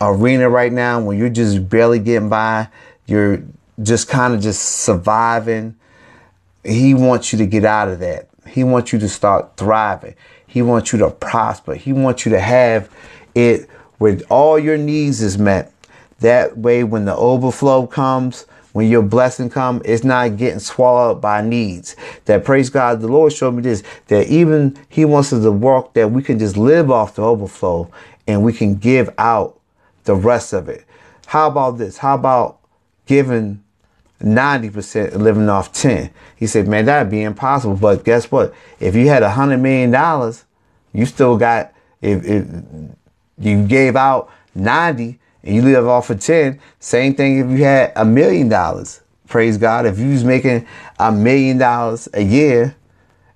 arena 0.00 0.48
right 0.48 0.72
now 0.72 1.00
when 1.00 1.18
you're 1.18 1.28
just 1.28 1.68
barely 1.68 1.98
getting 1.98 2.28
by, 2.28 2.68
you're 3.06 3.42
just 3.82 4.08
kind 4.08 4.34
of 4.34 4.40
just 4.40 4.62
surviving. 4.62 5.76
He 6.64 6.94
wants 6.94 7.32
you 7.32 7.38
to 7.38 7.46
get 7.46 7.64
out 7.64 7.88
of 7.88 7.98
that. 8.00 8.28
He 8.52 8.64
wants 8.64 8.92
you 8.92 8.98
to 8.98 9.08
start 9.08 9.56
thriving. 9.56 10.14
He 10.46 10.60
wants 10.60 10.92
you 10.92 10.98
to 10.98 11.10
prosper. 11.10 11.74
He 11.74 11.92
wants 11.92 12.26
you 12.26 12.32
to 12.32 12.40
have 12.40 12.90
it 13.34 13.68
with 13.98 14.22
all 14.28 14.58
your 14.58 14.76
needs 14.76 15.22
is 15.22 15.38
met. 15.38 15.72
That 16.20 16.58
way, 16.58 16.84
when 16.84 17.06
the 17.06 17.16
overflow 17.16 17.86
comes, 17.86 18.42
when 18.72 18.90
your 18.90 19.02
blessing 19.02 19.48
come, 19.48 19.80
it's 19.84 20.04
not 20.04 20.36
getting 20.36 20.58
swallowed 20.58 21.20
by 21.20 21.40
needs. 21.40 21.96
That 22.26 22.44
praise 22.44 22.68
God, 22.68 23.00
the 23.00 23.08
Lord 23.08 23.32
showed 23.32 23.52
me 23.52 23.62
this, 23.62 23.82
that 24.08 24.28
even 24.28 24.78
He 24.88 25.04
wants 25.04 25.32
us 25.32 25.42
to 25.42 25.52
work 25.52 25.94
that 25.94 26.10
we 26.10 26.22
can 26.22 26.38
just 26.38 26.56
live 26.56 26.90
off 26.90 27.14
the 27.14 27.22
overflow 27.22 27.90
and 28.26 28.42
we 28.42 28.52
can 28.52 28.74
give 28.74 29.08
out 29.18 29.58
the 30.04 30.14
rest 30.14 30.52
of 30.52 30.68
it. 30.68 30.84
How 31.26 31.48
about 31.48 31.78
this? 31.78 31.98
How 31.98 32.14
about 32.14 32.58
giving 33.06 33.61
90% 34.22 35.16
living 35.16 35.48
off 35.48 35.72
10? 35.72 36.10
He 36.36 36.46
said, 36.46 36.68
man, 36.68 36.86
that'd 36.86 37.10
be 37.10 37.22
impossible. 37.22 37.76
But 37.76 38.04
guess 38.04 38.30
what? 38.30 38.54
If 38.80 38.94
you 38.94 39.08
had 39.08 39.22
a 39.22 39.30
hundred 39.30 39.58
million 39.58 39.90
dollars, 39.90 40.44
you 40.92 41.06
still 41.06 41.36
got, 41.36 41.72
if, 42.00 42.24
if 42.24 42.46
you 43.38 43.66
gave 43.66 43.96
out 43.96 44.30
90 44.54 45.18
and 45.42 45.54
you 45.54 45.62
live 45.62 45.86
off 45.86 46.10
of 46.10 46.20
10. 46.20 46.60
Same 46.78 47.14
thing 47.14 47.38
if 47.38 47.58
you 47.58 47.64
had 47.64 47.92
a 47.96 48.04
million 48.04 48.48
dollars. 48.48 49.00
Praise 49.26 49.56
God. 49.56 49.86
If 49.86 49.98
you 49.98 50.10
was 50.10 50.24
making 50.24 50.66
a 50.98 51.10
million 51.10 51.58
dollars 51.58 52.08
a 52.12 52.22
year 52.22 52.76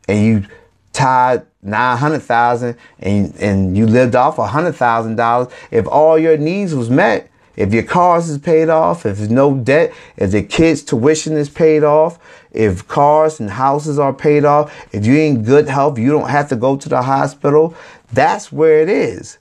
and 0.08 0.24
you 0.24 0.44
tied 0.92 1.46
900,000 1.62 2.76
and, 3.00 3.34
and 3.36 3.76
you 3.76 3.86
lived 3.86 4.14
off 4.14 4.38
a 4.38 4.46
$100,000, 4.46 5.52
if 5.70 5.86
all 5.86 6.18
your 6.18 6.36
needs 6.36 6.74
was 6.74 6.90
met, 6.90 7.30
if 7.56 7.72
your 7.72 7.82
cars 7.82 8.28
is 8.28 8.38
paid 8.38 8.68
off, 8.68 9.06
if 9.06 9.16
there's 9.18 9.30
no 9.30 9.54
debt, 9.54 9.92
if 10.16 10.30
the 10.30 10.42
kids' 10.42 10.82
tuition 10.82 11.36
is 11.36 11.48
paid 11.48 11.82
off, 11.82 12.18
if 12.52 12.86
cars 12.86 13.40
and 13.40 13.50
houses 13.50 13.98
are 13.98 14.12
paid 14.12 14.44
off, 14.44 14.72
if 14.92 15.04
you're 15.06 15.16
in 15.16 15.42
good 15.42 15.68
health, 15.68 15.98
you 15.98 16.10
don't 16.10 16.28
have 16.28 16.48
to 16.50 16.56
go 16.56 16.76
to 16.76 16.88
the 16.88 17.02
hospital, 17.02 17.74
that's 18.12 18.52
where 18.52 18.80
it 18.80 18.88
is. 18.88 19.38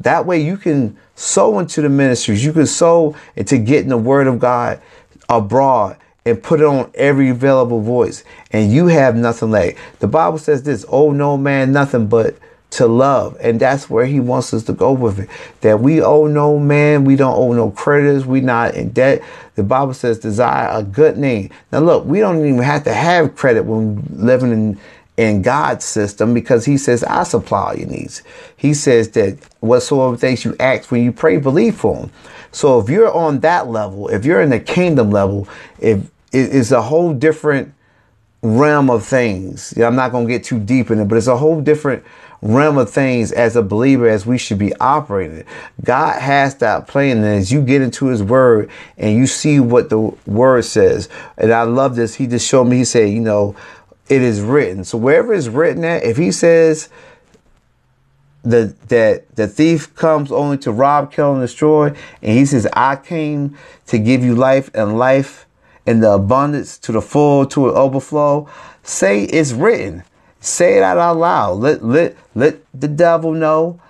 That 0.00 0.26
way 0.26 0.40
you 0.40 0.56
can 0.56 0.96
sow 1.14 1.58
into 1.58 1.82
the 1.82 1.88
ministries. 1.88 2.44
You 2.44 2.52
can 2.52 2.66
sow 2.66 3.16
into 3.36 3.58
getting 3.58 3.88
the 3.88 3.98
word 3.98 4.26
of 4.26 4.38
God 4.38 4.80
abroad 5.28 5.96
and 6.24 6.42
put 6.42 6.60
it 6.60 6.66
on 6.66 6.90
every 6.94 7.30
available 7.30 7.80
voice. 7.80 8.24
And 8.50 8.72
you 8.72 8.86
have 8.86 9.16
nothing 9.16 9.50
left. 9.50 9.78
The 10.00 10.08
Bible 10.08 10.38
says 10.38 10.62
this, 10.62 10.84
oh 10.88 11.10
no 11.10 11.36
man, 11.36 11.72
nothing 11.72 12.06
but 12.06 12.36
to 12.70 12.86
love. 12.86 13.36
And 13.40 13.60
that's 13.60 13.90
where 13.90 14.06
he 14.06 14.20
wants 14.20 14.54
us 14.54 14.64
to 14.64 14.72
go 14.72 14.92
with 14.92 15.18
it. 15.18 15.28
That 15.60 15.80
we 15.80 16.00
owe 16.00 16.26
no 16.26 16.58
man, 16.58 17.04
we 17.04 17.16
don't 17.16 17.36
owe 17.36 17.52
no 17.52 17.70
creditors, 17.70 18.26
we 18.26 18.40
not 18.40 18.74
in 18.74 18.90
debt. 18.90 19.22
The 19.56 19.62
Bible 19.62 19.94
says 19.94 20.18
desire 20.18 20.68
a 20.70 20.82
good 20.82 21.18
name. 21.18 21.50
Now 21.72 21.80
look, 21.80 22.04
we 22.04 22.20
don't 22.20 22.44
even 22.44 22.62
have 22.62 22.84
to 22.84 22.94
have 22.94 23.36
credit 23.36 23.64
when 23.64 24.02
living 24.10 24.52
in 24.52 24.80
in 25.16 25.42
God's 25.42 25.84
system 25.84 26.32
because 26.32 26.64
he 26.64 26.78
says, 26.78 27.04
I 27.04 27.24
supply 27.24 27.60
all 27.60 27.76
your 27.76 27.88
needs. 27.88 28.22
He 28.56 28.72
says 28.72 29.10
that 29.10 29.36
whatsoever 29.60 30.16
things 30.16 30.46
you 30.46 30.56
ask 30.58 30.90
when 30.90 31.04
you 31.04 31.12
pray, 31.12 31.36
believe 31.36 31.76
for 31.76 31.94
them. 31.94 32.10
So 32.52 32.80
if 32.80 32.88
you're 32.88 33.12
on 33.12 33.40
that 33.40 33.68
level, 33.68 34.08
if 34.08 34.24
you're 34.24 34.40
in 34.40 34.48
the 34.48 34.60
kingdom 34.60 35.10
level, 35.10 35.46
if 35.78 36.10
it's 36.32 36.70
a 36.70 36.80
whole 36.80 37.12
different 37.12 37.74
realm 38.42 38.88
of 38.88 39.04
things. 39.04 39.76
I'm 39.76 39.96
not 39.96 40.12
going 40.12 40.26
to 40.26 40.32
get 40.32 40.44
too 40.44 40.58
deep 40.58 40.90
in 40.90 41.00
it, 41.00 41.08
but 41.08 41.18
it's 41.18 41.26
a 41.26 41.36
whole 41.36 41.60
different 41.60 42.04
realm 42.42 42.78
of 42.78 42.90
things 42.90 43.32
as 43.32 43.56
a 43.56 43.62
believer 43.62 44.08
as 44.08 44.24
we 44.24 44.38
should 44.38 44.58
be 44.58 44.74
operating. 44.76 45.44
God 45.84 46.20
has 46.20 46.56
that 46.56 46.86
plan. 46.86 47.18
And 47.18 47.26
as 47.26 47.52
you 47.52 47.62
get 47.62 47.82
into 47.82 48.06
his 48.06 48.22
word 48.22 48.70
and 48.96 49.16
you 49.16 49.26
see 49.26 49.60
what 49.60 49.90
the 49.90 49.98
word 50.26 50.64
says, 50.64 51.08
and 51.36 51.52
I 51.52 51.62
love 51.62 51.96
this, 51.96 52.14
he 52.14 52.26
just 52.26 52.48
showed 52.48 52.64
me, 52.64 52.78
he 52.78 52.84
said, 52.84 53.10
you 53.10 53.20
know, 53.20 53.54
it 54.08 54.22
is 54.22 54.40
written. 54.40 54.84
So 54.84 54.98
wherever 54.98 55.32
it's 55.32 55.48
written 55.48 55.84
at, 55.84 56.02
if 56.02 56.16
he 56.16 56.32
says 56.32 56.88
the, 58.42 58.74
that 58.88 59.36
the 59.36 59.46
thief 59.46 59.94
comes 59.94 60.32
only 60.32 60.58
to 60.58 60.72
rob, 60.72 61.12
kill, 61.12 61.34
and 61.34 61.42
destroy, 61.42 61.88
and 61.88 62.38
he 62.38 62.46
says, 62.46 62.66
I 62.72 62.96
came 62.96 63.56
to 63.86 63.98
give 63.98 64.24
you 64.24 64.34
life 64.34 64.70
and 64.74 64.98
life 64.98 65.46
and 65.86 66.02
the 66.02 66.12
abundance 66.12 66.78
to 66.78 66.92
the 66.92 67.02
full, 67.02 67.46
to 67.46 67.68
an 67.68 67.74
overflow, 67.76 68.48
say 68.82 69.24
it's 69.24 69.52
written. 69.52 70.04
Say 70.40 70.78
it 70.78 70.82
out, 70.82 71.16
loud. 71.16 71.58
Let, 71.58 71.84
let, 71.84 72.16
let 72.34 72.58
the 72.72 72.88
devil 72.88 73.32
know. 73.32 73.80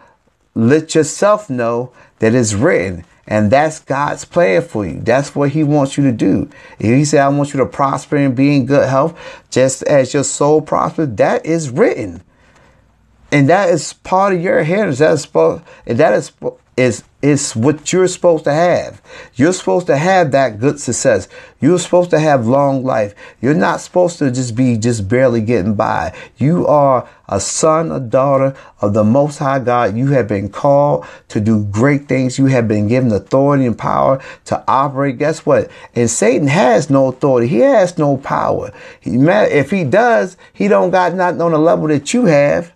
Let 0.54 0.94
yourself 0.94 1.48
know 1.48 1.92
that 2.18 2.34
it's 2.34 2.54
written. 2.54 3.04
And 3.26 3.50
that's 3.50 3.78
God's 3.78 4.24
plan 4.24 4.62
for 4.62 4.84
you. 4.84 5.00
That's 5.00 5.36
what 5.36 5.50
He 5.50 5.62
wants 5.62 5.96
you 5.96 6.02
to 6.04 6.12
do. 6.12 6.50
If 6.80 6.86
He 6.86 7.04
said, 7.04 7.20
I 7.20 7.28
want 7.28 7.54
you 7.54 7.60
to 7.60 7.66
prosper 7.66 8.16
and 8.16 8.34
be 8.34 8.56
in 8.56 8.66
good 8.66 8.88
health, 8.88 9.16
just 9.50 9.84
as 9.84 10.12
your 10.12 10.24
soul 10.24 10.60
prospers, 10.60 11.14
that 11.14 11.46
is 11.46 11.70
written. 11.70 12.22
And 13.32 13.48
that 13.48 13.68
is 13.68 13.92
part 13.92 14.34
of 14.34 14.40
your 14.40 14.58
inheritance. 14.58 14.98
That 14.98 15.12
is, 15.12 15.26
that 15.86 16.12
is 16.14 16.32
is 16.80 17.04
is 17.20 17.54
what 17.54 17.92
you're 17.92 18.08
supposed 18.08 18.44
to 18.44 18.52
have. 18.52 19.02
You're 19.34 19.52
supposed 19.52 19.86
to 19.88 19.98
have 19.98 20.30
that 20.30 20.58
good 20.58 20.80
success. 20.80 21.28
You're 21.60 21.78
supposed 21.78 22.08
to 22.10 22.18
have 22.18 22.46
long 22.46 22.82
life. 22.82 23.14
You're 23.42 23.52
not 23.52 23.82
supposed 23.82 24.18
to 24.20 24.30
just 24.30 24.56
be 24.56 24.78
just 24.78 25.06
barely 25.06 25.42
getting 25.42 25.74
by. 25.74 26.16
You 26.38 26.66
are 26.66 27.06
a 27.28 27.38
son, 27.38 27.92
a 27.92 28.00
daughter 28.00 28.56
of 28.80 28.94
the 28.94 29.04
Most 29.04 29.36
High 29.36 29.58
God. 29.58 29.94
You 29.94 30.06
have 30.12 30.26
been 30.26 30.48
called 30.48 31.04
to 31.28 31.40
do 31.40 31.64
great 31.64 32.08
things. 32.08 32.38
You 32.38 32.46
have 32.46 32.66
been 32.66 32.88
given 32.88 33.12
authority 33.12 33.66
and 33.66 33.76
power 33.76 34.22
to 34.46 34.64
operate. 34.66 35.18
Guess 35.18 35.44
what? 35.44 35.70
And 35.94 36.08
Satan 36.08 36.48
has 36.48 36.88
no 36.88 37.08
authority. 37.08 37.48
He 37.48 37.58
has 37.58 37.98
no 37.98 38.16
power. 38.16 38.72
He, 39.00 39.16
if 39.16 39.70
he 39.70 39.84
does, 39.84 40.38
he 40.54 40.68
don't 40.68 40.90
got 40.90 41.12
nothing 41.12 41.42
on 41.42 41.52
the 41.52 41.58
level 41.58 41.88
that 41.88 42.14
you 42.14 42.24
have. 42.24 42.72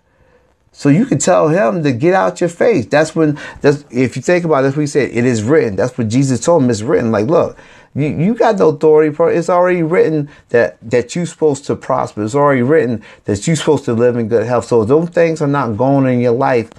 So 0.77 0.89
you 0.89 1.05
can 1.05 1.19
tell 1.19 1.47
him 1.47 1.83
to 1.83 1.93
get 1.93 2.13
out 2.13 2.41
your 2.41 2.49
face. 2.49 2.85
That's 2.85 3.15
when 3.15 3.39
that's 3.61 3.85
if 3.89 4.17
you 4.17 4.21
think 4.21 4.43
about 4.43 4.59
it, 4.59 4.63
that's 4.63 4.75
what 4.75 4.81
he 4.81 4.87
said, 4.87 5.09
it 5.09 5.23
is 5.23 5.41
written. 5.41 5.77
That's 5.77 5.97
what 5.97 6.09
Jesus 6.09 6.41
told 6.43 6.63
him, 6.63 6.69
it's 6.69 6.81
written. 6.81 7.13
Like, 7.13 7.27
look, 7.27 7.57
you, 7.95 8.07
you 8.07 8.35
got 8.35 8.57
no 8.57 8.69
authority. 8.69 9.15
for 9.15 9.31
It's 9.31 9.49
already 9.49 9.83
written 9.83 10.29
that 10.49 10.77
that 10.81 11.15
you're 11.15 11.25
supposed 11.25 11.63
to 11.67 11.77
prosper. 11.77 12.25
It's 12.25 12.35
already 12.35 12.61
written 12.61 13.01
that 13.23 13.47
you're 13.47 13.55
supposed 13.55 13.85
to 13.85 13.93
live 13.93 14.17
in 14.17 14.27
good 14.27 14.45
health. 14.45 14.65
So 14.65 14.83
those 14.83 15.09
things 15.09 15.41
are 15.41 15.47
not 15.47 15.77
going 15.77 16.13
in 16.13 16.19
your 16.19 16.33
life. 16.33 16.69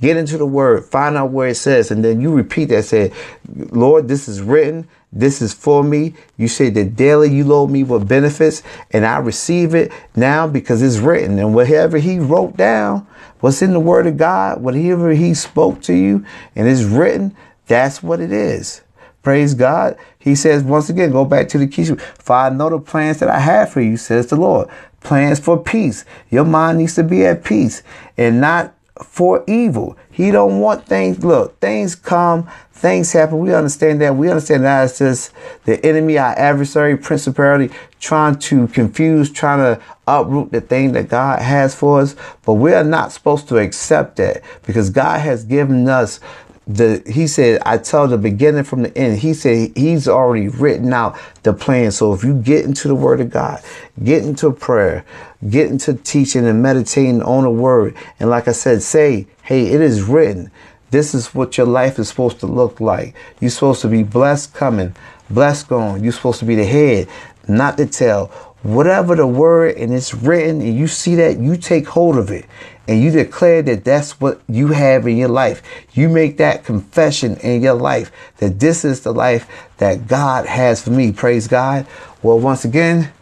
Get 0.00 0.16
into 0.16 0.38
the 0.38 0.46
word, 0.46 0.86
find 0.86 1.18
out 1.18 1.30
where 1.30 1.48
it 1.48 1.56
says, 1.56 1.90
and 1.90 2.02
then 2.02 2.22
you 2.22 2.32
repeat 2.32 2.70
that. 2.70 2.86
Say, 2.86 3.12
Lord, 3.54 4.08
this 4.08 4.28
is 4.28 4.40
written. 4.40 4.88
This 5.12 5.42
is 5.42 5.52
for 5.52 5.84
me. 5.84 6.14
You 6.38 6.48
say 6.48 6.70
that 6.70 6.96
daily 6.96 7.30
you 7.30 7.44
load 7.44 7.68
me 7.68 7.84
with 7.84 8.08
benefits, 8.08 8.62
and 8.92 9.04
I 9.04 9.18
receive 9.18 9.74
it 9.74 9.92
now 10.16 10.46
because 10.46 10.80
it's 10.82 10.96
written. 10.98 11.38
And 11.38 11.54
whatever 11.54 11.98
He 11.98 12.18
wrote 12.18 12.56
down, 12.56 13.06
what's 13.40 13.60
in 13.60 13.72
the 13.72 13.80
Word 13.80 14.06
of 14.06 14.16
God, 14.16 14.62
whatever 14.62 15.10
He 15.12 15.34
spoke 15.34 15.82
to 15.82 15.94
you, 15.94 16.24
and 16.56 16.66
it's 16.66 16.82
written, 16.82 17.36
that's 17.66 18.02
what 18.02 18.20
it 18.20 18.32
is. 18.32 18.80
Praise 19.22 19.54
God. 19.54 19.96
He 20.18 20.34
says, 20.34 20.64
once 20.64 20.88
again, 20.88 21.12
go 21.12 21.24
back 21.24 21.48
to 21.48 21.58
the 21.58 21.66
key. 21.66 21.84
For 21.84 22.34
I 22.34 22.48
know 22.48 22.70
the 22.70 22.80
plans 22.80 23.18
that 23.20 23.28
I 23.28 23.38
have 23.38 23.70
for 23.70 23.80
you, 23.80 23.96
says 23.96 24.26
the 24.26 24.36
Lord. 24.36 24.68
Plans 25.00 25.38
for 25.38 25.62
peace. 25.62 26.04
Your 26.30 26.44
mind 26.44 26.78
needs 26.78 26.94
to 26.96 27.04
be 27.04 27.24
at 27.24 27.44
peace 27.44 27.82
and 28.16 28.40
not 28.40 28.74
for 29.04 29.44
evil. 29.46 29.96
He 30.10 30.30
don't 30.30 30.60
want 30.60 30.86
things. 30.86 31.24
Look, 31.24 31.58
things 31.60 31.94
come, 31.94 32.48
things 32.72 33.12
happen. 33.12 33.38
We 33.38 33.54
understand 33.54 34.00
that. 34.00 34.16
We 34.16 34.28
understand 34.28 34.64
that 34.64 34.84
it's 34.84 34.98
just 34.98 35.32
the 35.64 35.84
enemy, 35.84 36.18
our 36.18 36.36
adversary, 36.38 36.96
principality, 36.96 37.74
trying 38.00 38.38
to 38.40 38.66
confuse, 38.68 39.30
trying 39.30 39.58
to 39.58 39.82
uproot 40.06 40.52
the 40.52 40.60
thing 40.60 40.92
that 40.92 41.08
God 41.08 41.40
has 41.40 41.74
for 41.74 42.00
us. 42.00 42.16
But 42.44 42.54
we 42.54 42.72
are 42.72 42.84
not 42.84 43.12
supposed 43.12 43.48
to 43.48 43.58
accept 43.58 44.16
that 44.16 44.42
because 44.64 44.90
God 44.90 45.20
has 45.20 45.44
given 45.44 45.88
us 45.88 46.20
the 46.66 47.02
he 47.06 47.26
said 47.26 47.60
I 47.66 47.78
tell 47.78 48.06
the 48.06 48.18
beginning 48.18 48.64
from 48.64 48.82
the 48.82 48.96
end. 48.96 49.18
He 49.18 49.34
said 49.34 49.72
he's 49.76 50.06
already 50.08 50.48
written 50.48 50.92
out 50.92 51.18
the 51.42 51.52
plan. 51.52 51.90
So 51.90 52.12
if 52.12 52.22
you 52.22 52.34
get 52.34 52.64
into 52.64 52.88
the 52.88 52.94
word 52.94 53.20
of 53.20 53.30
God, 53.30 53.62
get 54.02 54.24
into 54.24 54.52
prayer, 54.52 55.04
get 55.48 55.70
into 55.70 55.94
teaching 55.94 56.46
and 56.46 56.62
meditating 56.62 57.22
on 57.22 57.44
the 57.44 57.50
word, 57.50 57.96
and 58.20 58.30
like 58.30 58.48
I 58.48 58.52
said, 58.52 58.82
say, 58.82 59.26
hey, 59.42 59.66
it 59.66 59.80
is 59.80 60.02
written. 60.02 60.50
This 60.90 61.14
is 61.14 61.34
what 61.34 61.56
your 61.56 61.66
life 61.66 61.98
is 61.98 62.08
supposed 62.08 62.40
to 62.40 62.46
look 62.46 62.78
like. 62.78 63.14
You're 63.40 63.50
supposed 63.50 63.80
to 63.80 63.88
be 63.88 64.02
blessed 64.02 64.52
coming, 64.52 64.94
blessed 65.30 65.68
going. 65.68 66.04
You're 66.04 66.12
supposed 66.12 66.40
to 66.40 66.44
be 66.44 66.54
the 66.54 66.66
head, 66.66 67.08
not 67.48 67.76
the 67.78 67.86
tail. 67.86 68.26
Whatever 68.62 69.16
the 69.16 69.26
word 69.26 69.76
and 69.76 69.92
it's 69.92 70.14
written, 70.14 70.60
and 70.60 70.78
you 70.78 70.86
see 70.86 71.16
that, 71.16 71.40
you 71.40 71.56
take 71.56 71.88
hold 71.88 72.16
of 72.16 72.30
it 72.30 72.44
and 72.88 73.02
you 73.02 73.10
declare 73.10 73.62
that 73.62 73.84
that's 73.84 74.20
what 74.20 74.40
you 74.48 74.68
have 74.68 75.06
in 75.06 75.16
your 75.16 75.28
life. 75.28 75.62
You 75.92 76.08
make 76.08 76.38
that 76.38 76.64
confession 76.64 77.36
in 77.38 77.62
your 77.62 77.74
life 77.74 78.10
that 78.38 78.58
this 78.58 78.84
is 78.84 79.02
the 79.02 79.12
life 79.12 79.48
that 79.78 80.08
God 80.08 80.46
has 80.46 80.82
for 80.82 80.90
me. 80.90 81.12
Praise 81.12 81.46
God. 81.46 81.86
Well, 82.22 82.38
once 82.40 82.64
again, 82.64 83.12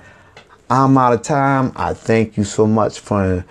I'm 0.70 0.96
out 0.96 1.12
of 1.12 1.22
time. 1.22 1.72
I 1.76 1.94
thank 1.94 2.36
you 2.36 2.44
so 2.44 2.66
much 2.66 3.00
for 3.00 3.44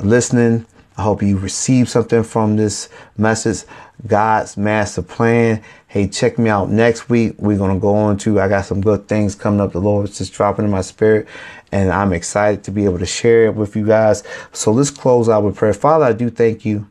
listening. 0.00 0.66
I 0.96 1.02
hope 1.02 1.22
you 1.22 1.38
received 1.38 1.88
something 1.88 2.22
from 2.22 2.56
this 2.56 2.88
message. 3.16 3.64
God's 4.06 4.56
master 4.56 5.02
plan. 5.02 5.62
Hey, 5.86 6.08
check 6.08 6.38
me 6.38 6.50
out 6.50 6.70
next 6.70 7.08
week. 7.08 7.34
We're 7.38 7.58
going 7.58 7.74
to 7.74 7.80
go 7.80 7.94
on 7.94 8.18
to, 8.18 8.40
I 8.40 8.48
got 8.48 8.64
some 8.64 8.80
good 8.80 9.06
things 9.06 9.34
coming 9.34 9.60
up. 9.60 9.72
The 9.72 9.80
Lord's 9.80 10.18
just 10.18 10.32
dropping 10.32 10.64
in 10.64 10.70
my 10.70 10.80
spirit 10.80 11.28
and 11.72 11.90
I'm 11.90 12.12
excited 12.12 12.62
to 12.64 12.70
be 12.70 12.84
able 12.84 12.98
to 12.98 13.06
share 13.06 13.46
it 13.46 13.54
with 13.54 13.74
you 13.74 13.86
guys. 13.86 14.22
So 14.52 14.70
let's 14.70 14.90
close 14.90 15.28
out 15.28 15.42
with 15.42 15.56
prayer. 15.56 15.72
Father, 15.74 16.04
I 16.04 16.12
do 16.12 16.30
thank 16.30 16.64
you 16.64 16.86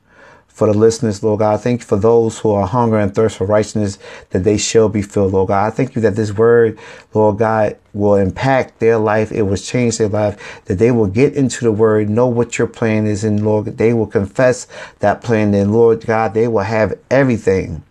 for 0.47 0.67
the 0.67 0.77
listeners, 0.77 1.23
Lord 1.23 1.39
God. 1.39 1.53
I 1.53 1.57
Thank 1.57 1.81
you 1.81 1.87
for 1.87 1.97
those 1.97 2.39
who 2.39 2.51
are 2.51 2.67
hunger 2.67 2.99
and 2.99 3.15
thirst 3.15 3.37
for 3.37 3.47
righteousness 3.47 3.97
that 4.31 4.43
they 4.43 4.57
shall 4.57 4.89
be 4.89 5.01
filled, 5.01 5.33
Lord 5.33 5.47
God. 5.47 5.65
I 5.65 5.69
thank 5.69 5.95
you 5.95 6.01
that 6.01 6.15
this 6.15 6.33
word, 6.33 6.77
Lord 7.13 7.37
God, 7.37 7.77
will 7.93 8.15
impact 8.15 8.79
their 8.79 8.97
life. 8.97 9.31
It 9.31 9.43
will 9.43 9.57
change 9.57 9.97
their 9.97 10.09
life, 10.09 10.61
that 10.65 10.77
they 10.77 10.91
will 10.91 11.07
get 11.07 11.33
into 11.35 11.63
the 11.63 11.71
word, 11.71 12.09
know 12.09 12.27
what 12.27 12.57
your 12.57 12.67
plan 12.67 13.07
is, 13.07 13.23
and 13.23 13.45
Lord, 13.45 13.77
they 13.77 13.93
will 13.93 14.07
confess 14.07 14.67
that 14.99 15.21
plan. 15.21 15.53
And 15.53 15.73
Lord 15.73 16.05
God, 16.05 16.33
they 16.33 16.47
will 16.47 16.59
have 16.59 16.93
everything, 17.09 17.83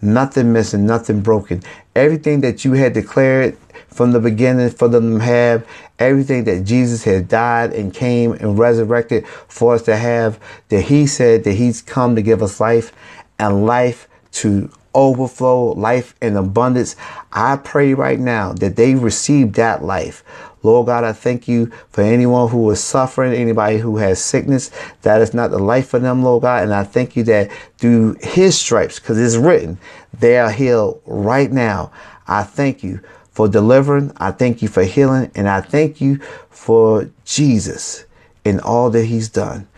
nothing 0.00 0.52
missing, 0.52 0.86
nothing 0.86 1.20
broken. 1.20 1.62
Everything 1.94 2.40
that 2.40 2.64
you 2.64 2.72
had 2.72 2.92
declared 2.92 3.56
from 3.96 4.12
the 4.12 4.20
beginning 4.20 4.70
for 4.70 4.88
them 4.88 5.18
to 5.18 5.24
have 5.24 5.66
everything 5.98 6.44
that 6.44 6.64
Jesus 6.64 7.04
had 7.04 7.28
died 7.28 7.72
and 7.72 7.94
came 7.94 8.32
and 8.32 8.58
resurrected 8.58 9.26
for 9.26 9.74
us 9.74 9.82
to 9.82 9.96
have, 9.96 10.38
that 10.68 10.82
he 10.82 11.06
said 11.06 11.44
that 11.44 11.54
he's 11.54 11.82
come 11.82 12.14
to 12.14 12.22
give 12.22 12.42
us 12.42 12.60
life 12.60 12.92
and 13.38 13.66
life 13.66 14.06
to 14.32 14.70
overflow, 14.94 15.72
life 15.72 16.14
in 16.20 16.36
abundance. 16.36 16.96
I 17.32 17.56
pray 17.56 17.94
right 17.94 18.18
now 18.18 18.52
that 18.54 18.76
they 18.76 18.94
receive 18.94 19.54
that 19.54 19.82
life. 19.82 20.22
Lord 20.62 20.86
God, 20.86 21.04
I 21.04 21.12
thank 21.12 21.46
you 21.46 21.70
for 21.90 22.02
anyone 22.02 22.48
who 22.48 22.68
is 22.70 22.82
suffering, 22.82 23.32
anybody 23.32 23.78
who 23.78 23.98
has 23.98 24.20
sickness. 24.20 24.70
That 25.02 25.20
is 25.20 25.32
not 25.32 25.50
the 25.50 25.58
life 25.58 25.88
for 25.88 25.98
them, 25.98 26.22
Lord 26.22 26.42
God. 26.42 26.64
And 26.64 26.74
I 26.74 26.82
thank 26.82 27.14
you 27.14 27.22
that 27.24 27.52
through 27.78 28.16
his 28.20 28.58
stripes, 28.58 28.98
because 28.98 29.18
it's 29.18 29.36
written, 29.36 29.78
they 30.18 30.38
are 30.38 30.50
healed 30.50 31.00
right 31.06 31.52
now. 31.52 31.92
I 32.26 32.42
thank 32.42 32.82
you 32.82 33.00
for 33.36 33.48
delivering. 33.48 34.10
I 34.16 34.30
thank 34.30 34.62
you 34.62 34.68
for 34.68 34.82
healing. 34.82 35.30
And 35.34 35.46
I 35.46 35.60
thank 35.60 36.00
you 36.00 36.20
for 36.48 37.10
Jesus 37.26 38.06
and 38.46 38.62
all 38.62 38.88
that 38.88 39.04
he's 39.04 39.28
done. 39.28 39.68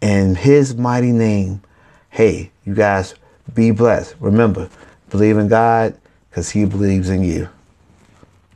In 0.00 0.34
his 0.34 0.74
mighty 0.74 1.12
name, 1.12 1.60
hey, 2.08 2.50
you 2.64 2.74
guys 2.74 3.14
be 3.52 3.70
blessed. 3.70 4.14
Remember, 4.18 4.70
believe 5.10 5.36
in 5.36 5.48
God 5.48 5.94
because 6.30 6.52
he 6.52 6.64
believes 6.64 7.10
in 7.10 7.22
you. 7.22 7.50